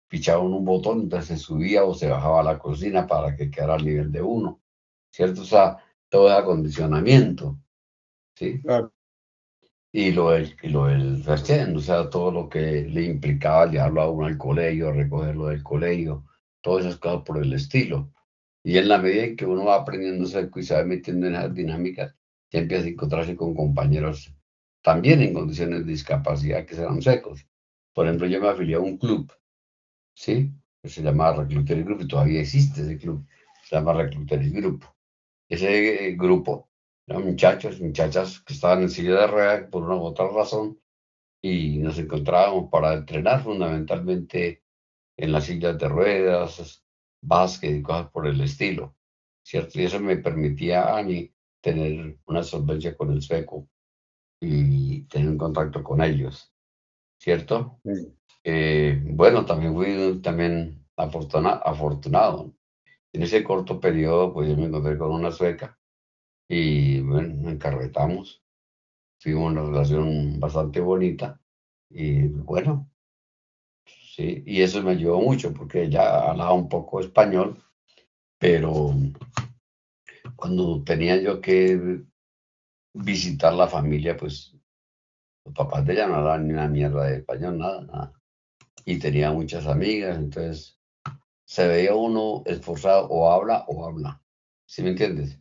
Pichaban 0.08 0.48
un 0.48 0.66
botón, 0.66 1.02
entonces 1.02 1.28
se 1.28 1.46
subía 1.46 1.84
o 1.84 1.94
se 1.94 2.10
bajaba 2.10 2.42
la 2.42 2.58
cocina 2.58 3.06
para 3.06 3.36
que 3.36 3.52
quedara 3.52 3.76
al 3.76 3.86
nivel 3.86 4.12
de 4.12 4.22
uno, 4.22 4.62
¿cierto? 5.12 5.42
O 5.42 5.46
sea, 5.46 5.78
todo 6.10 6.32
acondicionamiento, 6.32 7.60
¿sí? 8.36 8.62
Y 9.92 10.12
lo 10.12 10.32
del, 10.32 10.56
y 10.62 10.70
lo 10.70 10.86
del 10.86 11.24
o 11.28 11.80
sea, 11.80 12.10
todo 12.10 12.32
lo 12.32 12.50
que 12.50 12.84
le 12.84 13.04
implicaba 13.06 13.66
llevarlo 13.68 14.02
a 14.02 14.12
uno 14.12 14.26
al 14.28 14.38
colegio, 14.38 14.92
recogerlo 14.92 15.48
del 15.48 15.64
colegio, 15.64 16.26
todas 16.62 16.86
esas 16.86 17.00
cosas 17.00 17.24
por 17.24 17.38
el 17.44 17.54
estilo. 17.54 18.12
Y 18.64 18.78
en 18.78 18.88
la 18.88 18.98
medida 19.00 19.24
en 19.24 19.36
que 19.36 19.46
uno 19.46 19.66
va 19.66 19.76
aprendiendo 19.78 20.26
y 20.26 20.64
se 20.64 20.76
va 20.76 20.84
metiendo 20.84 21.28
en 21.28 21.36
esas 21.36 21.54
dinámicas, 21.54 22.16
ya 22.52 22.60
empieza 22.60 22.86
a 22.86 22.90
encontrarse 22.90 23.36
con 23.36 23.56
compañeros 23.56 24.34
también 24.82 25.22
en 25.22 25.34
condiciones 25.34 25.86
de 25.86 25.92
discapacidad 25.92 26.66
que 26.66 26.76
serán 26.76 27.02
secos. 27.02 27.48
Por 27.94 28.06
ejemplo, 28.06 28.28
yo 28.28 28.42
me 28.42 28.50
afilié 28.50 28.76
a 28.76 28.80
un 28.80 28.98
club, 28.98 29.32
¿sí? 30.14 30.52
Que 30.82 30.90
se 30.90 31.02
llama 31.02 31.34
Recluteris 31.34 31.86
Group 31.86 32.02
y 32.02 32.08
todavía 32.08 32.42
existe 32.42 32.82
ese 32.82 32.98
club, 32.98 33.26
se 33.64 33.76
llama 33.76 33.94
Recluteris 33.94 34.54
Group. 34.54 34.86
Ese 35.50 36.10
eh, 36.10 36.16
grupo, 36.16 36.70
eran 37.08 37.26
muchachos, 37.26 37.82
muchachas 37.82 38.40
que 38.42 38.54
estaban 38.54 38.84
en 38.84 38.90
silla 38.90 39.22
de 39.22 39.28
ruedas 39.28 39.70
por 39.70 39.84
una 39.84 39.96
u 39.96 40.04
otra 40.04 40.28
razón 40.30 40.80
y 41.42 41.80
nos 41.80 41.98
encontrábamos 41.98 42.70
para 42.70 42.94
entrenar 42.94 43.44
fundamentalmente 43.44 44.64
en 45.18 45.32
las 45.32 45.46
sillas 45.46 45.78
de 45.78 45.88
ruedas, 45.90 46.86
básquet 47.22 47.78
y 47.78 47.82
cosas 47.82 48.10
por 48.12 48.28
el 48.28 48.40
estilo, 48.42 48.96
¿cierto? 49.44 49.80
Y 49.80 49.86
eso 49.86 50.00
me 50.00 50.18
permitía 50.18 50.98
a 50.98 51.04
mí 51.04 51.34
tener 51.62 52.20
una 52.26 52.44
solvencia 52.44 52.96
con 52.96 53.12
el 53.12 53.22
sueco 53.22 53.68
y 54.42 55.04
tener 55.04 55.30
un 55.30 55.38
contacto 55.38 55.84
con 55.84 56.02
ellos, 56.02 56.54
¿cierto? 57.20 57.82
Eh, 58.44 59.02
bueno, 59.04 59.46
también 59.46 59.74
fui 59.74 60.22
también 60.22 60.86
afortunado. 60.96 62.56
En 63.14 63.24
ese 63.24 63.44
corto 63.44 63.80
periodo, 63.80 64.34
pues 64.34 64.50
yo 64.50 64.56
me 64.56 64.66
encontré 64.66 64.98
con 64.98 65.12
una 65.12 65.32
sueca 65.32 65.78
y 66.48 67.02
bueno, 67.02 67.50
encarretamos. 67.50 68.44
Tuvimos 69.22 69.52
una 69.52 69.64
relación 69.64 70.40
bastante 70.40 70.80
bonita 70.80 71.40
y 71.90 72.28
bueno, 72.28 72.90
sí, 73.86 74.44
y 74.46 74.62
eso 74.62 74.82
me 74.82 74.92
ayudó 74.92 75.20
mucho 75.20 75.54
porque 75.54 75.84
ella 75.84 76.30
hablaba 76.30 76.54
un 76.54 76.70
poco 76.70 77.00
español, 77.02 77.62
pero 78.38 78.94
cuando 80.36 80.84
tenía 80.84 81.22
yo 81.22 81.42
que 81.42 82.04
visitar 82.94 83.54
la 83.54 83.68
familia, 83.68 84.16
pues 84.16 84.56
los 85.46 85.54
papás 85.54 85.86
de 85.86 85.94
ella 85.94 86.08
no 86.08 86.16
hablaban 86.16 86.48
ni 86.48 86.54
una 86.54 86.68
mierda 86.68 87.06
de 87.06 87.18
español, 87.18 87.58
nada, 87.58 87.82
nada. 87.82 88.14
Y 88.86 89.00
tenía 89.00 89.32
muchas 89.32 89.68
amigas, 89.68 90.18
entonces 90.18 90.79
se 91.50 91.68
veía 91.68 91.96
uno 91.96 92.44
esforzado 92.46 93.08
o 93.08 93.32
habla 93.32 93.66
o 93.68 93.84
habla. 93.84 94.22
¿Sí 94.68 94.84
me 94.84 94.90
entiendes? 94.90 95.40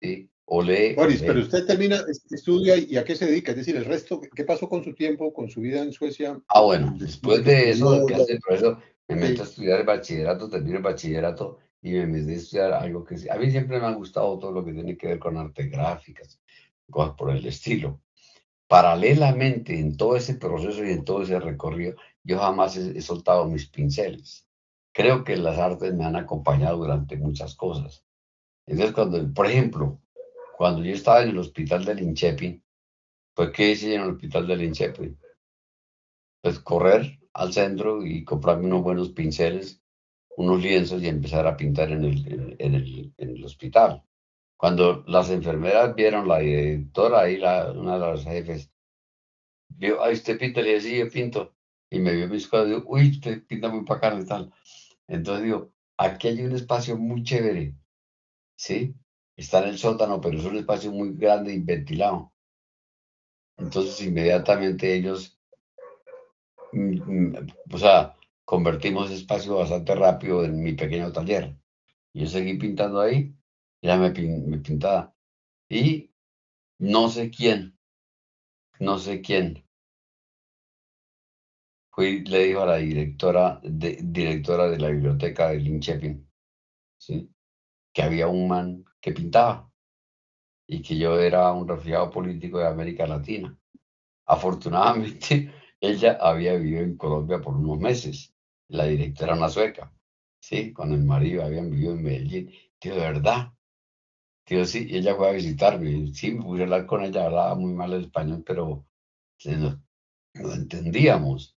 Sí. 0.00 0.28
O 0.46 0.60
lee. 0.60 0.96
Boris, 0.96 1.22
pero 1.22 1.38
usted 1.38 1.64
termina, 1.64 2.02
estudia 2.32 2.76
y 2.76 2.96
a 2.96 3.04
qué 3.04 3.14
se 3.14 3.26
dedica, 3.26 3.52
es 3.52 3.58
decir, 3.58 3.76
el 3.76 3.84
resto, 3.84 4.20
¿qué 4.20 4.42
pasó 4.42 4.68
con 4.68 4.82
su 4.82 4.94
tiempo, 4.94 5.32
con 5.32 5.48
su 5.48 5.60
vida 5.60 5.80
en 5.80 5.92
Suecia? 5.92 6.40
Ah, 6.48 6.62
bueno, 6.62 6.92
después 6.98 7.44
de 7.44 7.70
eso, 7.70 8.04
que 8.04 8.16
hace 8.16 8.32
el 8.32 8.40
profesor, 8.40 8.82
me 9.06 9.14
meto 9.14 9.42
a 9.42 9.44
estudiar 9.44 9.78
el 9.78 9.86
bachillerato, 9.86 10.50
termino 10.50 10.78
el 10.78 10.82
bachillerato 10.82 11.58
y 11.82 11.92
me 11.92 12.06
metí 12.06 12.32
a 12.32 12.36
estudiar 12.36 12.72
algo 12.72 13.04
que 13.04 13.14
a 13.30 13.36
mí 13.36 13.48
siempre 13.48 13.78
me 13.78 13.86
ha 13.86 13.92
gustado 13.92 14.40
todo 14.40 14.50
lo 14.50 14.64
que 14.64 14.72
tiene 14.72 14.96
que 14.96 15.06
ver 15.06 15.20
con 15.20 15.36
artes 15.36 15.70
gráficas, 15.70 16.40
cosas 16.90 17.14
por 17.14 17.30
el 17.30 17.46
estilo. 17.46 18.00
Paralelamente, 18.66 19.78
en 19.78 19.96
todo 19.96 20.16
ese 20.16 20.34
proceso 20.34 20.84
y 20.84 20.90
en 20.90 21.04
todo 21.04 21.22
ese 21.22 21.38
recorrido, 21.38 21.94
yo 22.24 22.40
jamás 22.40 22.76
he 22.76 23.00
soltado 23.00 23.44
mis 23.44 23.68
pinceles 23.68 24.47
creo 24.98 25.22
que 25.22 25.36
las 25.36 25.56
artes 25.58 25.94
me 25.94 26.04
han 26.04 26.16
acompañado 26.16 26.78
durante 26.78 27.16
muchas 27.16 27.54
cosas. 27.54 28.04
Entonces, 28.66 28.92
cuando, 28.92 29.32
por 29.32 29.46
ejemplo, 29.46 30.00
cuando 30.56 30.82
yo 30.82 30.92
estaba 30.92 31.22
en 31.22 31.28
el 31.28 31.38
hospital 31.38 31.84
del 31.84 32.02
Inchepi, 32.02 32.60
pues, 33.32 33.50
¿qué 33.50 33.70
hice 33.70 33.94
en 33.94 34.02
el 34.02 34.10
hospital 34.10 34.48
del 34.48 34.64
Inchepi? 34.64 35.16
Pues 36.42 36.58
correr 36.58 37.16
al 37.32 37.52
centro 37.52 38.04
y 38.04 38.24
comprarme 38.24 38.66
unos 38.66 38.82
buenos 38.82 39.10
pinceles, 39.10 39.80
unos 40.36 40.60
lienzos 40.60 41.00
y 41.00 41.06
empezar 41.06 41.46
a 41.46 41.56
pintar 41.56 41.92
en 41.92 42.02
el, 42.02 42.56
en 42.58 42.74
el, 42.74 43.14
en 43.16 43.36
el 43.36 43.44
hospital. 43.44 44.02
Cuando 44.56 45.04
las 45.06 45.30
enfermeras 45.30 45.94
vieron 45.94 46.26
la 46.26 46.40
directora 46.40 47.20
ahí, 47.20 47.36
la, 47.36 47.70
una 47.70 47.94
de 47.94 48.00
las 48.00 48.24
jefes, 48.24 48.72
vio, 49.68 50.02
ay, 50.02 50.14
usted 50.14 50.36
pinta, 50.36 50.60
le 50.60 50.72
decía, 50.72 51.04
yo 51.04 51.08
pinto. 51.08 51.54
Y 51.88 52.00
me 52.00 52.12
vio 52.12 52.26
mis 52.28 52.48
cosas, 52.48 52.66
digo, 52.66 52.82
uy, 52.86 53.12
usted 53.12 53.46
pinta 53.46 53.68
muy 53.68 53.84
bacano 53.84 54.20
y 54.20 54.26
tal. 54.26 54.52
Entonces 55.08 55.44
digo, 55.44 55.72
aquí 55.96 56.28
hay 56.28 56.42
un 56.42 56.52
espacio 56.54 56.96
muy 56.96 57.24
chévere, 57.24 57.74
¿sí? 58.56 58.94
Está 59.36 59.60
en 59.62 59.70
el 59.70 59.78
sótano, 59.78 60.20
pero 60.20 60.38
es 60.38 60.44
un 60.44 60.56
espacio 60.56 60.92
muy 60.92 61.14
grande 61.14 61.54
y 61.54 61.60
ventilado. 61.60 62.32
Entonces 63.58 64.00
inmediatamente 64.06 64.94
ellos, 64.94 65.38
mm, 66.72 66.94
mm, 67.12 67.46
o 67.74 67.78
sea, 67.78 68.14
convertimos 68.44 69.10
espacio 69.10 69.56
bastante 69.56 69.94
rápido 69.94 70.44
en 70.44 70.62
mi 70.62 70.72
pequeño 70.72 71.12
taller. 71.12 71.56
Yo 72.14 72.26
seguí 72.26 72.58
pintando 72.58 73.00
ahí, 73.00 73.34
ya 73.82 73.96
me, 73.98 74.10
me 74.12 74.58
pintaba. 74.58 75.14
Y 75.68 76.12
no 76.80 77.08
sé 77.10 77.30
quién, 77.30 77.78
no 78.80 78.98
sé 78.98 79.20
quién, 79.20 79.64
le 81.98 82.44
dijo 82.44 82.62
a 82.62 82.66
la 82.66 82.76
directora 82.76 83.60
de, 83.62 83.98
directora 84.02 84.68
de 84.68 84.78
la 84.78 84.88
biblioteca 84.88 85.48
de 85.50 85.58
Linchepin, 85.58 86.28
¿sí? 86.98 87.30
que 87.92 88.02
había 88.02 88.28
un 88.28 88.48
man 88.48 88.84
que 89.00 89.12
pintaba 89.12 89.70
y 90.66 90.82
que 90.82 90.96
yo 90.98 91.18
era 91.18 91.52
un 91.52 91.66
refugiado 91.66 92.10
político 92.10 92.58
de 92.58 92.68
América 92.68 93.06
Latina. 93.06 93.56
Afortunadamente, 94.26 95.52
ella 95.80 96.18
había 96.20 96.54
vivido 96.56 96.82
en 96.82 96.96
Colombia 96.96 97.40
por 97.40 97.56
unos 97.56 97.78
meses. 97.78 98.34
La 98.68 98.84
directora 98.84 99.32
era 99.32 99.38
una 99.38 99.48
sueca, 99.48 99.92
¿sí? 100.40 100.72
Con 100.72 100.92
el 100.92 101.04
marido 101.04 101.44
habían 101.44 101.70
vivido 101.70 101.92
en 101.94 102.02
Medellín. 102.02 102.52
Tío, 102.78 102.94
de 102.94 103.00
verdad. 103.00 103.52
Tío, 104.44 104.64
sí, 104.64 104.88
ella 104.90 105.14
fue 105.16 105.30
a 105.30 105.32
visitarme. 105.32 106.12
Sí, 106.14 106.32
me 106.32 106.42
pude 106.42 106.62
hablar 106.64 106.86
con 106.86 107.04
ella, 107.04 107.26
hablaba 107.26 107.54
muy 107.54 107.72
mal 107.74 107.92
el 107.94 108.02
español, 108.04 108.42
pero 108.46 108.86
no, 109.44 109.82
no 110.34 110.54
entendíamos. 110.54 111.57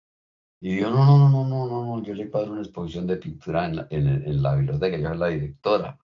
Y 0.61 0.81
yo, 0.81 0.91
no, 0.91 1.05
no, 1.07 1.29
no, 1.31 1.45
no, 1.47 1.67
no, 1.69 1.85
no, 1.85 2.03
yo 2.03 2.15
le 2.15 2.27
padre 2.27 2.51
una 2.51 2.63
exposición 2.63 3.07
de 3.07 3.17
pintura 3.17 3.67
en 3.67 3.77
la, 3.77 3.87
en, 3.91 4.43
la 4.43 4.57
biblioteca, 4.57 4.97
yo 4.99 5.09
soy 5.09 5.19
la 5.19 5.29
directora. 5.29 5.99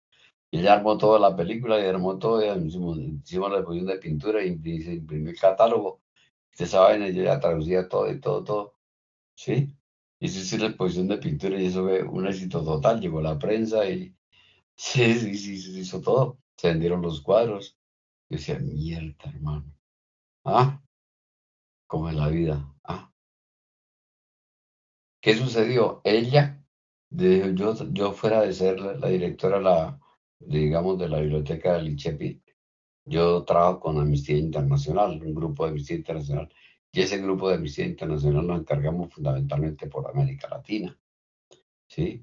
Y 0.50 0.60
ella 0.60 0.74
armó 0.74 0.96
toda 0.98 1.18
la 1.18 1.36
película 1.36 1.80
y 1.80 1.86
armó 1.86 2.18
todo, 2.18 2.42
y 2.42 2.66
hicimos, 2.68 2.96
la 2.98 3.58
exposición 3.58 3.86
de 3.86 3.98
pintura 3.98 4.44
y 4.44 4.82
se 4.82 4.94
imprimió 4.94 5.30
el 5.30 5.38
catálogo. 5.40 6.02
Usted 6.52 6.66
sabe, 6.66 7.14
yo 7.14 7.24
ya 7.24 7.40
traducía 7.40 7.88
todo 7.88 8.10
y 8.12 8.20
todo, 8.20 8.44
todo. 8.44 8.74
¿Sí? 9.34 9.76
Y 10.20 10.28
sí, 10.28 10.58
la 10.58 10.68
exposición 10.68 11.08
de 11.08 11.18
pintura 11.18 11.60
y 11.60 11.66
eso 11.66 11.82
fue 11.84 12.02
un 12.04 12.26
éxito 12.26 12.64
total. 12.64 13.00
Llegó 13.00 13.20
la 13.22 13.38
prensa 13.38 13.88
y 13.88 14.14
sí, 14.76 15.14
sí, 15.14 15.36
sí, 15.36 15.58
se 15.60 15.80
hizo 15.80 16.00
todo. 16.00 16.38
Se 16.56 16.68
vendieron 16.68 17.02
los 17.02 17.20
cuadros. 17.22 17.76
Yo 18.30 18.38
decía, 18.38 18.58
mierda, 18.60 19.16
hermano. 19.26 19.72
Ah, 20.44 20.82
como 21.86 22.10
en 22.10 22.16
la 22.18 22.28
vida. 22.28 22.73
¿Qué 25.24 25.34
sucedió? 25.34 26.02
Ella, 26.04 26.62
de, 27.08 27.54
yo, 27.54 27.74
yo 27.92 28.12
fuera 28.12 28.42
de 28.42 28.52
ser 28.52 28.78
la, 28.78 29.08
directora, 29.08 29.58
la, 29.58 29.98
digamos, 30.38 30.98
de 30.98 31.08
la 31.08 31.18
biblioteca 31.20 31.72
del 31.72 31.86
Lichepi, 31.86 32.42
yo 33.06 33.42
trabajo 33.42 33.80
con 33.80 33.98
Amnistía 33.98 34.36
Internacional, 34.36 35.22
un 35.22 35.34
grupo 35.34 35.64
de 35.64 35.70
Amnistía 35.70 35.96
Internacional, 35.96 36.52
y 36.92 37.00
ese 37.00 37.16
grupo 37.22 37.48
de 37.48 37.54
Amnistía 37.54 37.86
Internacional 37.86 38.46
nos 38.46 38.60
encargamos 38.60 39.14
fundamentalmente 39.14 39.86
por 39.86 40.10
América 40.10 40.46
Latina, 40.50 40.94
¿sí? 41.88 42.22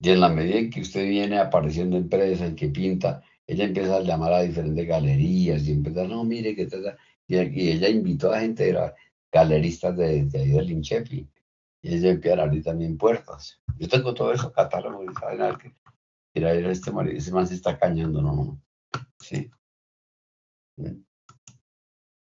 Y 0.00 0.08
en 0.08 0.20
la 0.20 0.30
medida 0.30 0.60
en 0.60 0.70
que 0.70 0.80
usted 0.80 1.06
viene 1.06 1.38
apareciendo 1.38 1.98
empresa, 1.98 2.46
en 2.46 2.56
que 2.56 2.70
pinta, 2.70 3.22
ella 3.46 3.64
empieza 3.64 3.96
a 3.96 4.00
llamar 4.00 4.32
a 4.32 4.40
diferentes 4.40 4.86
galerías 4.88 5.68
y 5.68 5.72
empieza, 5.72 6.04
no, 6.04 6.24
mire, 6.24 6.56
que 6.56 6.64
tal, 6.64 6.96
y, 7.28 7.36
y 7.36 7.72
ella 7.72 7.90
invitó 7.90 8.32
a 8.32 8.40
gente, 8.40 8.66
era 8.66 8.94
galeristas 9.30 9.94
de, 9.98 10.24
de 10.24 10.38
ahí 10.40 10.48
del 10.52 10.70
Inchepi, 10.70 11.28
y 11.82 11.94
ella 11.94 12.10
empieza 12.10 12.40
a 12.40 12.44
abrir 12.44 12.62
también 12.62 12.98
puertas. 12.98 13.60
Yo 13.78 13.88
tengo 13.88 14.14
todo 14.14 14.32
eso 14.32 14.52
catálogo 14.52 15.04
y 15.04 15.14
saben 15.14 15.56
que 15.58 15.74
mira, 16.34 16.52
este 16.52 16.90
marido, 16.90 17.16
ese 17.16 17.32
man 17.32 17.46
se 17.46 17.54
está 17.54 17.78
cañando, 17.78 18.20
no, 18.20 18.60
sí. 19.18 19.50
Mm. 20.76 21.02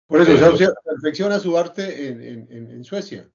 Por 0.07 0.21
eso, 0.21 0.57
se 0.57 0.67
perfecciona 0.83 1.37
su 1.37 1.55
arte 1.55 2.09
en, 2.09 2.23
en, 2.23 2.71
en, 2.71 2.83
Suecia. 2.83 3.29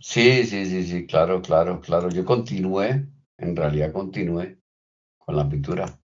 Sí, 0.00 0.44
sí, 0.44 0.66
sí, 0.66 0.84
sí, 0.84 1.06
claro, 1.06 1.40
claro, 1.40 1.80
claro. 1.80 2.08
Yo 2.08 2.24
continué, 2.24 3.06
en 3.38 3.54
realidad 3.54 3.92
continué 3.92 4.58
con 5.18 5.36
la 5.36 5.48
pintura. 5.48 6.00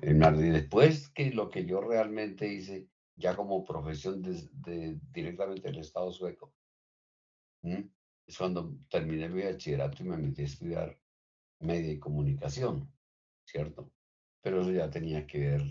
Y 0.00 0.14
después 0.14 1.08
que 1.10 1.32
lo 1.32 1.50
que 1.50 1.66
yo 1.66 1.80
realmente 1.80 2.46
hice, 2.46 2.86
ya 3.16 3.34
como 3.34 3.64
profesión 3.64 4.22
de, 4.22 4.98
directamente 5.10 5.68
del 5.68 5.80
Estado 5.80 6.12
sueco, 6.12 6.52
es 8.30 8.38
cuando 8.38 8.76
terminé 8.88 9.28
mi 9.28 9.42
bachillerato 9.42 10.02
y 10.02 10.06
me 10.06 10.16
metí 10.16 10.42
a 10.42 10.44
estudiar 10.44 10.98
media 11.58 11.92
y 11.92 11.98
comunicación, 11.98 12.88
¿cierto? 13.44 13.92
Pero 14.40 14.60
eso 14.62 14.70
ya 14.70 14.88
tenía 14.88 15.26
que 15.26 15.38
ver 15.40 15.62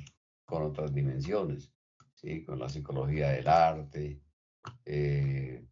con 0.45 0.63
otras 0.63 0.93
dimensiones, 0.93 1.73
¿sí? 2.15 2.43
Con 2.43 2.59
la 2.59 2.67
psicología 2.67 3.29
del 3.29 3.47
arte, 3.47 4.21
eh, 4.85 5.65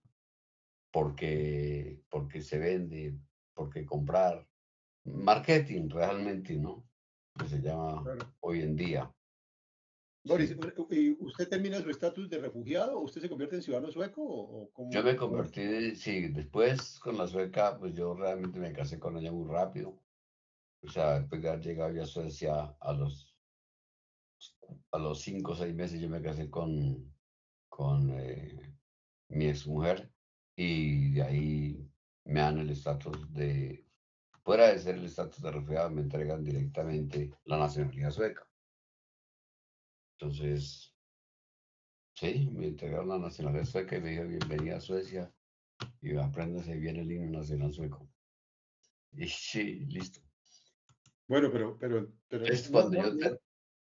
porque, 0.92 2.02
porque 2.10 2.42
se 2.42 2.58
vende, 2.58 3.20
porque 3.54 3.86
comprar, 3.86 4.48
marketing 5.04 5.90
realmente, 5.90 6.56
¿no? 6.56 6.88
Que 7.38 7.50
se 7.50 7.62
llama 7.62 8.04
hoy 8.40 8.62
en 8.62 8.76
día. 8.78 9.14
Boris, 10.28 10.56
¿y 10.92 11.12
usted 11.20 11.48
termina 11.48 11.82
su 11.82 11.90
estatus 11.90 12.30
de 12.30 12.40
refugiado 12.40 13.00
o 13.00 13.04
usted 13.04 13.22
se 13.22 13.30
convierte 13.30 13.56
en 13.56 13.62
ciudadano 13.62 13.92
sueco? 13.92 14.22
O 14.24 14.90
Yo 14.90 15.04
me 15.04 15.16
convertí, 15.16 15.96
sí, 15.96 16.28
después 16.30 17.00
con 17.00 17.18
la 17.18 17.28
sueca, 17.28 17.78
pues 17.78 17.94
yo 17.94 18.14
realmente 18.14 18.60
me 18.60 18.74
casé 18.74 19.00
con 19.00 19.18
ella 19.18 19.32
muy 19.32 19.50
rápido. 19.50 20.02
O 20.84 20.90
sea, 20.90 21.20
después 21.20 21.42
de 21.42 21.50
haber 21.50 21.62
llegado 21.62 22.02
a 22.02 22.06
Suecia 22.06 22.76
a 22.80 22.94
los, 22.94 23.36
a 24.92 24.98
los 24.98 25.22
cinco 25.22 25.54
o 25.54 25.56
seis 25.56 25.74
meses, 25.74 26.00
yo 26.00 26.10
me 26.10 26.22
casé 26.22 26.50
con, 26.50 27.14
con 27.68 28.12
eh, 28.12 28.76
mi 29.30 29.48
exmujer 29.48 30.12
y 30.56 31.14
de 31.14 31.24
ahí 31.24 31.90
me 32.26 32.42
dan 32.42 32.60
el 32.60 32.70
estatus 32.70 33.34
de, 33.34 33.86
fuera 34.44 34.68
de 34.68 34.80
ser 34.80 34.96
el 34.96 35.06
estatus 35.06 35.42
de 35.42 35.52
refugiado, 35.52 35.90
me 35.90 36.02
entregan 36.02 36.44
directamente 36.44 37.32
la 37.46 37.58
nacionalidad 37.58 38.12
sueca. 38.12 38.47
Entonces, 40.20 40.96
sí, 42.16 42.50
me 42.52 42.68
entregaron 42.68 43.10
la 43.10 43.20
nacionalidad 43.20 43.66
sueca 43.66 43.98
y 43.98 44.02
me 44.02 44.10
dijo 44.10 44.24
bienvenida 44.24 44.78
a 44.78 44.82
Suecia 44.82 45.32
y 46.02 46.16
apréndase 46.18 46.76
bien 46.76 46.96
el 46.96 47.12
himno 47.12 47.38
nacional 47.38 47.72
sueco. 47.72 48.10
Y 49.12 49.28
sí, 49.28 49.86
listo. 49.86 50.20
Bueno, 51.28 51.52
pero, 51.52 51.78
pero, 51.78 52.12
pero 52.28 52.46
es 52.46 52.68
cuando, 52.70 52.98
yo, 52.98 53.38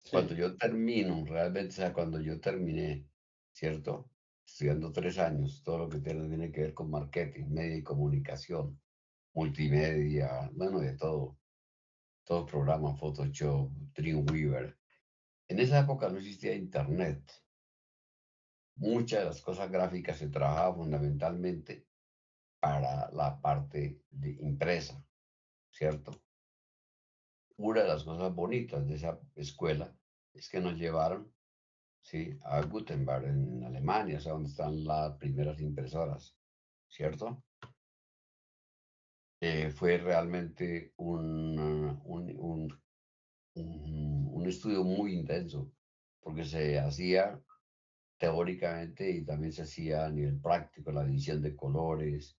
cuando 0.10 0.34
yo 0.34 0.58
termino, 0.58 1.24
realmente, 1.26 1.70
o 1.70 1.74
sea, 1.74 1.94
cuando 1.94 2.20
yo 2.20 2.40
terminé, 2.40 3.06
¿cierto? 3.52 4.10
Estudiando 4.48 4.92
tres 4.92 5.20
años, 5.20 5.62
todo 5.64 5.78
lo 5.80 5.90
que 5.90 6.00
tiene, 6.00 6.28
tiene 6.28 6.52
que 6.52 6.62
ver 6.62 6.74
con 6.74 6.90
marketing, 6.90 7.50
media 7.50 7.78
y 7.78 7.84
comunicación, 7.84 8.82
multimedia, 9.34 10.50
bueno, 10.54 10.80
de 10.80 10.98
todo. 10.98 11.38
Todo 12.24 12.48
programa, 12.48 12.96
Photoshop, 12.96 13.70
Dreamweaver. 13.94 14.76
En 15.48 15.60
esa 15.60 15.80
época 15.80 16.10
no 16.10 16.18
existía 16.18 16.56
Internet. 16.56 17.32
Muchas 18.78 19.20
de 19.20 19.26
las 19.26 19.41
cosas 19.41 19.72
gráficas 19.72 20.18
se 20.18 20.30
trabajaban 20.30 20.76
fundamentalmente 20.76 21.88
para 22.60 23.12
la 23.12 23.39
parte 23.39 24.02
de 24.10 24.32
impresa, 24.41 25.04
¿cierto? 25.72 26.12
Una 27.58 27.84
de 27.84 27.88
las 27.88 28.04
cosas 28.04 28.34
bonitas 28.34 28.86
de 28.88 28.96
esa 28.96 29.20
escuela 29.36 29.96
es 30.34 30.50
que 30.50 30.60
nos 30.60 30.76
llevaron 30.76 31.32
¿sí? 32.02 32.38
a 32.43 32.62
Gutenberg 32.62 33.26
en 33.26 33.64
Alemania, 33.64 34.18
o 34.18 34.22
sea, 34.22 34.34
donde 34.34 34.50
están 34.50 34.84
las 34.84 35.16
primeras 35.18 35.60
impresoras, 35.62 36.36
¿cierto? 36.88 37.43
Eh, 39.41 39.70
fue 39.72 39.98
realmente 39.98 40.93
un, 40.98 42.70
estudio 43.56 44.84
muy 44.84 45.14
intenso, 45.14 45.72
porque 46.22 46.45
se 46.45 46.80
hacía 46.80 47.39
teóricamente 48.18 49.10
y 49.10 49.26
también 49.26 49.51
se 49.51 49.64
hacía 49.64 50.06
a 50.06 50.10
nivel 50.10 50.39
práctico, 50.39 50.91
la 50.91 51.06
división 51.06 51.41
de 51.41 51.56
colores, 51.56 52.38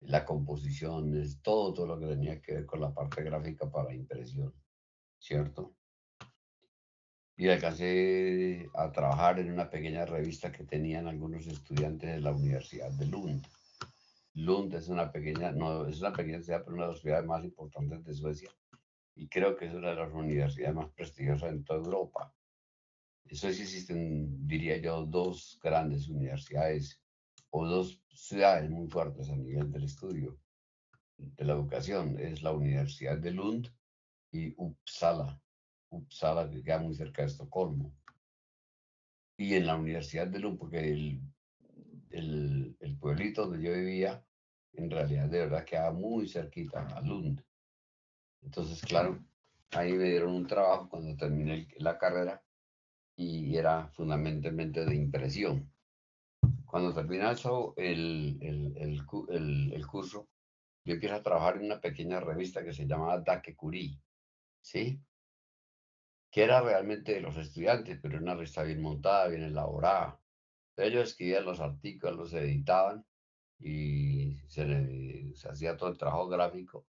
la 0.00 0.24
composición, 0.24 1.16
es 1.16 1.40
todo, 1.40 1.72
todo 1.72 1.86
lo 1.86 1.98
que 1.98 2.06
tenía 2.06 2.40
que 2.40 2.54
ver 2.54 2.66
con 2.66 2.80
la 2.80 2.92
parte 2.92 3.22
gráfica 3.22 3.70
para 3.70 3.94
impresión, 3.94 4.54
¿cierto? 5.18 5.74
Y 7.36 7.48
alcancé 7.48 8.68
a 8.74 8.92
trabajar 8.92 9.40
en 9.40 9.50
una 9.50 9.68
pequeña 9.68 10.04
revista 10.04 10.52
que 10.52 10.64
tenían 10.64 11.08
algunos 11.08 11.46
estudiantes 11.46 12.14
de 12.14 12.20
la 12.20 12.32
Universidad 12.32 12.90
de 12.92 13.06
Lund. 13.06 13.44
Lund 14.34 14.74
es 14.74 14.88
una 14.88 15.10
pequeña, 15.10 15.52
no 15.52 15.86
es 15.86 16.00
una 16.00 16.12
pequeña 16.12 16.42
ciudad, 16.42 16.62
pero 16.64 16.76
una 16.76 16.86
de 16.86 16.92
las 16.92 17.00
ciudades 17.00 17.26
más 17.26 17.44
importantes 17.44 18.04
de 18.04 18.14
Suecia. 18.14 18.50
Y 19.16 19.28
creo 19.28 19.56
que 19.56 19.66
es 19.66 19.74
una 19.74 19.90
de 19.90 19.96
las 19.96 20.12
universidades 20.12 20.74
más 20.74 20.90
prestigiosas 20.90 21.52
en 21.52 21.64
toda 21.64 21.78
Europa. 21.78 22.34
Eso 23.24 23.50
sí 23.52 23.62
existen, 23.62 24.46
diría 24.46 24.76
yo, 24.78 25.06
dos 25.06 25.58
grandes 25.62 26.08
universidades 26.08 27.00
o 27.50 27.66
dos 27.66 28.02
ciudades 28.12 28.68
muy 28.70 28.88
fuertes 28.88 29.30
a 29.30 29.36
nivel 29.36 29.70
del 29.70 29.84
estudio 29.84 30.38
de 31.16 31.44
la 31.44 31.54
educación. 31.54 32.18
Es 32.18 32.42
la 32.42 32.52
Universidad 32.52 33.18
de 33.18 33.30
Lund 33.30 33.68
y 34.32 34.52
Uppsala. 34.56 35.40
Uppsala, 35.90 36.50
que 36.50 36.62
queda 36.62 36.80
muy 36.80 36.94
cerca 36.94 37.22
de 37.22 37.28
Estocolmo. 37.28 37.94
Y 39.36 39.54
en 39.54 39.66
la 39.66 39.76
Universidad 39.76 40.26
de 40.26 40.38
Lund, 40.40 40.58
porque 40.58 40.78
el, 40.78 41.20
el, 42.10 42.76
el 42.80 42.98
pueblito 42.98 43.46
donde 43.46 43.64
yo 43.64 43.72
vivía, 43.72 44.24
en 44.72 44.90
realidad 44.90 45.28
de 45.28 45.38
verdad 45.38 45.64
quedaba 45.64 45.92
muy 45.92 46.28
cerquita 46.28 46.86
a 46.86 47.00
Lund. 47.00 47.42
Entonces, 48.44 48.82
claro, 48.82 49.18
ahí 49.72 49.92
me 49.92 50.04
dieron 50.04 50.34
un 50.34 50.46
trabajo 50.46 50.88
cuando 50.88 51.16
terminé 51.16 51.68
la 51.78 51.98
carrera 51.98 52.42
y 53.16 53.56
era 53.56 53.88
fundamentalmente 53.88 54.84
de 54.84 54.94
impresión. 54.94 55.72
Cuando 56.66 56.94
termina 56.94 57.32
el, 57.76 58.38
el, 58.40 58.76
el, 58.76 59.72
el, 59.72 59.86
curso, 59.86 60.28
yo 60.84 61.14
a 61.14 61.22
trabajar 61.22 61.56
en 61.56 61.66
una 61.66 61.80
pequeña 61.80 62.20
revista 62.20 62.64
que 62.64 62.72
se 62.72 62.86
llamaba 62.86 63.20
Dake 63.20 63.54
Curie, 63.54 64.00
¿sí? 64.60 65.00
Que 66.30 66.42
era 66.42 66.60
realmente 66.60 67.14
de 67.14 67.20
los 67.20 67.36
estudiantes, 67.36 67.98
pero 68.02 68.18
una 68.18 68.34
revista 68.34 68.62
bien 68.64 68.82
montada, 68.82 69.28
bien 69.28 69.44
elaborada. 69.44 70.20
Ellos 70.76 71.10
escribían 71.10 71.44
los 71.44 71.60
artículos, 71.60 72.16
los 72.16 72.32
editaban 72.34 73.06
y 73.60 74.40
se, 74.48 75.32
se 75.36 75.48
hacía 75.48 75.76
todo 75.76 75.90
el 75.90 75.98
trabajo 75.98 76.28
gráfico 76.28 76.84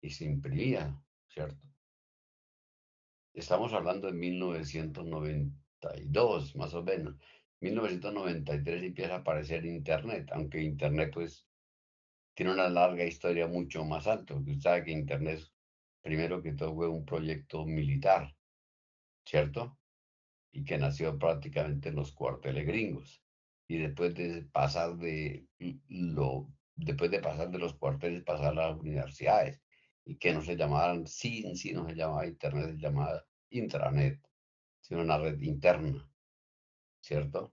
y 0.00 0.10
se 0.10 0.24
imprimía, 0.24 1.00
¿cierto? 1.28 1.64
Estamos 3.32 3.72
hablando 3.72 4.08
de 4.08 4.14
1992, 4.14 6.56
más 6.56 6.74
o 6.74 6.82
menos. 6.82 7.14
1993 7.60 8.82
empieza 8.82 9.14
a 9.14 9.18
aparecer 9.18 9.64
Internet, 9.66 10.30
aunque 10.32 10.62
Internet 10.62 11.10
pues 11.12 11.46
tiene 12.34 12.52
una 12.52 12.68
larga 12.68 13.04
historia 13.04 13.46
mucho 13.46 13.84
más 13.84 14.06
alta, 14.06 14.34
usted 14.34 14.58
sabe 14.58 14.84
que 14.84 14.92
Internet 14.92 15.40
primero 16.02 16.42
que 16.42 16.52
todo 16.52 16.74
fue 16.74 16.88
un 16.88 17.04
proyecto 17.04 17.64
militar, 17.66 18.34
¿cierto? 19.24 19.78
Y 20.52 20.64
que 20.64 20.78
nació 20.78 21.18
prácticamente 21.18 21.90
en 21.90 21.96
los 21.96 22.12
cuarteles 22.12 22.66
gringos. 22.66 23.22
Y 23.68 23.78
después 23.78 24.14
de 24.14 24.42
pasar 24.50 24.96
de 24.96 25.46
lo, 25.88 26.48
después 26.74 27.10
de 27.10 27.20
pasar 27.20 27.50
de 27.50 27.58
los 27.58 27.74
cuarteles, 27.74 28.24
pasar 28.24 28.58
a 28.58 28.70
las 28.70 28.80
universidades, 28.80 29.60
y 30.04 30.16
que 30.16 30.32
no 30.32 30.42
se 30.42 30.56
llamaban 30.56 31.06
SIN, 31.06 31.56
si 31.56 31.72
no 31.72 31.86
se 31.86 31.94
llamaba 31.94 32.26
Internet, 32.26 32.72
se 32.72 32.78
llamaba 32.78 33.24
intranet, 33.50 34.20
sino 34.80 35.02
una 35.02 35.18
red 35.18 35.40
interna. 35.40 36.10
¿cierto? 37.00 37.52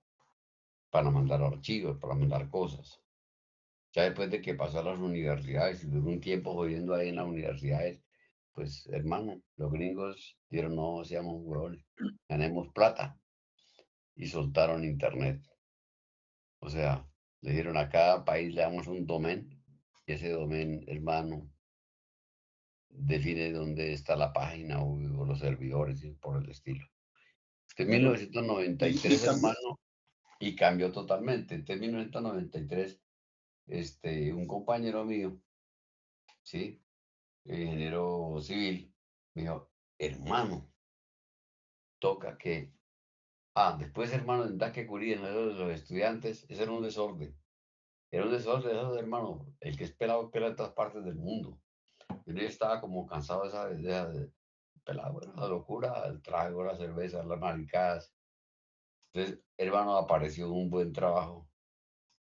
Para 0.90 1.10
mandar 1.10 1.42
archivos, 1.42 1.98
para 1.98 2.16
mandar 2.16 2.50
cosas. 2.50 3.02
Ya 3.94 4.04
después 4.04 4.30
de 4.30 4.42
que 4.42 4.56
pasó 4.56 4.80
a 4.80 4.84
las 4.84 5.00
universidades 5.00 5.84
y 5.84 5.88
duró 5.88 6.10
un 6.10 6.20
tiempo 6.20 6.54
jodiendo 6.54 6.94
ahí 6.94 7.10
en 7.10 7.16
las 7.16 7.26
universidades, 7.26 8.02
pues 8.54 8.88
hermano, 8.88 9.42
los 9.56 9.72
gringos 9.72 10.38
dijeron, 10.50 10.76
no 10.76 11.04
seamos 11.04 11.42
huevones, 11.44 11.84
ganemos 12.28 12.70
plata. 12.74 13.20
Y 14.16 14.28
soltaron 14.28 14.84
internet. 14.84 15.42
O 16.60 16.70
sea, 16.70 17.08
le 17.42 17.52
dieron 17.52 17.78
a 17.78 17.88
cada 17.88 18.26
país, 18.26 18.54
le 18.54 18.62
damos 18.62 18.88
un 18.88 19.06
domen, 19.06 19.64
y 20.08 20.14
ese 20.14 20.30
domen, 20.32 20.84
hermano, 20.88 21.50
define 22.90 23.52
dónde 23.52 23.94
está 23.94 24.16
la 24.16 24.34
página 24.34 24.82
o, 24.82 24.94
o 24.94 25.26
los 25.26 25.40
servidores 25.40 26.04
y 26.04 26.12
por 26.12 26.42
el 26.44 26.50
estilo 26.50 26.88
en 27.78 27.90
1993, 27.90 29.24
hermano, 29.26 29.80
y 30.40 30.56
cambió 30.56 30.92
totalmente. 30.92 31.64
En 31.68 31.80
1993, 31.80 33.00
este, 33.68 34.34
un 34.34 34.48
compañero 34.48 35.06
mío, 35.06 35.40
¿sí? 36.42 36.84
Ingeniero 37.46 38.40
civil, 38.42 38.94
me 39.36 39.44
dijo, 39.44 39.72
hermano, 39.98 40.74
toca 42.00 42.38
que... 42.38 42.74
Ah, 43.54 43.76
después, 43.80 44.12
hermano, 44.12 44.46
en 44.46 44.72
que 44.72 44.86
Curí, 44.86 45.14
en 45.14 45.24
de 45.24 45.32
los 45.32 45.72
estudiantes, 45.72 46.46
ese 46.50 46.64
era 46.64 46.72
un 46.72 46.84
desorden. 46.84 47.36
Era 48.12 48.26
un 48.26 48.32
desorden, 48.32 48.76
eso, 48.76 48.98
hermano. 48.98 49.56
El 49.60 49.78
que 49.78 49.84
esperaba 49.84 50.24
espera 50.24 50.48
en 50.48 50.56
todas 50.56 50.74
partes 50.74 51.04
del 51.04 51.16
mundo. 51.16 51.60
Yo 52.28 52.42
estaba 52.42 52.82
como 52.82 53.08
cansado 53.08 53.44
de 53.44 53.48
esa, 53.48 54.08
de, 54.10 54.32
pelado, 54.84 55.20
la 55.36 55.48
locura, 55.48 56.06
el 56.08 56.22
trago, 56.22 56.64
la 56.64 56.76
cerveza, 56.76 57.24
las 57.24 57.40
maricadas. 57.40 58.14
Entonces, 59.14 59.44
hermano, 59.58 59.98
apareció 59.98 60.52
un 60.52 60.70
buen 60.70 60.92
trabajo 60.94 61.50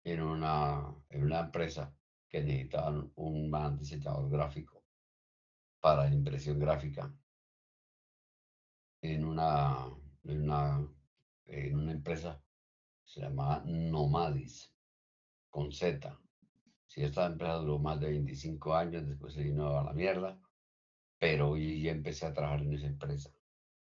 en 0.04 0.22
una, 0.22 0.94
en 1.08 1.24
una 1.24 1.40
empresa 1.40 1.94
que 2.28 2.40
necesitaban 2.40 3.12
un 3.16 3.50
man 3.50 3.76
diseñador 3.76 4.30
gráfico 4.30 4.84
para 5.80 6.08
impresión 6.08 6.58
gráfica 6.58 7.12
en 9.02 9.24
una, 9.24 9.88
en 10.24 10.42
una, 10.42 10.88
en 11.46 11.78
una 11.78 11.92
empresa 11.92 12.42
se 13.04 13.20
llamaba 13.20 13.62
Nomadis, 13.64 14.72
con 15.48 15.72
Z. 15.72 16.16
Si 16.90 17.02
esta 17.02 17.24
empresa 17.24 17.54
duró 17.54 17.78
más 17.78 18.00
de 18.00 18.10
25 18.10 18.74
años, 18.74 19.08
después 19.08 19.32
se 19.32 19.44
vino 19.44 19.78
a 19.78 19.84
la 19.84 19.92
mierda 19.92 20.38
pero 21.20 21.54
ya 21.58 21.92
empecé 21.92 22.24
a 22.26 22.32
trabajar 22.32 22.62
en 22.62 22.72
esa 22.72 22.86
empresa. 22.86 23.30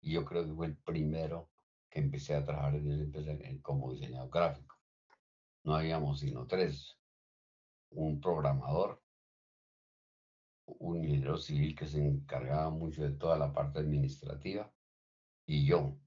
Y 0.02 0.14
yo 0.14 0.26
creo 0.26 0.46
que 0.46 0.54
fue 0.54 0.66
el 0.66 0.78
primero 0.78 1.52
que 1.88 2.00
empecé 2.00 2.34
a 2.34 2.44
trabajar 2.44 2.76
en 2.76 2.92
esa 2.92 3.04
empresa 3.04 3.32
como 3.62 3.94
diseñador 3.94 4.32
gráfico. 4.32 4.76
No 5.64 5.76
habíamos 5.76 6.20
sino 6.20 6.48
tres. 6.48 6.98
Un 7.92 8.20
programador, 8.20 9.04
un 10.66 10.98
ingeniero 10.98 11.38
civil 11.38 11.76
que 11.76 11.86
se 11.86 12.04
encargaba 12.04 12.72
mucho 12.72 13.04
de 13.04 13.12
toda 13.12 13.38
la 13.38 13.54
parte 13.54 13.78
administrativa 13.78 14.72
y 15.46 15.68
yo. 15.68 16.00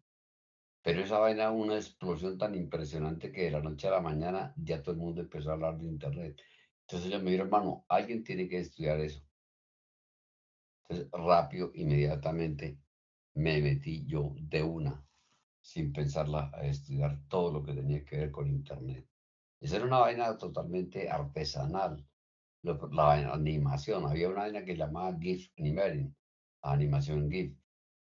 Pero 0.83 1.03
esa 1.03 1.21
vaina 1.21 1.53
una 1.53 1.77
explosión 1.77 2.37
tan 2.37 2.57
impresionante 2.57 3.31
que 3.31 3.45
de 3.45 3.51
la 3.53 3.61
noche 3.61 3.87
a 3.87 3.93
la 3.93 4.01
mañana 4.01 4.55
ya 4.57 4.83
todo 4.83 4.97
el 4.97 5.01
mundo 5.01 5.21
empezó 5.21 5.51
a 5.51 5.55
hablar 5.55 5.79
de 5.79 5.87
Internet. 5.87 6.43
Entonces 6.87 7.23
me 7.23 7.31
dije, 7.31 7.43
hermano, 7.43 7.85
alguien 7.89 8.23
tiene 8.25 8.49
que 8.49 8.59
estudiar 8.59 9.01
eso. 9.01 9.23
Entonces, 10.89 11.11
rápido, 11.13 11.71
inmediatamente, 11.75 12.79
me 13.35 13.61
metí 13.61 14.05
yo 14.07 14.35
de 14.39 14.63
una, 14.63 15.05
sin 15.61 15.93
pensarla, 15.93 16.51
a 16.55 16.67
estudiar 16.67 17.19
todo 17.29 17.53
lo 17.53 17.63
que 17.65 17.73
tenía 17.73 18.05
que 18.05 18.17
ver 18.19 18.31
con 18.31 18.49
Internet. 18.49 19.07
Esa 19.61 19.77
era 19.77 19.87
una 19.87 20.01
vaina 20.01 20.37
totalmente 20.37 21.09
artesanal. 21.09 22.05
la 22.63 23.33
animación. 23.33 24.07
Había 24.07 24.29
una 24.29 24.43
vaina 24.43 24.65
que 24.65 24.77
llamaba 24.77 25.17
GIF 25.19 25.51
Animating, 25.59 26.15
animación 26.63 27.31
GIF, 27.31 27.57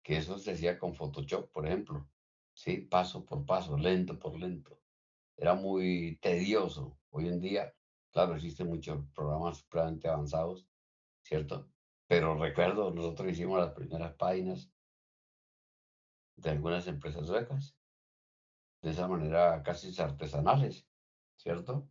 que 0.02 0.16
eso 0.16 0.38
se 0.38 0.52
hacía 0.52 0.78
con 0.78 0.94
Photoshop, 0.94 1.50
por 1.52 1.66
ejemplo. 1.66 2.08
Sí, 2.54 2.78
paso 2.78 3.24
por 3.24 3.46
paso, 3.46 3.76
lento 3.76 4.18
por 4.18 4.38
lento. 4.38 4.78
Era 5.36 5.54
muy 5.54 6.18
tedioso. 6.20 6.98
Hoy 7.10 7.28
en 7.28 7.40
día, 7.40 7.74
claro, 8.12 8.36
existen 8.36 8.68
muchos 8.68 9.04
programas 9.14 9.58
supremamente 9.58 10.08
avanzados, 10.08 10.68
¿cierto? 11.22 11.68
Pero 12.06 12.36
recuerdo, 12.36 12.90
nosotros 12.92 13.32
hicimos 13.32 13.58
las 13.58 13.72
primeras 13.72 14.14
páginas 14.14 14.70
de 16.36 16.50
algunas 16.50 16.86
empresas 16.86 17.26
suecas, 17.26 17.76
de 18.82 18.90
esa 18.90 19.08
manera 19.08 19.62
casi 19.62 19.98
artesanales, 20.00 20.86
¿cierto? 21.36 21.88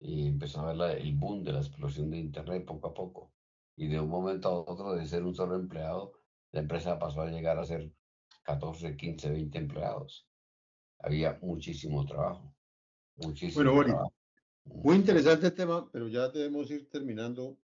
Y 0.00 0.28
empezó 0.28 0.60
a 0.60 0.72
ver 0.72 0.98
el 0.98 1.14
boom 1.14 1.44
de 1.44 1.52
la 1.52 1.60
explosión 1.60 2.10
de 2.10 2.18
Internet 2.18 2.64
poco 2.64 2.88
a 2.88 2.94
poco. 2.94 3.32
Y 3.76 3.88
de 3.88 4.00
un 4.00 4.08
momento 4.08 4.48
a 4.48 4.72
otro, 4.72 4.94
de 4.94 5.06
ser 5.06 5.22
un 5.22 5.34
solo 5.34 5.56
empleado, 5.56 6.12
la 6.52 6.60
empresa 6.60 6.98
pasó 6.98 7.22
a 7.22 7.30
llegar 7.30 7.58
a 7.58 7.64
ser 7.64 7.92
14, 8.42 8.96
15, 8.96 9.30
20 9.30 9.58
empleados. 9.58 10.26
Había 10.98 11.38
muchísimo 11.42 12.04
trabajo. 12.06 12.54
Muchísimo 13.16 13.72
bueno, 13.72 13.92
trabajo. 13.92 14.15
Muy 14.66 14.96
interesante 14.96 15.46
el 15.46 15.54
tema, 15.54 15.90
pero 15.90 16.08
ya 16.08 16.28
debemos 16.28 16.70
ir 16.70 16.88
terminando. 16.88 17.58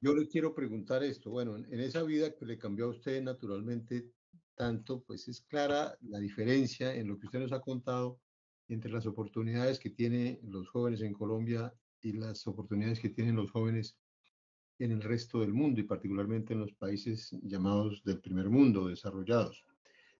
Yo 0.00 0.14
le 0.14 0.28
quiero 0.28 0.54
preguntar 0.54 1.02
esto. 1.02 1.30
Bueno, 1.30 1.56
en 1.56 1.80
esa 1.80 2.02
vida 2.02 2.34
que 2.34 2.46
le 2.46 2.56
cambió 2.56 2.86
a 2.86 2.90
usted 2.90 3.20
naturalmente 3.22 4.12
tanto, 4.54 5.02
pues 5.02 5.26
es 5.28 5.40
clara 5.40 5.96
la 6.02 6.18
diferencia 6.18 6.94
en 6.94 7.08
lo 7.08 7.18
que 7.18 7.26
usted 7.26 7.40
nos 7.40 7.52
ha 7.52 7.60
contado 7.60 8.20
entre 8.68 8.92
las 8.92 9.06
oportunidades 9.06 9.80
que 9.80 9.90
tienen 9.90 10.38
los 10.44 10.68
jóvenes 10.68 11.00
en 11.00 11.12
Colombia 11.12 11.74
y 12.00 12.12
las 12.12 12.46
oportunidades 12.46 13.00
que 13.00 13.08
tienen 13.08 13.36
los 13.36 13.50
jóvenes 13.50 13.96
en 14.78 14.92
el 14.92 15.02
resto 15.02 15.40
del 15.40 15.52
mundo 15.52 15.80
y 15.80 15.84
particularmente 15.84 16.54
en 16.54 16.60
los 16.60 16.72
países 16.72 17.30
llamados 17.42 18.02
del 18.04 18.20
primer 18.20 18.48
mundo, 18.48 18.86
desarrollados. 18.86 19.64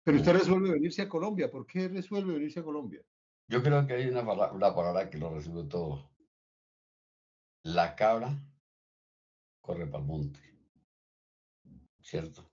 Pero 0.03 0.19
usted 0.19 0.33
resuelve 0.33 0.73
venirse 0.73 1.03
a 1.03 1.09
Colombia. 1.09 1.51
¿Por 1.51 1.67
qué 1.67 1.89
resuelve 1.89 2.35
venirse 2.35 2.61
a 2.61 2.65
Colombia? 2.65 3.03
Yo 3.51 3.65
creo 3.65 3.85
que 3.85 3.95
hay 3.95 4.07
una 4.07 4.25
palabra, 4.25 5.11
que 5.11 5.19
lo 5.19 5.35
resuelve 5.35 5.65
todo. 5.65 6.09
La 7.65 7.97
cabra 7.97 8.41
corre 9.61 9.89
para 9.89 10.05
el 10.05 10.09
monte. 10.09 10.39
¿Cierto? 12.01 12.49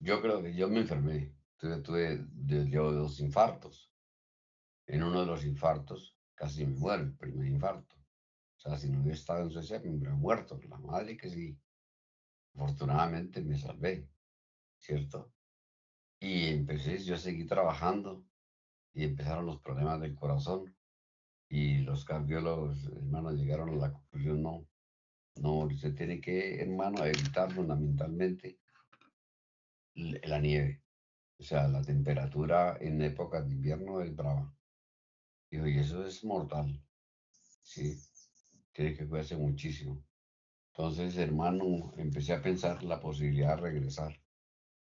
Yo 0.00 0.20
creo 0.20 0.42
que 0.42 0.52
yo 0.52 0.68
me 0.68 0.80
enfermé. 0.80 1.32
Tuve, 1.56 2.26
yo 2.68 2.90
dos 2.90 3.20
infartos. 3.20 3.92
En 4.88 5.04
uno 5.04 5.20
de 5.20 5.26
los 5.26 5.44
infartos 5.44 6.18
casi 6.34 6.66
me 6.66 6.74
muero, 6.74 7.04
el 7.04 7.16
primer 7.16 7.46
infarto. 7.46 7.94
O 7.94 8.58
sea, 8.58 8.76
si 8.76 8.90
no 8.90 9.02
hubiera 9.02 9.16
estado 9.16 9.42
en 9.42 9.52
Suecia, 9.52 9.78
me 9.78 9.90
hubiera 9.90 10.16
muerto. 10.16 10.58
La 10.68 10.78
madre 10.78 11.16
que 11.16 11.30
sí. 11.30 11.56
Afortunadamente 12.52 13.42
me 13.42 13.56
salvé, 13.56 14.10
¿cierto? 14.76 15.32
Y 16.18 16.48
empecé, 16.48 16.98
yo 16.98 17.16
seguí 17.16 17.46
trabajando 17.46 18.26
y 18.96 19.04
empezaron 19.04 19.46
los 19.46 19.60
problemas 19.60 20.00
del 20.00 20.16
corazón. 20.16 20.74
Y 21.48 21.78
los 21.82 22.04
cardiólogos, 22.04 22.86
hermanos, 22.86 23.34
llegaron 23.34 23.68
a 23.70 23.76
la 23.76 23.92
conclusión, 23.92 24.42
no, 24.42 24.66
no, 25.36 25.68
se 25.76 25.92
tiene 25.92 26.20
que, 26.20 26.60
hermano, 26.60 27.04
evitar 27.04 27.52
fundamentalmente 27.52 28.58
la 29.94 30.40
nieve. 30.40 30.82
O 31.38 31.42
sea, 31.42 31.68
la 31.68 31.82
temperatura 31.82 32.78
en 32.80 33.02
épocas 33.02 33.46
de 33.46 33.52
invierno 33.52 34.00
es 34.00 34.16
brava. 34.16 34.52
y 35.50 35.78
eso 35.78 36.04
es 36.04 36.24
mortal. 36.24 36.82
Sí, 37.62 38.00
tiene 38.72 38.94
que 38.94 39.06
cuidarse 39.06 39.36
muchísimo. 39.36 40.02
Entonces, 40.72 41.16
hermano, 41.18 41.92
empecé 41.98 42.32
a 42.32 42.42
pensar 42.42 42.82
la 42.82 42.98
posibilidad 42.98 43.56
de 43.56 43.62
regresar. 43.62 44.18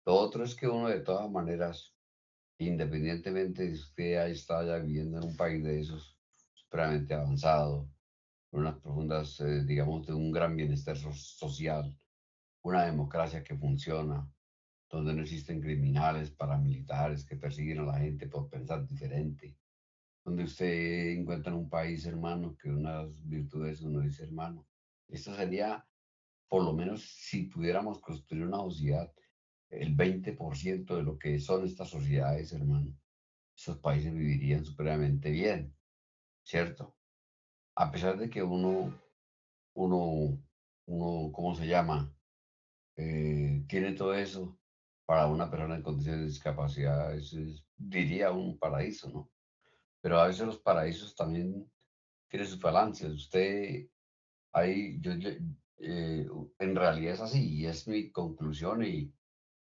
Lo 0.05 0.15
otro 0.15 0.43
es 0.43 0.55
que 0.55 0.67
uno 0.67 0.89
de 0.89 0.99
todas 0.99 1.31
maneras, 1.31 1.95
independientemente 2.57 3.67
de 3.67 3.73
usted 3.73 4.17
haya 4.17 4.27
estado 4.27 4.81
viviendo 4.83 5.17
en 5.17 5.25
un 5.25 5.35
país 5.35 5.63
de 5.63 5.79
esos 5.79 6.17
supremamente 6.53 7.13
avanzado, 7.13 7.89
con 8.49 8.61
unas 8.61 8.79
profundas, 8.79 9.39
eh, 9.41 9.63
digamos, 9.63 10.05
de 10.05 10.13
un 10.13 10.31
gran 10.31 10.55
bienestar 10.55 10.95
social, 10.97 11.97
una 12.63 12.85
democracia 12.85 13.43
que 13.43 13.57
funciona, 13.57 14.29
donde 14.89 15.13
no 15.13 15.23
existen 15.23 15.59
criminales, 15.59 16.31
paramilitares 16.31 17.25
que 17.25 17.35
persiguen 17.35 17.79
a 17.79 17.85
la 17.85 17.99
gente 17.99 18.27
por 18.27 18.49
pensar 18.49 18.87
diferente, 18.87 19.57
donde 20.23 20.43
usted 20.43 21.17
encuentra 21.17 21.51
en 21.51 21.59
un 21.59 21.69
país 21.69 22.05
hermano 22.05 22.55
que 22.55 22.69
unas 22.69 23.09
virtudes 23.27 23.81
uno 23.81 24.01
dice 24.01 24.23
hermano. 24.23 24.67
Esto 25.07 25.35
sería, 25.35 25.85
por 26.47 26.63
lo 26.63 26.73
menos, 26.73 27.01
si 27.03 27.43
pudiéramos 27.47 27.99
construir 27.99 28.45
una 28.45 28.57
sociedad, 28.57 29.11
el 29.79 29.95
20% 29.95 30.95
de 30.95 31.03
lo 31.03 31.17
que 31.17 31.39
son 31.39 31.65
estas 31.65 31.89
sociedades, 31.89 32.53
hermano. 32.53 32.95
Esos 33.55 33.77
países 33.79 34.13
vivirían 34.13 34.65
supremamente 34.65 35.29
bien, 35.29 35.75
¿cierto? 36.43 36.95
A 37.75 37.91
pesar 37.91 38.17
de 38.17 38.29
que 38.29 38.43
uno, 38.43 38.99
uno, 39.75 40.39
uno, 40.85 41.31
¿cómo 41.31 41.55
se 41.55 41.67
llama? 41.67 42.13
Eh, 42.95 43.63
tiene 43.67 43.93
todo 43.93 44.13
eso, 44.13 44.57
para 45.05 45.27
una 45.27 45.49
persona 45.49 45.75
en 45.75 45.83
condiciones 45.83 46.21
de 46.21 46.27
discapacidad 46.27 47.13
diría 47.77 48.31
un 48.31 48.57
paraíso, 48.57 49.09
¿no? 49.09 49.31
Pero 50.01 50.19
a 50.19 50.27
veces 50.27 50.45
los 50.45 50.59
paraísos 50.59 51.15
también 51.15 51.69
tienen 52.29 52.47
sus 52.47 52.59
falancias. 52.59 53.11
Usted, 53.11 53.87
ahí, 54.53 54.99
yo, 54.99 55.11
eh, 55.77 56.27
en 56.59 56.75
realidad 56.75 57.13
es 57.13 57.21
así 57.21 57.57
y 57.57 57.65
es 57.65 57.87
mi 57.87 58.11
conclusión 58.11 58.83
y, 58.83 59.13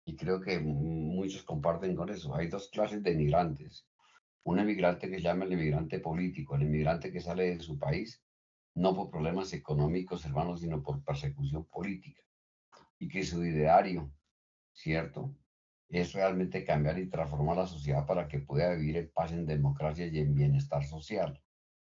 y 0.06 0.16
creo 0.16 0.40
que 0.40 0.58
muchos 0.60 1.42
comparten 1.42 1.94
con 1.94 2.08
eso. 2.08 2.34
Hay 2.34 2.48
dos 2.48 2.70
clases 2.70 3.02
de 3.02 3.12
inmigrantes. 3.12 3.86
Un 4.44 4.60
emigrante 4.60 5.10
que 5.10 5.16
se 5.16 5.22
llama 5.22 5.44
el 5.44 5.52
emigrante 5.52 5.98
político, 5.98 6.56
el 6.56 6.62
emigrante 6.62 7.12
que 7.12 7.20
sale 7.20 7.56
de 7.56 7.60
su 7.60 7.78
país 7.78 8.22
no 8.74 8.94
por 8.94 9.10
problemas 9.10 9.52
económicos, 9.52 10.24
hermanos, 10.24 10.60
sino 10.60 10.82
por 10.82 11.04
persecución 11.04 11.66
política 11.66 12.22
y 12.98 13.08
que 13.08 13.22
su 13.24 13.44
ideario 13.44 14.10
¿cierto? 14.76 15.34
Es 15.88 16.12
realmente 16.12 16.64
cambiar 16.64 16.98
y 16.98 17.08
transformar 17.08 17.56
la 17.56 17.66
sociedad 17.66 18.06
para 18.06 18.28
que 18.28 18.40
pueda 18.40 18.74
vivir 18.74 18.96
en 18.98 19.10
paz, 19.10 19.32
en 19.32 19.46
democracia 19.46 20.06
y 20.06 20.18
en 20.18 20.34
bienestar 20.34 20.84
social. 20.84 21.42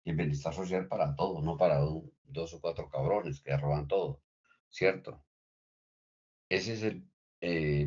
Y 0.05 0.11
en 0.11 0.17
bienestar 0.17 0.55
social 0.55 0.87
para 0.87 1.15
todos, 1.17 1.45
no 1.45 1.57
para 1.57 1.81
dos 1.81 2.55
o 2.55 2.61
cuatro 2.61 2.89
cabrones 2.89 3.41
que 3.41 3.57
roban 3.57 3.89
todo, 3.89 4.23
¿cierto? 4.71 5.25
Ese 6.49 6.75
es 6.75 6.83
el 6.83 7.11
eh, 7.41 7.87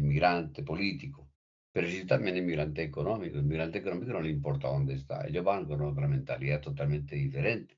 político. 0.65 1.29
Pero 1.71 1.87
sí 1.87 2.05
también 2.05 2.37
el 2.37 2.43
migrante 2.43 2.83
económico. 2.83 3.37
El 3.37 3.75
económico 3.75 4.11
no 4.13 4.21
le 4.21 4.29
importa 4.29 4.67
dónde 4.67 4.95
está. 4.95 5.25
Ellos 5.27 5.43
van 5.43 5.65
con 5.65 5.81
otra 5.81 6.07
mentalidad 6.07 6.61
totalmente 6.61 7.15
diferente. 7.15 7.77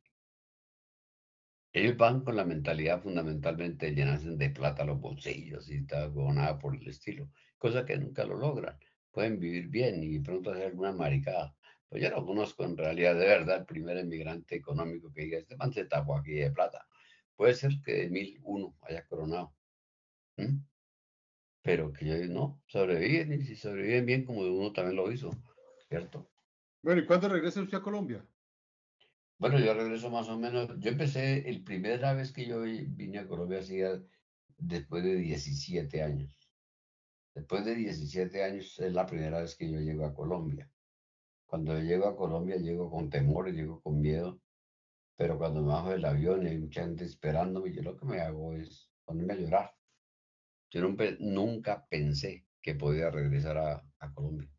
Ellos 1.76 1.98
van 1.98 2.22
con 2.24 2.36
la 2.36 2.46
mentalidad 2.46 3.02
fundamentalmente 3.02 3.88
de 3.88 3.96
llenarse 3.96 4.30
de 4.30 4.50
plata 4.52 4.86
los 4.86 5.00
bolsillos 5.02 5.70
y 5.72 5.84
tal, 5.88 6.14
nada 6.36 6.60
por 6.60 6.76
el 6.76 6.88
estilo, 6.88 7.32
cosa 7.58 7.84
que 7.84 7.98
nunca 7.98 8.24
lo 8.26 8.38
logran. 8.38 8.78
Pueden 9.12 9.40
vivir 9.40 9.70
bien 9.70 10.04
y 10.04 10.20
pronto 10.20 10.52
hacer 10.52 10.68
alguna 10.68 10.92
maricada. 10.92 11.56
Pues 11.90 12.04
yo 12.04 12.12
no 12.12 12.24
conozco 12.26 12.64
en 12.64 12.78
realidad 12.78 13.16
de 13.16 13.26
verdad 13.26 13.58
el 13.62 13.66
primer 13.66 13.98
emigrante 13.98 14.56
económico 14.56 15.12
que 15.12 15.22
diga, 15.22 15.40
este 15.40 15.56
man 15.58 15.74
se 15.74 15.86
tapó 15.86 16.16
aquí 16.18 16.34
de 16.34 16.52
plata. 16.52 16.86
Puede 17.36 17.56
ser 17.56 17.72
que 17.84 17.94
de 17.94 18.10
1001 18.10 18.76
haya 18.82 19.06
coronado. 19.08 19.56
Pero 21.64 21.92
que 21.94 22.28
no, 22.28 22.62
sobreviven 22.68 23.34
y 23.34 23.46
si 23.46 23.56
sobreviven 23.56 24.06
bien 24.06 24.26
como 24.26 24.42
uno 24.42 24.72
también 24.74 24.98
lo 24.98 25.12
hizo, 25.12 25.32
¿cierto? 25.90 26.30
Bueno, 26.84 27.02
¿y 27.02 27.06
cuándo 27.06 27.30
regresa 27.30 27.62
usted 27.62 27.78
a 27.78 27.82
Colombia? 27.82 28.24
Bueno, 29.40 29.60
yo 29.60 29.74
regreso 29.74 30.10
más 30.10 30.30
o 30.30 30.38
menos. 30.38 30.70
Yo 30.80 30.90
empecé, 30.92 31.50
el 31.50 31.64
primera 31.64 32.14
vez 32.14 32.32
que 32.32 32.46
yo 32.46 32.62
vine 32.62 33.20
a 33.20 33.28
Colombia 33.28 33.60
hacía 33.60 34.02
después 34.58 35.04
de 35.04 35.16
17 35.16 36.04
años. 36.04 36.38
Después 37.34 37.66
de 37.66 37.76
17 37.76 38.44
años 38.44 38.80
es 38.80 38.94
la 38.94 39.06
primera 39.06 39.42
vez 39.42 39.56
que 39.56 39.72
yo 39.72 39.80
llego 39.80 40.06
a 40.06 40.14
Colombia. 40.14 40.70
Cuando 41.46 41.74
yo 41.78 41.84
llego 41.84 42.08
a 42.08 42.16
Colombia 42.16 42.58
llego 42.58 42.92
con 42.92 43.10
temor, 43.10 43.52
llego 43.52 43.82
con 43.82 44.02
miedo, 44.02 44.40
pero 45.16 45.38
cuando 45.38 45.62
me 45.62 45.70
bajo 45.70 45.92
del 45.92 46.06
avión 46.06 46.44
y 46.44 46.50
hay 46.50 46.58
mucha 46.58 46.82
gente 46.82 47.06
esperándome, 47.06 47.74
yo 47.74 47.82
lo 47.82 47.96
que 47.98 48.06
me 48.06 48.20
hago 48.20 48.54
es 48.54 48.90
ponerme 49.06 49.34
a 49.34 49.38
llorar. 49.38 49.76
Yo 50.74 50.82
nunca, 51.20 51.86
pensé 51.88 52.48
que 52.60 52.74
podía 52.74 53.12
regresar 53.12 53.60
a, 53.60 54.14
Colombia, 54.16 54.50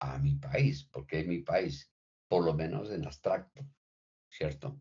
a 0.00 0.18
mi 0.18 0.34
país, 0.34 0.88
porque 0.92 1.20
es 1.20 1.28
mi 1.28 1.42
país, 1.42 1.92
por 2.26 2.44
lo 2.44 2.54
menos 2.54 2.90
en 2.90 3.06
abstracto 3.06 3.64
¿cierto? 4.28 4.80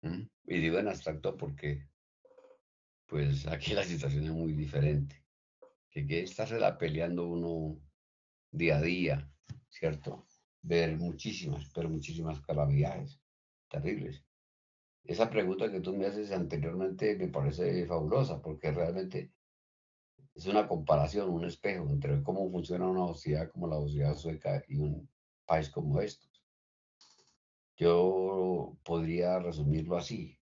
¿Mm? 0.00 0.22
Y 0.46 0.58
digo 0.58 0.78
en 0.78 0.88
abstracto 0.88 1.36
porque, 1.36 1.86
pues 3.06 3.46
aquí 3.46 3.74
la 3.74 3.84
situación 3.84 4.24
es 4.24 4.30
muy 4.30 4.54
diferente. 4.54 5.22
Que, 5.90 6.06
que 6.06 6.26
la 6.58 6.78
peleando 6.78 7.28
uno 7.28 7.78
día 8.50 8.78
a 8.78 8.82
día, 8.82 9.30
¿cierto? 9.68 10.26
Ver 10.62 10.96
muchísimas, 10.96 11.70
pero 11.74 11.90
muchísimas 11.90 12.40
calamidades 12.40 13.20
terribles. 13.68 14.24
esa 15.02 15.28
pregunta 15.28 15.70
que 15.70 15.80
tú 15.80 15.94
me 15.94 16.06
haces 16.06 16.32
anteriormente 16.32 17.16
me 17.16 17.28
parece 17.28 17.86
fabulosa 17.86 18.40
porque 18.40 18.72
realmente 18.72 19.33
es 20.34 20.46
una 20.46 20.66
comparación, 20.66 21.30
un 21.30 21.44
espejo 21.44 21.88
entre 21.90 22.22
cómo 22.22 22.50
funciona 22.50 22.88
una 22.88 23.06
sociedad 23.06 23.50
como 23.50 23.68
la 23.68 23.76
sociedad 23.76 24.16
sueca 24.16 24.64
y 24.68 24.76
un 24.76 25.08
país 25.46 25.70
como 25.70 26.00
estos. 26.00 26.44
Yo 27.76 28.76
podría 28.84 29.38
resumirlo 29.38 29.96
así. 29.96 30.38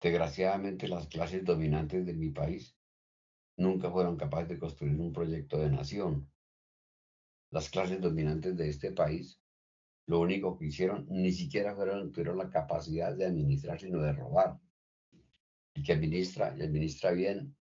Desgraciadamente 0.00 0.88
las 0.88 1.06
clases 1.08 1.44
dominantes 1.44 2.06
de 2.06 2.14
mi 2.14 2.30
país 2.30 2.76
nunca 3.56 3.90
fueron 3.90 4.16
capaces 4.16 4.48
de 4.48 4.58
construir 4.58 4.98
un 5.00 5.12
proyecto 5.12 5.58
de 5.58 5.70
nación. 5.70 6.30
Las 7.50 7.68
clases 7.68 8.00
dominantes 8.00 8.56
de 8.56 8.68
este 8.68 8.92
país 8.92 9.40
lo 10.08 10.20
único 10.20 10.56
que 10.56 10.66
hicieron 10.66 11.06
ni 11.10 11.30
siquiera 11.32 11.74
fueron, 11.74 12.10
tuvieron 12.12 12.38
la 12.38 12.48
capacidad 12.48 13.14
de 13.14 13.26
administrar, 13.26 13.78
sino 13.78 14.00
de 14.00 14.14
robar. 14.14 14.58
El 15.74 15.84
que 15.84 15.92
administra 15.92 16.56
y 16.56 16.62
administra 16.62 17.10
bien, 17.10 17.54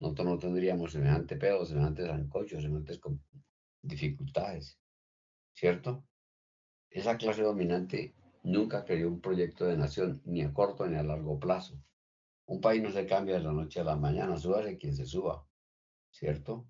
nosotros 0.00 0.26
no 0.26 0.38
tendríamos 0.38 0.92
semejante 0.92 1.36
pedo, 1.36 1.64
semejantes 1.64 2.06
zancochos, 2.06 2.62
semejantes 2.62 3.00
dificultades, 3.82 4.78
¿cierto? 5.54 6.04
Esa 6.90 7.16
clase 7.16 7.42
dominante 7.42 8.14
nunca 8.42 8.84
creó 8.84 9.08
un 9.08 9.20
proyecto 9.20 9.66
de 9.66 9.76
nación, 9.76 10.22
ni 10.24 10.42
a 10.42 10.52
corto 10.52 10.86
ni 10.86 10.96
a 10.96 11.02
largo 11.02 11.38
plazo. 11.38 11.82
Un 12.46 12.60
país 12.60 12.82
no 12.82 12.90
se 12.90 13.06
cambia 13.06 13.34
de 13.34 13.42
la 13.42 13.52
noche 13.52 13.80
a 13.80 13.84
la 13.84 13.96
mañana, 13.96 14.36
súbase 14.36 14.78
quien 14.78 14.94
se 14.94 15.04
suba, 15.04 15.46
¿cierto? 16.10 16.66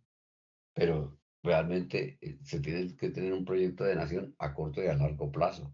Pero 0.75 1.19
realmente 1.43 2.19
eh, 2.21 2.39
se 2.43 2.61
tiene 2.61 2.97
que 2.97 3.11
tener 3.11 3.33
un 3.33 3.45
proyecto 3.45 3.85
de 3.85 3.95
nación 3.95 4.35
a 4.39 4.55
corto 4.55 4.83
y 4.83 4.87
a 4.87 4.95
largo 4.95 5.31
plazo, 5.31 5.73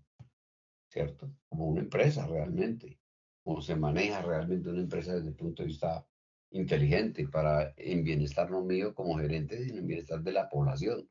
¿cierto? 0.88 1.32
Como 1.48 1.68
una 1.68 1.80
empresa 1.80 2.26
realmente, 2.26 3.00
como 3.42 3.62
se 3.62 3.76
maneja 3.76 4.22
realmente 4.22 4.68
una 4.68 4.80
empresa 4.80 5.14
desde 5.14 5.28
el 5.28 5.36
punto 5.36 5.62
de 5.62 5.68
vista 5.68 6.06
inteligente 6.54 7.26
para 7.28 7.74
en 7.76 8.04
bienestar 8.04 8.48
no 8.50 8.64
mío 8.64 8.94
como 8.94 9.18
gerente, 9.18 9.62
sino 9.64 9.80
en 9.80 9.86
bienestar 9.86 10.22
de 10.22 10.32
la 10.32 10.48
población. 10.48 11.08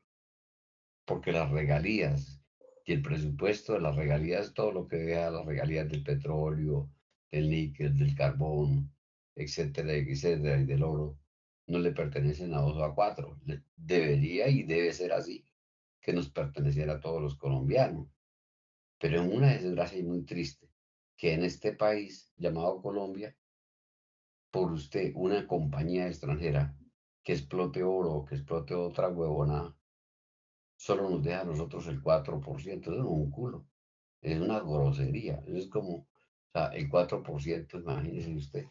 Porque 1.04 1.32
las 1.32 1.50
regalías 1.50 2.42
y 2.86 2.94
el 2.94 3.02
presupuesto 3.02 3.74
de 3.74 3.80
las 3.80 3.94
regalías, 3.94 4.54
todo 4.54 4.72
lo 4.72 4.88
que 4.88 4.96
vea 4.96 5.30
las 5.30 5.44
regalías 5.44 5.88
del 5.88 6.02
petróleo, 6.02 6.90
del 7.30 7.50
níquel, 7.50 7.96
del 7.96 8.14
carbón, 8.14 8.90
etcétera, 9.34 9.92
etcétera, 9.92 10.60
y 10.60 10.64
del 10.64 10.82
oro, 10.82 11.18
no 11.66 11.78
le 11.78 11.92
pertenecen 11.92 12.54
a 12.54 12.60
dos 12.60 12.76
o 12.76 12.84
a 12.84 12.94
cuatro. 12.94 13.38
Debería 13.76 14.48
y 14.48 14.62
debe 14.62 14.92
ser 14.94 15.12
así, 15.12 15.44
que 16.00 16.14
nos 16.14 16.30
perteneciera 16.30 16.94
a 16.94 17.00
todos 17.00 17.20
los 17.20 17.36
colombianos. 17.36 18.08
Pero 18.98 19.22
en 19.22 19.30
una 19.30 19.52
desgracia 19.52 20.02
muy 20.02 20.24
triste, 20.24 20.70
que 21.16 21.34
en 21.34 21.44
este 21.44 21.72
país 21.72 22.32
llamado 22.36 22.80
Colombia, 22.80 23.36
por 24.54 24.70
usted, 24.70 25.10
una 25.16 25.48
compañía 25.48 26.06
extranjera 26.06 26.78
que 27.24 27.32
explote 27.32 27.82
oro 27.82 28.12
o 28.12 28.24
que 28.24 28.36
explote 28.36 28.72
otra 28.72 29.08
huevona, 29.08 29.76
solo 30.76 31.10
nos 31.10 31.24
deja 31.24 31.40
a 31.40 31.44
nosotros 31.44 31.88
el 31.88 32.00
4%. 32.00 32.80
Eso 32.80 32.92
es 32.92 33.00
un 33.00 33.32
culo. 33.32 33.66
Es 34.20 34.40
una 34.40 34.60
grosería. 34.60 35.42
es 35.48 35.66
como, 35.66 35.96
o 35.96 36.06
sea, 36.52 36.66
el 36.68 36.88
4%, 36.88 37.80
imagínese 37.80 38.32
usted. 38.32 38.64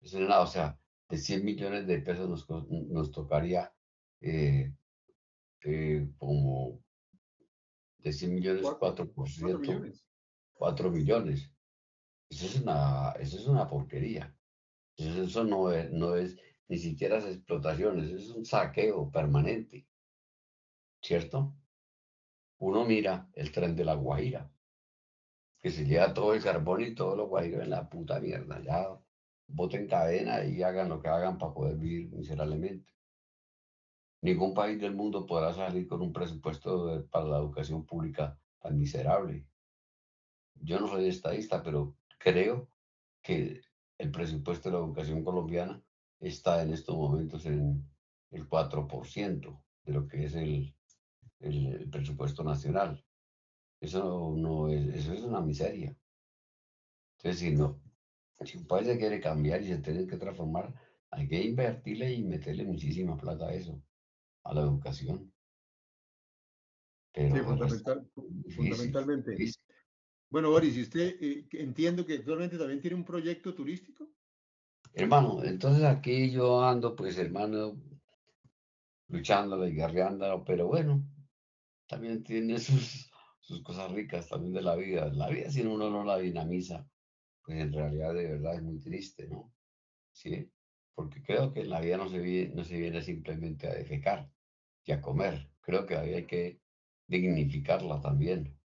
Es 0.00 0.14
nada, 0.14 0.42
o 0.42 0.46
sea, 0.46 0.78
de 1.08 1.18
100 1.18 1.44
millones 1.44 1.88
de 1.88 1.98
pesos 1.98 2.28
nos, 2.28 2.48
nos 2.68 3.10
tocaría 3.10 3.74
eh, 4.20 4.72
eh, 5.64 6.08
como 6.18 6.78
de 7.98 8.12
100 8.12 8.32
millones, 8.32 8.62
4%, 8.62 9.12
4 9.12 9.58
millones. 9.58 10.06
4 10.52 10.90
millones. 10.92 11.50
Eso 12.30 12.46
es 12.46 12.60
una, 12.60 13.10
eso 13.18 13.38
es 13.38 13.46
una 13.48 13.66
porquería. 13.66 14.32
Eso, 14.96 15.44
no, 15.44 15.72
es, 15.72 15.90
no 15.90 16.16
es 16.16 16.36
ni 16.68 16.78
siquiera 16.78 17.18
es 17.18 17.26
explotación, 17.26 18.00
eso 18.00 18.16
es 18.16 18.30
un 18.30 18.44
saqueo 18.44 19.10
permanente. 19.10 19.86
¿Cierto? 21.00 21.54
Uno 22.58 22.84
mira 22.84 23.28
el 23.34 23.52
tren 23.52 23.76
de 23.76 23.84
la 23.84 23.94
Guajira, 23.94 24.50
que 25.60 25.70
se 25.70 25.84
lleva 25.84 26.14
todo 26.14 26.34
el 26.34 26.42
carbón 26.42 26.82
y 26.82 26.94
todo 26.94 27.16
lo 27.16 27.26
guajiro 27.28 27.62
en 27.62 27.70
la 27.70 27.88
puta 27.88 28.20
mierda. 28.20 28.60
Ya 28.62 28.98
voten 29.48 29.86
cadena 29.88 30.44
y 30.44 30.62
hagan 30.62 30.88
lo 30.88 31.00
que 31.00 31.08
hagan 31.08 31.38
para 31.38 31.52
poder 31.52 31.76
vivir 31.76 32.10
miserablemente. 32.10 32.92
Ningún 34.22 34.54
país 34.54 34.80
del 34.80 34.94
mundo 34.94 35.26
podrá 35.26 35.52
salir 35.52 35.86
con 35.86 36.00
un 36.00 36.12
presupuesto 36.12 37.06
para 37.10 37.26
la 37.26 37.38
educación 37.38 37.84
pública 37.84 38.38
tan 38.58 38.78
miserable. 38.78 39.46
Yo 40.54 40.80
no 40.80 40.88
soy 40.88 41.08
estadista, 41.08 41.62
pero 41.62 41.96
creo 42.18 42.68
que 43.22 43.60
el 43.98 44.10
presupuesto 44.10 44.68
de 44.68 44.74
la 44.74 44.84
educación 44.84 45.22
colombiana 45.22 45.82
está 46.20 46.62
en 46.62 46.72
estos 46.72 46.96
momentos 46.96 47.44
en 47.46 47.88
el 48.30 48.48
4% 48.48 49.62
de 49.84 49.92
lo 49.92 50.08
que 50.08 50.24
es 50.24 50.34
el, 50.34 50.74
el, 51.40 51.88
presupuesto 51.90 52.42
nacional. 52.42 53.04
Eso 53.80 54.34
no 54.36 54.68
es, 54.68 54.86
eso 54.94 55.12
es 55.12 55.20
una 55.22 55.40
miseria. 55.40 55.96
Entonces, 57.18 57.40
si 57.40 57.54
no, 57.54 57.80
si 58.44 58.58
un 58.58 58.66
país 58.66 58.86
se 58.86 58.98
quiere 58.98 59.20
cambiar 59.20 59.62
y 59.62 59.68
se 59.68 59.78
tiene 59.78 60.06
que 60.06 60.16
transformar, 60.16 60.74
hay 61.10 61.28
que 61.28 61.42
invertirle 61.42 62.12
y 62.12 62.24
meterle 62.24 62.64
muchísima 62.64 63.16
plata 63.16 63.46
a 63.46 63.54
eso, 63.54 63.80
a 64.44 64.54
la 64.54 64.62
educación. 64.62 65.32
Pero 67.12 67.44
fundamentalmente. 68.56 69.36
Bueno, 70.34 70.50
Boris, 70.50 70.76
¿usted 70.76 71.16
eh, 71.20 71.46
entiendo 71.52 72.04
que 72.04 72.14
actualmente 72.14 72.58
también 72.58 72.80
tiene 72.80 72.96
un 72.96 73.04
proyecto 73.04 73.54
turístico? 73.54 74.08
Hermano, 74.92 75.44
entonces 75.44 75.84
aquí 75.84 76.28
yo 76.32 76.60
ando, 76.64 76.96
pues, 76.96 77.16
hermano, 77.18 77.80
luchando 79.06 79.64
y 79.64 79.74
guerreando, 79.76 80.42
pero 80.44 80.66
bueno, 80.66 81.08
también 81.86 82.24
tiene 82.24 82.58
sus, 82.58 83.12
sus 83.38 83.62
cosas 83.62 83.92
ricas 83.92 84.28
también 84.28 84.54
de 84.54 84.62
la 84.62 84.74
vida. 84.74 85.06
La 85.14 85.28
vida, 85.28 85.48
si 85.52 85.62
uno 85.62 85.88
no 85.88 86.02
la 86.02 86.18
dinamiza, 86.18 86.84
pues 87.44 87.60
en 87.60 87.72
realidad 87.72 88.12
de 88.12 88.32
verdad 88.32 88.56
es 88.56 88.62
muy 88.64 88.80
triste, 88.80 89.28
¿no? 89.28 89.54
Sí, 90.10 90.50
porque 90.96 91.22
creo 91.22 91.52
que 91.52 91.62
la 91.62 91.80
vida 91.80 91.96
no 91.96 92.08
se, 92.08 92.18
viene, 92.18 92.56
no 92.56 92.64
se 92.64 92.76
viene 92.76 93.02
simplemente 93.02 93.68
a 93.68 93.74
defecar 93.74 94.28
y 94.84 94.90
a 94.90 95.00
comer, 95.00 95.52
creo 95.60 95.86
que 95.86 95.96
hay 95.96 96.26
que 96.26 96.60
dignificarla 97.06 98.00
también. 98.00 98.58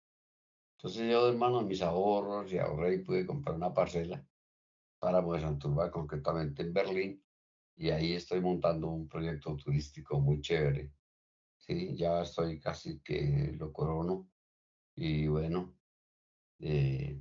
Entonces 0.78 1.10
yo, 1.10 1.28
hermano, 1.28 1.62
mis 1.62 1.82
ahorros 1.82 2.52
y 2.52 2.58
ahorré 2.58 2.94
y 2.94 2.98
pude 3.04 3.26
comprar 3.26 3.56
una 3.56 3.74
parcela 3.74 4.24
para 5.00 5.20
de 5.20 5.40
Santurba, 5.40 5.90
concretamente 5.90 6.62
en 6.62 6.72
Berlín, 6.72 7.24
y 7.76 7.90
ahí 7.90 8.12
estoy 8.12 8.40
montando 8.40 8.88
un 8.88 9.08
proyecto 9.08 9.56
turístico 9.56 10.20
muy 10.20 10.40
chévere. 10.40 10.92
Sí, 11.56 11.96
ya 11.96 12.22
estoy 12.22 12.60
casi 12.60 13.00
que 13.00 13.54
lo 13.58 13.72
corono 13.72 14.30
y 14.94 15.26
bueno, 15.26 15.76
eh, 16.60 17.20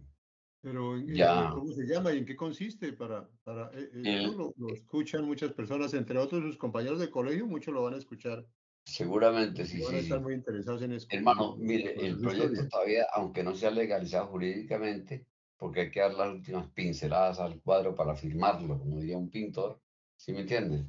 pero, 0.61 0.97
eh, 0.97 1.49
¿cómo 1.53 1.71
se 1.71 1.85
llama 1.85 2.13
y 2.13 2.17
en 2.17 2.25
qué 2.25 2.35
consiste? 2.35 2.91
Para, 2.93 3.29
para, 3.43 3.71
eh, 3.73 3.89
eh 3.93 4.27
lo, 4.35 4.53
escuchan 4.73 5.25
muchas 5.25 5.53
personas, 5.53 5.93
entre 5.93 6.17
otros 6.17 6.41
sus 6.43 6.57
compañeros 6.57 6.99
de 6.99 7.09
colegio, 7.09 7.47
muchos 7.47 7.73
lo 7.73 7.83
van 7.83 7.93
a 7.93 7.97
escuchar. 7.97 8.45
Seguramente 8.87 9.65
sí. 9.65 9.81
Van 9.81 9.95
a 9.95 9.97
estar 9.99 10.21
muy 10.21 10.33
interesados 10.33 10.81
en 10.81 10.93
eso. 10.93 11.07
Hermano, 11.09 11.55
mire, 11.57 11.93
el 12.05 12.19
proyecto 12.19 12.67
todavía, 12.69 13.05
aunque 13.13 13.43
no 13.43 13.53
sea 13.53 13.69
legalizado 13.71 14.27
jurídicamente, 14.27 15.27
porque 15.57 15.81
hay 15.81 15.91
que 15.91 15.99
dar 15.99 16.13
las 16.13 16.29
últimas 16.29 16.67
pinceladas 16.71 17.39
al 17.39 17.61
cuadro 17.61 17.95
para 17.95 18.15
firmarlo, 18.15 18.79
como 18.79 18.99
diría 18.99 19.17
un 19.17 19.29
pintor, 19.29 19.81
¿sí 20.15 20.31
me 20.31 20.41
entiendes? 20.41 20.85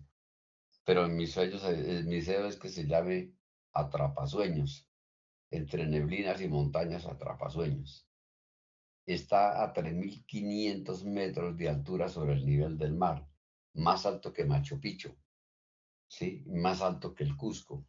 Pero 0.85 1.05
en 1.05 1.16
mis 1.16 1.33
sueños, 1.33 1.62
mi 1.65 2.16
deseo 2.16 2.47
es 2.47 2.57
que 2.57 2.69
se 2.69 2.87
llame 2.87 3.35
Atrapasueños, 3.73 4.89
entre 5.51 5.87
neblinas 5.87 6.41
y 6.41 6.49
montañas 6.49 7.05
Atrapasueños 7.05 8.09
está 9.15 9.62
a 9.65 9.73
3.500 9.73 11.05
metros 11.05 11.57
de 11.57 11.69
altura 11.69 12.09
sobre 12.09 12.35
el 12.35 12.45
nivel 12.45 12.77
del 12.77 12.95
mar, 12.95 13.27
más 13.75 14.05
alto 14.05 14.33
que 14.33 14.45
Machu 14.45 14.79
Picchu, 14.81 15.16
¿sí? 16.07 16.45
más 16.47 16.83
alto 16.83 17.15
que 17.15 17.25
el 17.25 17.35
Cusco. 17.37 17.87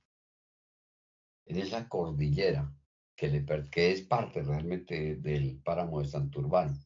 En 1.49 1.57
esa 1.57 1.89
cordillera 1.89 2.73
que, 3.17 3.27
le, 3.27 3.45
que 3.69 3.91
es 3.91 4.01
parte 4.03 4.41
realmente 4.41 5.17
del 5.17 5.59
páramo 5.61 5.99
de 5.99 6.07
Santurbán, 6.07 6.79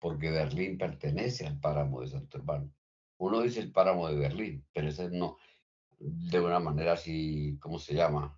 porque 0.00 0.30
Berlín 0.30 0.76
pertenece 0.76 1.46
al 1.46 1.60
páramo 1.60 2.00
de 2.00 2.08
Santurbán. 2.08 2.74
Uno 3.18 3.42
dice 3.42 3.60
el 3.60 3.70
páramo 3.70 4.08
de 4.08 4.16
Berlín, 4.16 4.66
pero 4.72 4.88
ese 4.88 5.08
no, 5.10 5.36
de 6.00 6.40
una 6.40 6.58
manera 6.58 6.94
así, 6.94 7.56
¿cómo 7.60 7.78
se 7.78 7.94
llama? 7.94 8.36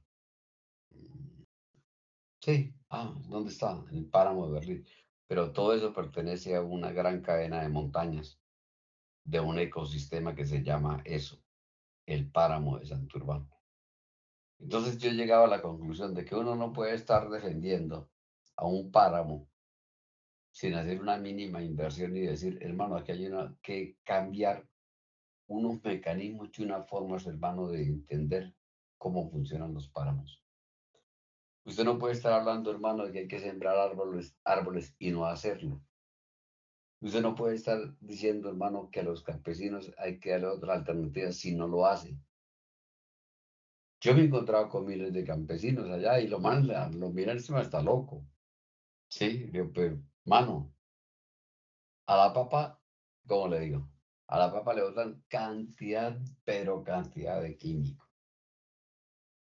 Sí, 2.42 2.74
ah, 2.90 3.14
¿dónde 3.28 3.50
está? 3.50 3.82
El 3.90 4.04
páramo 4.04 4.46
de 4.46 4.52
Berlín 4.52 4.86
pero 5.28 5.52
todo 5.52 5.74
eso 5.74 5.92
pertenece 5.92 6.56
a 6.56 6.62
una 6.62 6.90
gran 6.90 7.20
cadena 7.20 7.60
de 7.60 7.68
montañas, 7.68 8.40
de 9.24 9.40
un 9.40 9.58
ecosistema 9.58 10.34
que 10.34 10.46
se 10.46 10.62
llama 10.62 11.02
eso, 11.04 11.38
el 12.06 12.30
páramo 12.30 12.78
de 12.78 12.86
Santurbán. 12.86 13.48
Entonces 14.58 14.98
yo 14.98 15.10
llegaba 15.10 15.44
a 15.44 15.48
la 15.48 15.62
conclusión 15.62 16.14
de 16.14 16.24
que 16.24 16.34
uno 16.34 16.56
no 16.56 16.72
puede 16.72 16.94
estar 16.94 17.28
defendiendo 17.30 18.10
a 18.56 18.66
un 18.66 18.90
páramo 18.90 19.48
sin 20.50 20.74
hacer 20.74 21.00
una 21.00 21.16
mínima 21.16 21.62
inversión 21.62 22.16
y 22.16 22.20
decir, 22.20 22.58
hermano, 22.60 22.96
aquí 22.96 23.12
hay 23.12 23.30
que 23.62 23.96
cambiar 24.02 24.68
unos 25.46 25.82
mecanismos 25.84 26.50
y 26.58 26.64
unas 26.64 26.88
formas, 26.88 27.26
hermano, 27.26 27.68
de 27.68 27.84
entender 27.84 28.54
cómo 28.98 29.30
funcionan 29.30 29.72
los 29.72 29.88
páramos. 29.88 30.42
Usted 31.64 31.84
no 31.84 31.98
puede 31.98 32.14
estar 32.14 32.32
hablando, 32.32 32.70
hermano, 32.70 33.04
de 33.04 33.12
que 33.12 33.18
hay 33.20 33.28
que 33.28 33.40
sembrar 33.40 33.76
árboles, 33.76 34.36
árboles 34.42 34.94
y 34.98 35.10
no 35.10 35.26
hacerlo. 35.26 35.80
Usted 37.00 37.22
no 37.22 37.34
puede 37.34 37.54
estar 37.54 37.78
diciendo, 38.00 38.48
hermano, 38.48 38.90
que 38.90 39.00
a 39.00 39.04
los 39.04 39.22
campesinos 39.22 39.92
hay 39.98 40.18
que 40.18 40.30
darle 40.30 40.48
otra 40.48 40.74
alternativa 40.74 41.30
si 41.30 41.54
no 41.54 41.68
lo 41.68 41.86
hace. 41.86 42.18
Yo 44.00 44.14
me 44.14 44.22
he 44.22 44.24
encontrado 44.26 44.68
con 44.68 44.86
miles 44.86 45.12
de 45.12 45.24
campesinos 45.24 45.90
allá 45.90 46.20
y 46.20 46.28
lo 46.28 46.38
mandan, 46.38 46.98
lo 47.00 47.10
miran 47.10 47.38
me 47.50 47.62
está 47.62 47.82
loco. 47.82 48.24
Sí, 49.08 49.50
yo, 49.52 49.72
pero, 49.72 50.00
mano, 50.24 50.72
a 52.06 52.16
la 52.16 52.32
papa, 52.32 52.80
¿cómo 53.26 53.48
le 53.48 53.60
digo? 53.60 53.90
A 54.28 54.38
la 54.38 54.52
papa 54.52 54.74
le 54.74 54.82
botan 54.82 55.24
cantidad, 55.28 56.16
pero 56.44 56.84
cantidad 56.84 57.42
de 57.42 57.56
químicos. 57.56 58.08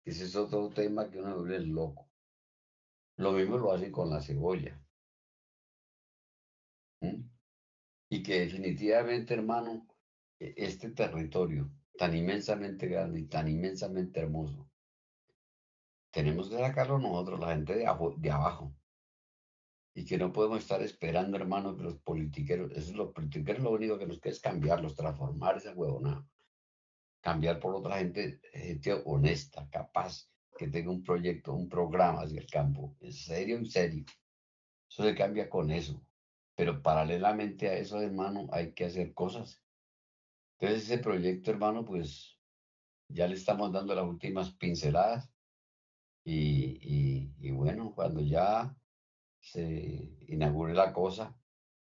Ese 0.05 0.25
es 0.25 0.35
otro 0.37 0.71
tema 0.71 1.11
que 1.11 1.19
uno 1.19 1.37
vuelve 1.37 1.61
loco. 1.61 2.11
Lo 3.17 3.33
mismo 3.33 3.59
lo 3.59 3.73
hacen 3.73 3.93
con 3.93 4.09
la 4.09 4.23
cebolla. 4.23 4.83
¿Mm? 7.03 7.29
Y 8.09 8.23
que 8.23 8.41
definitivamente, 8.41 9.35
hermano, 9.35 9.87
e, 10.39 10.55
este 10.57 10.91
territorio 10.91 11.71
tan 12.01 12.17
inmensamente 12.17 12.87
grande 12.87 13.21
y 13.21 13.27
tan 13.27 13.47
inmensamente 13.47 14.21
hermoso, 14.21 14.71
tenemos 16.11 16.49
que 16.49 16.57
sacarlo 16.57 16.99
nosotros, 16.99 17.39
la 17.39 17.55
gente 17.55 17.75
de, 17.75 17.87
abajo. 17.87 18.75
Y 19.93 20.07
que 20.07 20.17
no 20.17 20.33
podemos 20.33 20.61
estar 20.61 20.81
esperando, 20.81 21.37
hermano, 21.37 21.77
que 21.77 21.83
los 21.83 21.99
politiqueros, 21.99 22.71
eso 22.71 22.93
es 22.93 22.97
los 22.97 23.13
politiqueros 23.13 23.63
lo 23.63 23.73
único 23.73 23.99
que 23.99 24.07
nos 24.07 24.19
queda 24.19 24.33
es 24.33 24.41
cambiarlos, 24.41 24.95
transformar 24.95 25.59
esa 25.59 25.75
huevona 25.75 26.27
cambiar 27.21 27.61
por 27.61 27.75
otra 27.75 27.99
gente, 27.99 28.41
gente 28.51 28.95
honesta, 29.05 29.69
capaz, 29.71 30.27
que 30.57 30.69
tenga 30.69 30.91
un 30.91 31.03
proyecto, 31.03 31.53
un 31.53 31.69
programa 31.69 32.23
hacia 32.23 32.41
el 32.41 32.47
campo, 32.47 32.97
en 33.03 33.13
serio, 33.13 33.59
en 33.59 33.67
serio. 33.67 34.07
Eso 34.89 35.05
se 35.05 35.15
cambia 35.15 35.51
con 35.51 35.71
eso. 35.71 36.03
Pero 36.55 36.81
paralelamente 36.81 37.69
a 37.69 37.75
eso, 37.75 38.01
hermano, 38.01 38.49
hay 38.53 38.73
que 38.73 38.87
hacer 38.87 39.13
cosas. 39.13 39.63
Entonces 40.61 40.85
ese 40.85 40.99
proyecto, 40.99 41.51
hermano, 41.51 41.85
pues 41.85 42.39
ya 43.09 43.27
le 43.27 43.35
estamos 43.35 43.73
dando 43.73 43.95
las 43.95 44.05
últimas 44.05 44.55
pinceladas. 44.55 45.29
Y, 46.23 47.33
y 47.39 47.51
bueno, 47.51 47.93
cuando 47.95 48.21
ya 48.21 48.77
se 49.41 50.17
inaugure 50.29 50.75
la 50.75 50.93
cosa, 50.93 51.35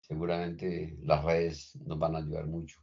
seguramente 0.00 0.98
las 1.02 1.24
redes 1.24 1.76
nos 1.86 1.98
van 1.98 2.16
a 2.16 2.18
ayudar 2.18 2.46
mucho. 2.46 2.80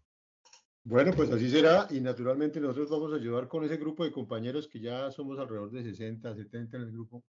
Bueno, 0.86 1.12
pues 1.16 1.32
así 1.32 1.50
será 1.50 1.88
y 1.92 2.02
naturalmente 2.02 2.60
nosotros 2.60 2.90
vamos 2.90 3.14
a 3.14 3.16
ayudar 3.16 3.48
con 3.48 3.64
ese 3.64 3.78
grupo 3.78 4.04
de 4.04 4.12
compañeros 4.12 4.68
que 4.68 4.82
ya 4.82 5.10
somos 5.12 5.40
alrededor 5.40 5.72
de 5.72 5.84
60, 5.84 6.36
70 6.36 6.76
en 6.76 6.84
el 6.84 6.92
grupo 6.92 7.24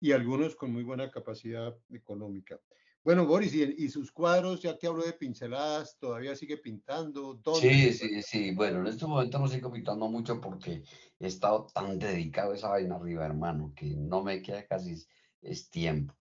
y 0.00 0.12
algunos 0.12 0.56
con 0.56 0.72
muy 0.72 0.84
buena 0.84 1.10
capacidad 1.10 1.76
económica. 1.90 2.58
Bueno, 3.04 3.26
Boris, 3.26 3.54
y, 3.54 3.88
sus 3.88 4.12
cuadros, 4.12 4.60
ya 4.60 4.76
que 4.76 4.86
hablo 4.86 5.02
de 5.02 5.14
pinceladas, 5.14 5.96
todavía 5.98 6.36
sigue 6.36 6.58
pintando. 6.58 7.40
Sí, 7.58 7.92
sí, 7.92 8.22
sí. 8.22 8.54
Bueno, 8.54 8.80
en 8.80 8.88
este 8.88 9.06
momento 9.06 9.38
no 9.38 9.48
sigo 9.48 9.72
pintando 9.72 10.08
mucho 10.08 10.40
porque 10.40 10.82
he 11.18 11.26
estado 11.26 11.66
tan 11.72 11.98
dedicado 11.98 12.52
a 12.52 12.56
esa 12.56 12.68
vaina 12.68 12.96
arriba, 12.96 13.24
hermano, 13.24 13.72
que 13.74 13.86
no 13.96 14.22
me 14.22 14.42
queda 14.42 14.66
casi 14.66 14.96
es 15.40 15.70
tiempo. 15.70 16.14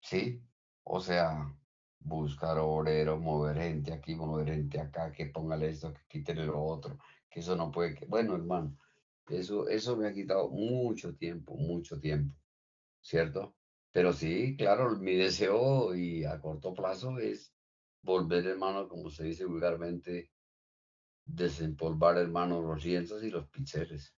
Sí, 0.00 0.42
o 0.84 1.00
sea, 1.00 1.54
buscar 2.00 2.58
obrero, 2.58 3.18
mover 3.18 3.56
gente 3.58 3.92
aquí, 3.92 4.14
mover 4.14 4.48
gente 4.48 4.80
acá, 4.80 5.12
que 5.12 5.26
póngale 5.26 5.68
esto, 5.68 5.92
que 5.92 6.02
quítele 6.08 6.46
lo 6.46 6.62
otro, 6.62 6.98
que 7.30 7.40
eso 7.40 7.56
no 7.56 7.70
puede, 7.70 7.94
que... 7.94 8.06
bueno, 8.06 8.34
hermano, 8.34 8.76
eso, 9.28 9.68
eso 9.68 9.96
me 9.96 10.08
ha 10.08 10.12
quitado 10.12 10.48
mucho 10.48 11.14
tiempo, 11.14 11.54
mucho 11.54 12.00
tiempo, 12.00 12.34
¿cierto? 13.00 13.54
Pero 13.92 14.12
sí, 14.12 14.56
claro, 14.56 14.96
mi 14.96 15.14
deseo 15.16 15.94
y 15.94 16.24
a 16.24 16.40
corto 16.40 16.72
plazo 16.72 17.18
es 17.18 17.54
volver, 18.02 18.46
hermano, 18.46 18.88
como 18.88 19.10
se 19.10 19.24
dice 19.24 19.44
vulgarmente, 19.44 20.32
desempolvar, 21.24 22.16
hermano, 22.16 22.60
los 22.62 22.84
lienzos 22.84 23.22
y 23.22 23.30
los 23.30 23.48
pinceles, 23.48 24.14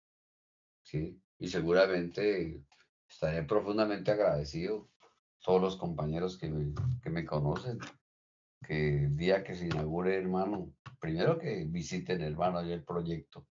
¿sí? 0.83 1.19
Y 1.39 1.47
seguramente 1.47 2.63
estaré 3.09 3.43
profundamente 3.43 4.11
agradecido 4.11 4.89
todos 5.43 5.61
los 5.61 5.75
compañeros 5.75 6.37
que 6.37 6.49
me, 6.49 6.73
que 7.01 7.09
me 7.09 7.25
conocen, 7.25 7.79
que 8.65 9.05
el 9.05 9.17
día 9.17 9.43
que 9.43 9.55
se 9.55 9.65
inaugure, 9.65 10.15
hermano, 10.15 10.71
primero 10.99 11.37
que 11.37 11.65
visiten, 11.65 12.21
hermano, 12.21 12.61
el 12.61 12.83
proyecto, 12.83 13.47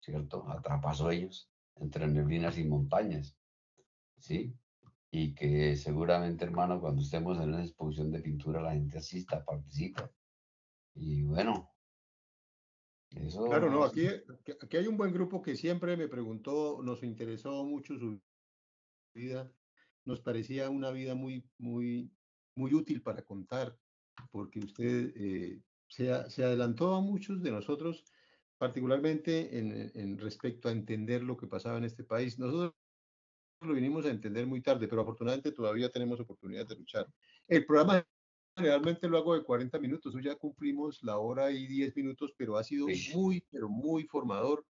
¿cierto? 0.00 0.50
Atrapasueños, 0.50 1.50
entre 1.76 2.08
neblinas 2.08 2.58
y 2.58 2.64
montañas, 2.64 3.36
¿sí? 4.18 4.58
Y 5.10 5.34
que 5.34 5.74
seguramente, 5.76 6.44
hermano, 6.44 6.80
cuando 6.80 7.02
estemos 7.02 7.38
en 7.38 7.48
una 7.50 7.64
exposición 7.64 8.10
de 8.10 8.20
pintura, 8.20 8.60
la 8.60 8.72
gente 8.72 8.98
asista, 8.98 9.44
participa. 9.44 10.10
Y 10.94 11.22
bueno, 11.22 11.70
eso... 13.10 13.44
Claro, 13.46 13.70
no, 13.70 13.84
aquí, 13.84 14.06
aquí 14.60 14.76
hay 14.76 14.86
un 14.86 14.96
buen 14.96 15.12
grupo 15.12 15.40
que 15.40 15.56
siempre 15.56 15.96
me 15.96 16.08
preguntó, 16.08 16.80
nos 16.82 17.02
interesó 17.02 17.64
mucho 17.64 17.98
su 17.98 18.20
vida 19.14 19.50
nos 20.08 20.20
parecía 20.20 20.70
una 20.70 20.90
vida 20.90 21.14
muy, 21.14 21.44
muy, 21.58 22.10
muy 22.56 22.72
útil 22.72 23.02
para 23.02 23.22
contar, 23.22 23.78
porque 24.32 24.58
usted 24.58 25.12
eh, 25.14 25.60
se, 25.86 26.30
se, 26.30 26.44
adelantó 26.44 26.94
a 26.94 27.02
muchos 27.02 27.42
de 27.42 27.50
nosotros, 27.50 28.04
particularmente 28.56 29.58
en, 29.58 29.92
en, 29.94 30.18
respecto 30.18 30.68
a 30.68 30.72
entender 30.72 31.22
lo 31.22 31.36
que 31.36 31.46
pasaba 31.46 31.76
en 31.76 31.84
este 31.84 32.04
país. 32.04 32.38
Nosotros 32.38 32.72
lo 33.60 33.74
vinimos 33.74 34.06
a 34.06 34.10
entender 34.10 34.46
muy 34.46 34.60
tarde, 34.60 34.88
pero 34.88 35.02
afortunadamente 35.02 35.52
todavía 35.52 35.90
tenemos 35.90 36.20
oportunidad 36.20 36.66
de 36.66 36.76
luchar. 36.76 37.06
El 37.46 37.66
programa 37.66 38.04
realmente 38.56 39.08
lo 39.08 39.18
hago 39.18 39.34
de 39.34 39.44
40 39.44 39.78
minutos, 39.78 40.14
hoy 40.14 40.24
ya 40.24 40.36
cumplimos 40.36 41.02
la 41.02 41.18
hora 41.18 41.50
y 41.50 41.66
10 41.66 41.96
minutos, 41.96 42.32
pero 42.36 42.56
ha 42.56 42.64
sido 42.64 42.86
muy, 43.14 43.44
pero 43.50 43.68
muy 43.68 44.04
formador. 44.04 44.64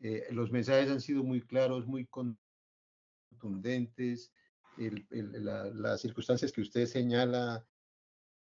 Eh, 0.00 0.26
los 0.30 0.50
mensajes 0.50 0.90
han 0.90 1.00
sido 1.00 1.22
muy 1.22 1.40
claros, 1.40 1.86
muy 1.86 2.06
contundentes 2.06 4.32
las 4.76 6.00
circunstancias 6.00 6.52
que 6.52 6.62
usted 6.62 6.86
señala 6.86 7.66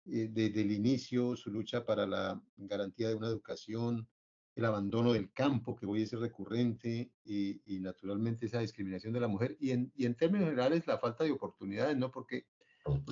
eh, 0.06 0.28
desde 0.30 0.62
el 0.62 0.72
inicio, 0.72 1.36
su 1.36 1.50
lucha 1.50 1.86
para 1.86 2.06
la 2.06 2.42
garantía 2.56 3.10
de 3.10 3.16
una 3.16 3.28
educación, 3.28 4.08
el 4.56 4.66
abandono 4.66 5.14
del 5.14 5.32
campo, 5.32 5.76
que 5.76 5.86
hoy 5.86 6.04
es 6.04 6.12
recurrente, 6.12 7.12
y, 7.26 7.62
naturalmente 7.80 8.46
esa 8.46 8.60
discriminación 8.60 9.14
de 9.14 9.20
la 9.20 9.28
mujer, 9.28 9.58
y 9.60 9.72
en, 9.72 9.92
y 9.96 10.06
en, 10.06 10.16
términos 10.16 10.50
generales 10.50 10.86
la 10.88 11.00
falta 11.00 11.24
de 11.24 11.32
oportunidades, 11.32 11.98
¿no? 11.98 12.12
Porque, 12.12 12.46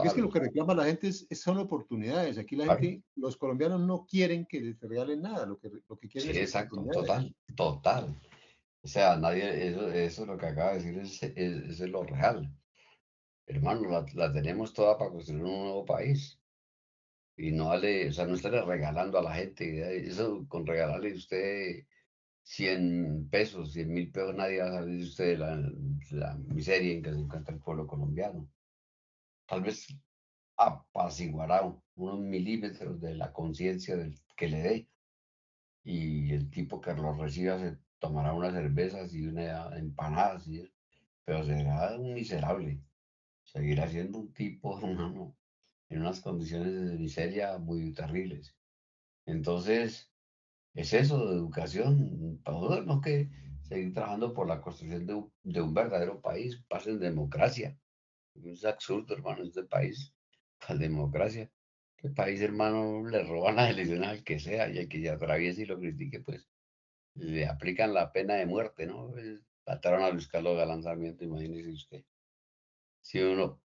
es 0.04 0.14
que 0.14 0.22
lo 0.22 0.30
que 0.30 0.42
reclama 0.42 0.74
la 0.74 0.86
gente 0.86 1.08
es, 1.08 1.28
son 1.40 1.58
oportunidades. 1.58 2.38
Aquí 2.38 2.58
la 2.58 2.76
gente, 2.76 3.04
los 3.16 3.38
colombianos 3.38 3.80
no 3.80 4.06
quieren 4.06 4.46
que 4.46 4.60
les 4.60 4.80
regalen 4.82 5.22
nada, 5.22 5.46
lo 5.46 5.58
que, 5.58 5.70
lo 5.88 5.98
que 5.98 6.10
quieren 6.10 6.32
sí, 6.32 6.38
es 6.38 6.44
exacto, 6.44 6.86
total, 6.92 7.34
total. 7.56 8.22
O 8.84 8.88
sea, 8.88 9.16
nadie, 9.16 9.70
eso, 9.70 9.90
eso 9.92 10.26
lo 10.26 10.38
que 10.38 10.48
acaba 10.48 10.74
de 10.74 10.80
decir 10.80 10.98
es, 11.00 11.24
es, 11.24 11.80
es 11.80 11.90
lo 11.90 12.04
real 12.04 12.54
hermano, 13.52 14.06
la, 14.14 14.32
tenemos 14.32 14.74
toda 14.74 14.98
para 14.98 15.12
construir 15.12 15.44
un 15.44 15.50
nuevo 15.50 15.86
país. 15.86 16.41
Y 17.42 17.52
no 17.52 17.70
vale, 17.70 18.10
o 18.10 18.14
sea, 18.14 18.26
no 18.28 18.36
estarle 18.36 18.62
regalando 18.64 19.18
a 19.20 19.24
la 19.24 19.34
gente. 19.36 20.08
Eso 20.08 20.46
con 20.48 20.66
regalarle 20.66 21.12
a 21.12 21.16
usted 21.16 21.86
100 22.44 23.30
pesos, 23.30 23.74
100 23.74 23.94
mil 23.94 24.12
pesos, 24.12 24.36
nadie 24.36 24.60
va 24.62 24.68
a 24.70 24.74
salir 24.74 24.98
de 25.00 25.04
usted 25.04 25.26
de 25.26 25.38
la, 25.38 25.72
la 26.12 26.36
miseria 26.36 26.94
en 26.94 27.04
que 27.04 27.12
se 27.14 27.20
encuentra 27.20 27.54
el 27.56 27.62
pueblo 27.62 27.88
colombiano. 27.88 28.48
Tal 29.48 29.62
vez 29.64 29.88
apaciguará 30.58 31.74
unos 31.96 32.20
milímetros 32.20 33.02
de 33.02 33.16
la 33.16 33.32
conciencia 33.34 33.96
que 34.38 34.48
le 34.48 34.62
dé. 34.62 34.88
Y 35.84 36.34
el 36.34 36.50
tipo 36.52 36.80
que 36.82 36.94
lo 36.94 37.14
reciba 37.14 37.58
se 37.60 37.78
tomará 38.00 38.34
unas 38.34 38.54
cervezas 38.54 39.14
y 39.14 39.26
una 39.28 39.76
empanada, 39.78 40.40
pero 41.26 41.44
será 41.44 41.98
un 41.98 42.14
miserable 42.14 42.82
seguirá 43.52 43.88
siendo 43.88 44.20
un 44.20 44.34
tipo, 44.34 44.78
hermano, 44.84 45.36
en 45.92 46.02
unas 46.02 46.22
condiciones 46.22 46.74
de 46.74 46.98
miseria 46.98 47.58
muy 47.58 47.94
terribles. 47.94 48.56
Entonces, 49.26 50.10
es 50.74 50.94
eso 50.94 51.28
de 51.28 51.36
educación. 51.36 52.42
Todos 52.44 52.76
tenemos 52.76 53.02
que 53.02 53.30
seguir 53.64 53.94
trabajando 53.94 54.34
por 54.34 54.48
la 54.48 54.62
construcción 54.62 55.06
de 55.06 55.16
un, 55.16 55.34
de 55.44 55.62
un 55.62 55.74
verdadero 55.74 56.22
país, 56.22 56.64
paz 56.70 56.88
en 56.88 57.00
democracia. 57.00 57.78
Es 58.42 58.64
absurdo, 58.64 59.14
hermano, 59.14 59.44
este 59.44 59.64
país, 59.64 60.14
la 60.70 60.76
democracia. 60.76 61.52
El 61.98 62.14
país, 62.14 62.42
hermano, 62.42 63.08
le 63.08 63.24
roban 63.24 63.58
las 63.58 63.70
elecciones 63.70 64.10
al 64.10 64.24
que 64.24 64.40
sea 64.40 64.70
y 64.70 64.80
al 64.80 64.88
que 64.88 65.02
ya 65.02 65.14
atraviese 65.14 65.64
y 65.64 65.66
lo 65.66 65.78
critique, 65.78 66.22
pues 66.22 66.48
le 67.16 67.46
aplican 67.46 67.94
la 67.94 68.14
pena 68.14 68.36
de 68.36 68.46
muerte, 68.46 68.86
¿no? 68.88 69.14
Mataron 69.68 70.04
a 70.04 70.10
Luis 70.10 70.28
Carlos 70.30 70.58
Galán 70.58 70.84
Sarmiento, 70.84 71.26
imagínese 71.26 71.72
usted. 71.72 72.06
Si 73.02 73.20
uno... 73.20 73.62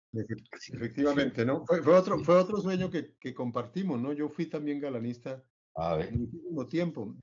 Efectivamente, 0.72 1.44
¿no? 1.44 1.64
Fue, 1.66 1.94
otro, 1.94 2.18
fue 2.24 2.36
otro 2.36 2.58
sueño 2.58 2.90
que, 2.90 3.14
que, 3.20 3.34
compartimos, 3.34 4.00
¿no? 4.00 4.14
Yo 4.14 4.30
fui 4.30 4.46
también 4.46 4.80
galanista 4.80 5.44
a 5.74 5.96
ver. 5.96 6.12
muchísimo 6.12 6.66
tiempo. 6.66 7.14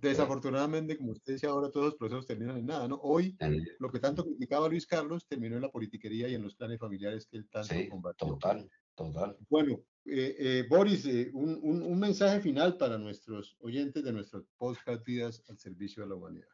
Desafortunadamente, 0.00 0.96
como 0.96 1.12
usted 1.12 1.34
decía, 1.34 1.50
ahora 1.50 1.70
todos 1.70 1.86
los 1.86 1.96
procesos 1.96 2.26
terminan 2.26 2.56
en 2.56 2.66
nada, 2.66 2.88
¿no? 2.88 2.98
Hoy, 3.02 3.36
lo 3.78 3.90
que 3.90 3.98
tanto 3.98 4.24
criticaba 4.24 4.70
Luis 4.70 4.86
Carlos 4.86 5.26
terminó 5.26 5.56
en 5.56 5.62
la 5.62 5.70
politiquería 5.70 6.28
y 6.28 6.34
en 6.34 6.42
los 6.42 6.54
planes 6.54 6.78
familiares 6.78 7.26
que 7.26 7.36
él 7.36 7.48
tanto 7.50 7.74
sí, 7.74 7.86
combatió. 7.86 8.26
Total, 8.28 8.70
total. 8.94 9.36
Bueno, 9.50 9.82
eh, 10.06 10.34
eh, 10.38 10.66
Boris, 10.66 11.04
eh, 11.04 11.30
un, 11.34 11.60
un, 11.62 11.98
mensaje 11.98 12.40
final 12.40 12.78
para 12.78 12.96
nuestros 12.96 13.54
oyentes 13.60 14.02
de 14.02 14.12
nuestro 14.12 14.46
podcast 14.56 15.04
Vidas 15.04 15.44
al 15.50 15.58
Servicio 15.58 16.04
de 16.04 16.08
la 16.08 16.14
Humanidad. 16.14 16.48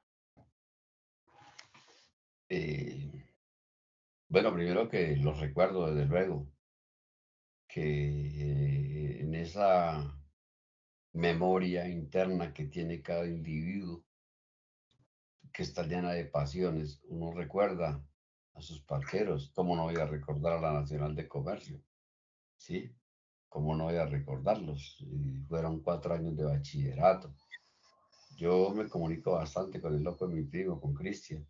Bueno, 4.28 4.52
primero 4.52 4.88
que 4.88 5.16
los 5.16 5.38
recuerdo, 5.40 5.92
desde 5.92 6.06
luego, 6.06 6.46
que 7.68 9.20
en 9.20 9.34
esa 9.34 10.16
memoria 11.12 11.88
interna 11.88 12.52
que 12.52 12.66
tiene 12.66 13.02
cada 13.02 13.26
individuo, 13.26 14.04
que 15.52 15.62
está 15.62 15.84
llena 15.84 16.12
de 16.12 16.26
pasiones. 16.26 17.00
Uno 17.08 17.32
recuerda 17.32 18.04
a 18.52 18.60
sus 18.60 18.82
parqueros, 18.82 19.50
¿cómo 19.54 19.74
no 19.74 19.84
voy 19.84 19.96
a 19.96 20.06
recordar 20.06 20.58
a 20.58 20.60
la 20.60 20.72
Nacional 20.74 21.14
de 21.14 21.26
Comercio? 21.26 21.82
¿Sí? 22.58 22.94
¿Cómo 23.48 23.74
no 23.74 23.84
voy 23.84 23.96
a 23.96 24.04
recordarlos? 24.04 25.02
Fueron 25.48 25.80
cuatro 25.80 26.12
años 26.12 26.36
de 26.36 26.44
bachillerato. 26.44 27.34
Yo 28.36 28.74
me 28.74 28.86
comunico 28.86 29.32
bastante 29.32 29.80
con 29.80 29.94
el 29.94 30.02
loco 30.02 30.28
de 30.28 30.34
mi 30.34 30.42
primo, 30.42 30.78
con 30.78 30.92
Cristian, 30.92 31.48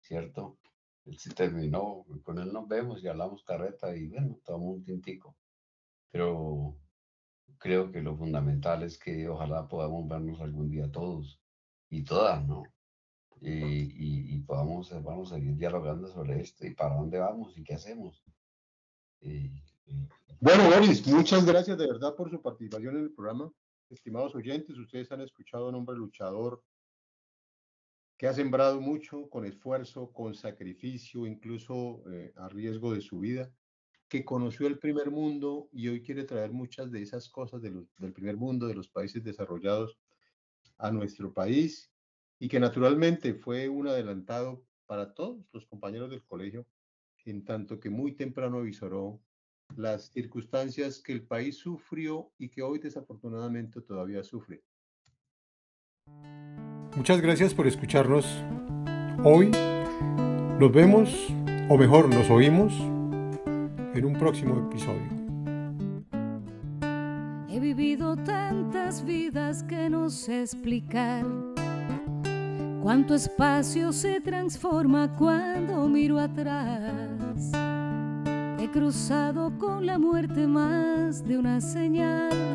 ¿cierto? 0.00 0.58
Él 1.08 1.18
se 1.18 1.32
terminó, 1.32 2.04
con 2.22 2.38
él 2.38 2.52
nos 2.52 2.68
vemos 2.68 3.02
y 3.02 3.08
hablamos 3.08 3.42
carreta 3.42 3.96
y 3.96 4.08
bueno, 4.08 4.38
tomamos 4.44 4.76
un 4.76 4.84
tintico. 4.84 5.36
Pero 6.10 6.76
creo 7.58 7.90
que 7.90 8.02
lo 8.02 8.16
fundamental 8.16 8.82
es 8.82 8.98
que 8.98 9.26
ojalá 9.26 9.66
podamos 9.68 10.06
vernos 10.06 10.40
algún 10.40 10.68
día 10.68 10.90
todos 10.90 11.40
y 11.88 12.04
todas, 12.04 12.46
¿no? 12.46 12.64
Y, 13.40 14.34
y, 14.34 14.40
podamos 14.40 14.90
vamos 15.02 15.30
a 15.30 15.36
seguir 15.36 15.56
dialogando 15.56 16.08
sobre 16.08 16.40
esto 16.40 16.66
y 16.66 16.74
para 16.74 16.96
dónde 16.96 17.18
vamos 17.18 17.56
y 17.56 17.62
qué 17.62 17.74
hacemos. 17.74 18.22
bueno, 20.40 20.64
Boris, 20.68 21.06
muchas 21.06 21.46
gracias 21.46 21.78
de 21.78 21.86
verdad 21.86 22.16
por 22.16 22.30
su 22.30 22.42
participación 22.42 22.96
en 22.96 23.04
el 23.04 23.14
programa. 23.14 23.50
Estimados 23.88 24.34
oyentes, 24.34 24.76
ustedes 24.76 25.10
han 25.12 25.20
escuchado 25.20 25.66
a 25.66 25.68
un 25.68 25.76
hombre 25.76 25.96
luchador 25.96 26.62
que 28.18 28.26
ha 28.26 28.34
sembrado 28.34 28.80
mucho 28.80 29.30
con 29.30 29.46
esfuerzo, 29.46 30.12
con 30.12 30.34
sacrificio, 30.34 31.26
incluso 31.26 32.02
eh, 32.10 32.32
a 32.36 32.48
riesgo 32.48 32.92
de 32.92 33.00
su 33.00 33.20
vida 33.20 33.50
que 34.08 34.24
conoció 34.24 34.66
el 34.66 34.78
primer 34.78 35.10
mundo 35.10 35.68
y 35.70 35.88
hoy 35.88 36.02
quiere 36.02 36.24
traer 36.24 36.50
muchas 36.50 36.90
de 36.90 37.02
esas 37.02 37.28
cosas 37.28 37.60
del 37.62 38.12
primer 38.12 38.36
mundo, 38.36 38.66
de 38.66 38.74
los 38.74 38.88
países 38.88 39.22
desarrollados, 39.22 39.98
a 40.78 40.90
nuestro 40.90 41.32
país 41.32 41.92
y 42.38 42.48
que 42.48 42.60
naturalmente 42.60 43.34
fue 43.34 43.68
un 43.68 43.88
adelantado 43.88 44.64
para 44.86 45.12
todos 45.12 45.44
los 45.52 45.66
compañeros 45.66 46.10
del 46.10 46.24
colegio, 46.24 46.66
en 47.24 47.44
tanto 47.44 47.78
que 47.78 47.90
muy 47.90 48.12
temprano 48.12 48.58
avisoró 48.58 49.20
las 49.76 50.06
circunstancias 50.06 51.00
que 51.00 51.12
el 51.12 51.26
país 51.26 51.58
sufrió 51.58 52.32
y 52.38 52.48
que 52.48 52.62
hoy 52.62 52.78
desafortunadamente 52.78 53.82
todavía 53.82 54.22
sufre. 54.22 54.62
Muchas 56.96 57.20
gracias 57.20 57.54
por 57.54 57.66
escucharnos. 57.66 58.26
Hoy 59.24 59.50
nos 60.58 60.72
vemos, 60.72 61.28
o 61.68 61.76
mejor, 61.76 62.12
nos 62.12 62.28
oímos 62.30 62.72
en 63.94 64.04
un 64.04 64.14
próximo 64.14 64.68
episodio. 64.68 65.18
He 67.48 67.60
vivido 67.60 68.16
tantas 68.16 69.04
vidas 69.04 69.62
que 69.62 69.90
no 69.90 70.10
sé 70.10 70.42
explicar 70.42 71.24
cuánto 72.82 73.14
espacio 73.14 73.92
se 73.92 74.20
transforma 74.20 75.12
cuando 75.16 75.88
miro 75.88 76.18
atrás. 76.18 77.52
He 78.60 78.68
cruzado 78.70 79.56
con 79.58 79.86
la 79.86 79.98
muerte 79.98 80.46
más 80.46 81.26
de 81.26 81.38
una 81.38 81.60
señal. 81.60 82.47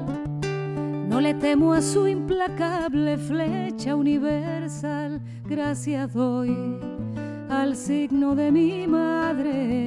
No 1.14 1.22
le 1.22 1.35
temo 1.35 1.73
a 1.73 1.81
su 1.84 2.07
implacable 2.07 3.19
flecha 3.19 3.95
universal. 3.95 5.22
Gracias 5.45 6.11
doy 6.11 6.57
al 7.49 7.76
signo 7.76 8.34
de 8.34 8.52
mi 8.52 8.88
madre 8.88 9.85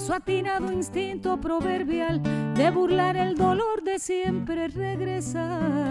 su 0.00 0.12
atinado 0.12 0.72
instinto 0.72 1.40
proverbial 1.40 2.20
de 2.54 2.70
burlar 2.72 3.16
el 3.16 3.36
dolor 3.36 3.82
de 3.84 4.00
siempre 4.00 4.66
regresar. 4.66 5.86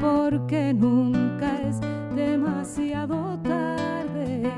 Porque 0.00 0.74
nunca 0.74 1.60
es 1.62 1.80
demasiado 2.16 3.38
tarde. 3.44 4.50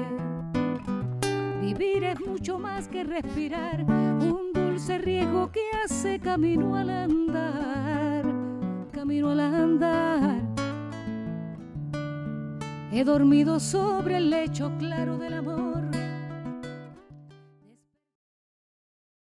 Vivir 1.60 2.02
es 2.04 2.18
mucho 2.26 2.58
más 2.58 2.88
que 2.88 3.04
respirar, 3.04 3.84
un 3.84 4.63
dulce 4.74 4.98
riesgo 4.98 5.52
que 5.52 5.60
hace 5.84 6.18
camino 6.18 6.74
al 6.74 6.90
andar, 6.90 8.24
camino 8.90 9.30
al 9.30 9.38
andar. 9.38 10.42
He 12.90 13.04
dormido 13.04 13.60
sobre 13.60 14.16
el 14.16 14.30
lecho 14.30 14.72
claro 14.80 15.16
del 15.16 15.34
amor 15.34 15.93